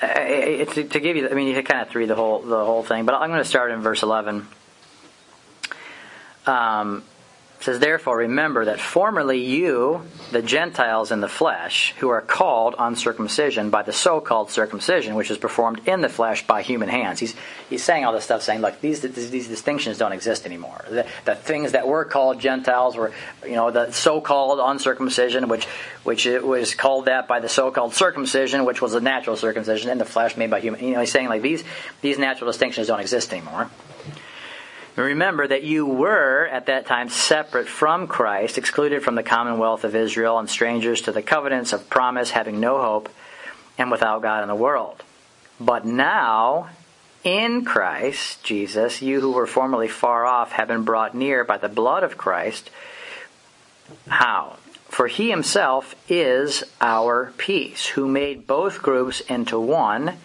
to, 0.00 0.84
to, 0.84 1.00
give 1.00 1.16
you, 1.16 1.28
I 1.28 1.34
mean, 1.34 1.48
you 1.48 1.62
kind 1.62 1.86
of 1.86 1.94
read 1.94 2.08
the 2.08 2.14
whole 2.14 2.40
the 2.40 2.64
whole 2.64 2.82
thing, 2.82 3.04
but 3.04 3.14
I'm 3.14 3.30
going 3.30 3.42
to 3.42 3.48
start 3.48 3.70
in 3.70 3.80
verse 3.80 4.02
11. 4.02 4.46
Um, 6.50 7.04
says, 7.60 7.78
Therefore, 7.78 8.16
remember 8.16 8.64
that 8.64 8.80
formerly 8.80 9.44
you, 9.44 10.02
the 10.32 10.42
Gentiles 10.42 11.12
in 11.12 11.20
the 11.20 11.28
flesh, 11.28 11.94
who 11.98 12.08
are 12.08 12.20
called 12.20 12.74
uncircumcision 12.78 13.70
by 13.70 13.82
the 13.82 13.92
so 13.92 14.20
called 14.20 14.50
circumcision, 14.50 15.14
which 15.14 15.30
is 15.30 15.38
performed 15.38 15.86
in 15.86 16.00
the 16.00 16.08
flesh 16.08 16.46
by 16.46 16.62
human 16.62 16.88
hands. 16.88 17.20
He's, 17.20 17.34
he's 17.68 17.84
saying 17.84 18.04
all 18.04 18.12
this 18.12 18.24
stuff, 18.24 18.42
saying, 18.42 18.60
Look, 18.60 18.80
these, 18.80 19.02
these 19.02 19.48
distinctions 19.48 19.98
don't 19.98 20.12
exist 20.12 20.46
anymore. 20.46 20.84
The, 20.88 21.06
the 21.24 21.34
things 21.34 21.72
that 21.72 21.86
were 21.86 22.04
called 22.04 22.40
Gentiles 22.40 22.96
were, 22.96 23.12
you 23.44 23.54
know, 23.54 23.70
the 23.70 23.92
so 23.92 24.20
called 24.20 24.58
uncircumcision, 24.62 25.48
which, 25.48 25.66
which 26.02 26.26
it 26.26 26.44
was 26.44 26.74
called 26.74 27.06
that 27.06 27.28
by 27.28 27.40
the 27.40 27.48
so 27.48 27.70
called 27.70 27.94
circumcision, 27.94 28.64
which 28.64 28.80
was 28.80 28.94
a 28.94 29.00
natural 29.00 29.36
circumcision 29.36 29.90
in 29.90 29.98
the 29.98 30.04
flesh 30.06 30.36
made 30.36 30.50
by 30.50 30.60
human. 30.60 30.82
You 30.82 30.92
know, 30.92 31.00
he's 31.00 31.12
saying, 31.12 31.28
like, 31.28 31.42
these, 31.42 31.62
these 32.00 32.18
natural 32.18 32.50
distinctions 32.50 32.86
don't 32.86 33.00
exist 33.00 33.32
anymore. 33.32 33.70
Remember 34.96 35.46
that 35.46 35.62
you 35.62 35.86
were 35.86 36.46
at 36.46 36.66
that 36.66 36.86
time 36.86 37.08
separate 37.08 37.68
from 37.68 38.06
Christ, 38.06 38.58
excluded 38.58 39.02
from 39.02 39.14
the 39.14 39.22
commonwealth 39.22 39.84
of 39.84 39.94
Israel, 39.94 40.38
and 40.38 40.50
strangers 40.50 41.02
to 41.02 41.12
the 41.12 41.22
covenants 41.22 41.72
of 41.72 41.88
promise, 41.88 42.30
having 42.30 42.60
no 42.60 42.82
hope, 42.82 43.08
and 43.78 43.90
without 43.90 44.22
God 44.22 44.42
in 44.42 44.48
the 44.48 44.54
world. 44.54 45.02
But 45.60 45.84
now, 45.84 46.70
in 47.22 47.64
Christ 47.64 48.42
Jesus, 48.42 49.00
you 49.00 49.20
who 49.20 49.32
were 49.32 49.46
formerly 49.46 49.88
far 49.88 50.24
off 50.24 50.52
have 50.52 50.68
been 50.68 50.84
brought 50.84 51.14
near 51.14 51.44
by 51.44 51.58
the 51.58 51.68
blood 51.68 52.02
of 52.02 52.18
Christ. 52.18 52.70
How? 54.08 54.56
For 54.88 55.06
he 55.06 55.30
himself 55.30 55.94
is 56.08 56.64
our 56.80 57.32
peace, 57.38 57.86
who 57.86 58.08
made 58.08 58.46
both 58.46 58.82
groups 58.82 59.20
into 59.20 59.60
one 59.60 60.16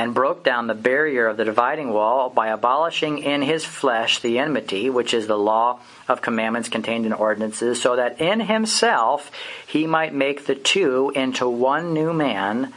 and 0.00 0.14
broke 0.14 0.42
down 0.42 0.66
the 0.66 0.74
barrier 0.74 1.26
of 1.26 1.36
the 1.36 1.44
dividing 1.44 1.92
wall 1.92 2.30
by 2.30 2.48
abolishing 2.48 3.18
in 3.18 3.42
his 3.42 3.66
flesh 3.66 4.20
the 4.20 4.38
enmity, 4.38 4.88
which 4.88 5.12
is 5.12 5.26
the 5.26 5.36
law 5.36 5.78
of 6.08 6.22
commandments 6.22 6.70
contained 6.70 7.04
in 7.04 7.12
ordinances, 7.12 7.82
so 7.82 7.96
that 7.96 8.18
in 8.18 8.40
himself 8.40 9.30
he 9.66 9.86
might 9.86 10.14
make 10.14 10.46
the 10.46 10.54
two 10.54 11.12
into 11.14 11.46
one 11.46 11.92
new 11.92 12.14
man, 12.14 12.72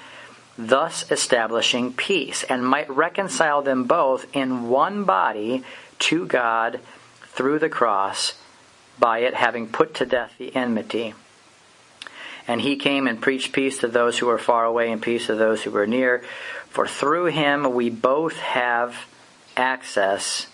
thus 0.58 1.10
establishing 1.10 1.94
peace, 1.94 2.44
and 2.44 2.68
might 2.68 2.90
reconcile 2.90 3.62
them 3.62 3.86
both 3.86 4.26
in 4.36 4.68
one 4.68 5.06
body 5.06 5.64
to 6.00 6.26
God 6.26 6.82
through 7.28 7.60
the 7.60 7.70
cross, 7.70 8.34
by 9.00 9.20
it 9.20 9.34
having 9.34 9.70
put 9.70 9.94
to 9.94 10.06
death 10.06 10.34
the 10.38 10.54
enmity. 10.54 11.14
And 12.46 12.60
he 12.60 12.76
came 12.76 13.08
and 13.08 13.22
preached 13.22 13.54
peace 13.54 13.78
to 13.78 13.88
those 13.88 14.18
who 14.18 14.26
were 14.26 14.38
far 14.38 14.66
away 14.66 14.92
and 14.92 15.02
peace 15.02 15.28
to 15.28 15.36
those 15.36 15.64
who 15.64 15.72
were 15.72 15.88
near. 15.88 16.22
For 16.74 16.88
through 16.88 17.26
him 17.26 17.76
we 17.76 17.92
both 17.92 18.38
have 18.38 19.06
access, 19.56 20.48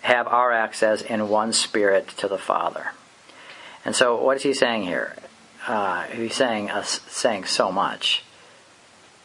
have 0.00 0.26
our 0.26 0.50
access 0.50 1.00
in 1.00 1.28
one 1.28 1.52
spirit 1.52 2.08
to 2.16 2.26
the 2.26 2.36
Father. 2.36 2.90
And 3.84 3.94
so, 3.94 4.20
what 4.20 4.38
is 4.38 4.42
he 4.42 4.52
saying 4.52 4.82
here? 4.82 5.14
Uh, 5.68 6.02
he's 6.06 6.34
saying 6.34 6.70
uh, 6.70 6.82
saying 6.82 7.44
so 7.44 7.70
much. 7.70 8.24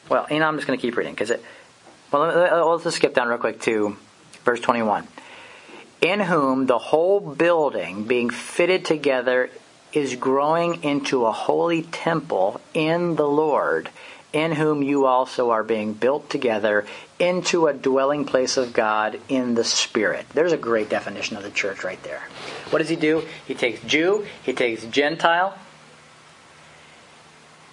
Well, 0.07 0.27
you 0.29 0.37
know, 0.37 0.47
I'm 0.47 0.55
just 0.55 0.67
going 0.67 0.77
to 0.77 0.81
keep 0.81 0.95
reading 0.95 1.15
because 1.15 1.31
it. 1.31 1.43
Well, 2.11 2.69
let's 2.69 2.83
just 2.83 2.97
skip 2.97 3.15
down 3.15 3.27
real 3.29 3.39
quick 3.39 3.59
to 3.61 3.97
verse 4.43 4.59
21. 4.59 5.07
In 6.01 6.19
whom 6.19 6.67
the 6.67 6.77
whole 6.77 7.19
building, 7.19 8.03
being 8.03 8.29
fitted 8.29 8.85
together, 8.85 9.49
is 9.93 10.15
growing 10.15 10.83
into 10.83 11.25
a 11.25 11.31
holy 11.31 11.81
temple 11.81 12.61
in 12.75 13.15
the 13.15 13.27
Lord 13.27 13.89
in 14.33 14.53
whom 14.53 14.81
you 14.81 15.05
also 15.05 15.51
are 15.51 15.63
being 15.63 15.93
built 15.93 16.29
together 16.29 16.85
into 17.19 17.67
a 17.67 17.73
dwelling 17.73 18.25
place 18.25 18.57
of 18.57 18.73
God 18.73 19.19
in 19.27 19.55
the 19.55 19.63
Spirit. 19.63 20.25
There's 20.33 20.53
a 20.53 20.57
great 20.57 20.89
definition 20.89 21.37
of 21.37 21.43
the 21.43 21.51
church 21.51 21.83
right 21.83 22.01
there. 22.03 22.21
What 22.69 22.79
does 22.79 22.89
he 22.89 22.95
do? 22.95 23.23
He 23.45 23.53
takes 23.53 23.81
Jew, 23.81 24.25
he 24.43 24.53
takes 24.53 24.85
Gentile, 24.85 25.57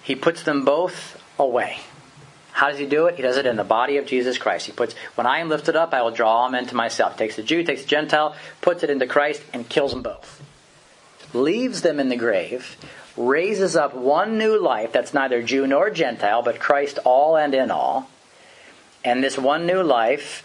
he 0.03 0.15
puts 0.15 0.43
them 0.43 0.65
both 0.65 1.21
away. 1.37 1.77
How 2.51 2.69
does 2.69 2.79
he 2.79 2.85
do 2.85 3.05
it? 3.05 3.15
He 3.15 3.21
does 3.21 3.37
it 3.37 3.45
in 3.45 3.55
the 3.55 3.63
body 3.63 3.97
of 3.97 4.05
Jesus 4.05 4.37
Christ. 4.37 4.65
He 4.65 4.73
puts, 4.73 4.93
when 5.15 5.25
I 5.25 5.39
am 5.39 5.47
lifted 5.47 5.77
up, 5.77 5.93
I 5.93 6.01
will 6.01 6.11
draw 6.11 6.45
them 6.45 6.55
into 6.55 6.75
myself. 6.75 7.15
Takes 7.15 7.37
the 7.37 7.43
Jew, 7.43 7.63
takes 7.63 7.83
the 7.83 7.87
Gentile, 7.87 8.35
puts 8.59 8.83
it 8.83 8.89
into 8.89 9.07
Christ, 9.07 9.41
and 9.53 9.69
kills 9.69 9.91
them 9.91 10.01
both. 10.01 10.41
leaves 11.33 11.81
them 11.81 11.99
in 11.99 12.09
the 12.09 12.15
grave, 12.15 12.77
raises 13.17 13.75
up 13.75 13.93
one 13.93 14.37
new 14.37 14.59
life 14.59 14.91
that's 14.91 15.13
neither 15.13 15.41
Jew 15.41 15.67
nor 15.67 15.89
Gentile, 15.89 16.41
but 16.41 16.59
Christ 16.59 16.99
all 17.05 17.35
and 17.35 17.53
in 17.53 17.71
all. 17.71 18.09
And 19.03 19.23
this 19.23 19.37
one 19.37 19.65
new 19.65 19.81
life 19.81 20.43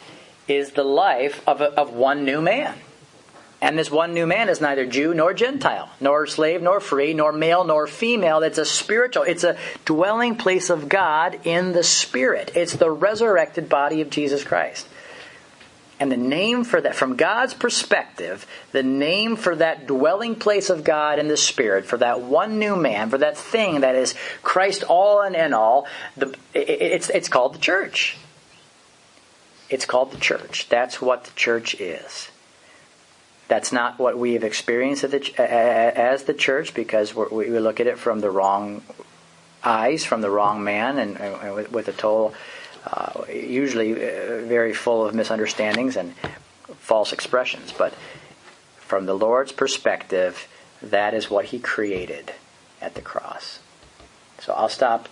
is 0.49 0.73
the 0.73 0.85
life 0.85 1.43
of, 1.47 1.61
a, 1.61 1.73
of 1.79 1.93
one 1.93 2.25
new 2.25 2.41
man. 2.41 2.77
And 3.61 3.79
this 3.79 3.91
one 3.91 4.13
new 4.13 4.27
man 4.27 4.51
is 4.51 4.61
neither 4.61 4.85
Jew 4.85 5.15
nor 5.15 5.33
Gentile, 5.33 5.89
nor 5.99 6.27
slave 6.27 6.61
nor 6.61 6.81
free, 6.81 7.15
nor 7.15 7.33
male 7.33 7.65
nor 7.65 7.87
female. 7.87 8.43
It's 8.43 8.59
a 8.59 8.65
spiritual, 8.65 9.23
it's 9.23 9.45
a 9.45 9.57
dwelling 9.87 10.37
place 10.37 10.69
of 10.69 10.89
God 10.89 11.41
in 11.45 11.73
the 11.73 11.83
Spirit. 11.83 12.53
It's 12.55 12.75
the 12.75 12.91
resurrected 12.91 13.71
body 13.71 14.03
of 14.03 14.11
Jesus 14.11 14.45
Christ. 14.45 14.87
And 16.01 16.11
the 16.11 16.17
name 16.17 16.65
for 16.65 16.81
that, 16.81 16.97
from 16.97 17.17
God's 17.17 17.55
perspective, 17.55 18.47
the 18.73 18.83
name 18.83 19.37
for 19.37 19.55
that 19.55 19.87
dwelling 19.87 20.35
place 20.35 20.69
of 20.69 20.83
God 20.83 21.19
in 21.19 21.29
the 21.29 21.37
Spirit, 21.37 21.85
for 21.85 21.97
that 21.99 22.21
one 22.21 22.59
new 22.59 22.75
man, 22.75 23.11
for 23.11 23.19
that 23.19 23.37
thing 23.37 23.81
that 23.83 23.95
is 23.95 24.15
Christ 24.43 24.83
all 24.83 25.21
and 25.21 25.37
in 25.37 25.55
all, 25.55 25.87
the, 26.17 26.35
it's, 26.53 27.11
it's 27.11 27.29
called 27.29 27.55
the 27.55 27.61
church. 27.61 28.17
It's 29.71 29.87
called 29.87 30.11
the 30.11 30.19
church. 30.19 30.69
That's 30.69 31.01
what 31.01 31.25
the 31.25 31.33
church 31.37 31.81
is. 31.81 32.29
That's 33.47 33.73
not 33.73 33.99
what 33.99 34.19
we 34.19 34.33
have 34.35 34.45
experienced 34.45 35.05
as 35.05 36.25
the 36.25 36.35
church 36.35 36.75
because 36.75 37.15
we 37.15 37.49
look 37.59 37.79
at 37.79 37.87
it 37.87 37.99
from 37.99 38.21
the 38.21 38.31
wrong 38.31 38.83
eyes, 39.63 40.05
from 40.05 40.23
the 40.23 40.31
wrong 40.31 40.65
man, 40.65 40.99
and, 40.99 41.21
and 41.21 41.69
with 41.69 41.89
a 41.89 41.93
total, 41.93 42.35
uh, 42.87 43.25
usually 43.33 43.93
uh, 43.93 44.43
very 44.43 44.75
full 44.75 45.07
of 45.07 45.15
misunderstandings 45.15 45.97
and 45.97 46.15
false 46.79 47.13
expressions. 47.13 47.73
But 47.73 47.95
from 48.79 49.07
the 49.07 49.15
Lord's 49.15 49.53
perspective, 49.53 50.47
that 50.83 51.15
is 51.15 51.31
what 51.31 51.47
He 51.47 51.59
created 51.59 52.33
at 52.81 52.95
the 52.95 53.01
cross. 53.03 53.61
So 54.41 54.53
I'll 54.53 54.69
stop 54.69 55.09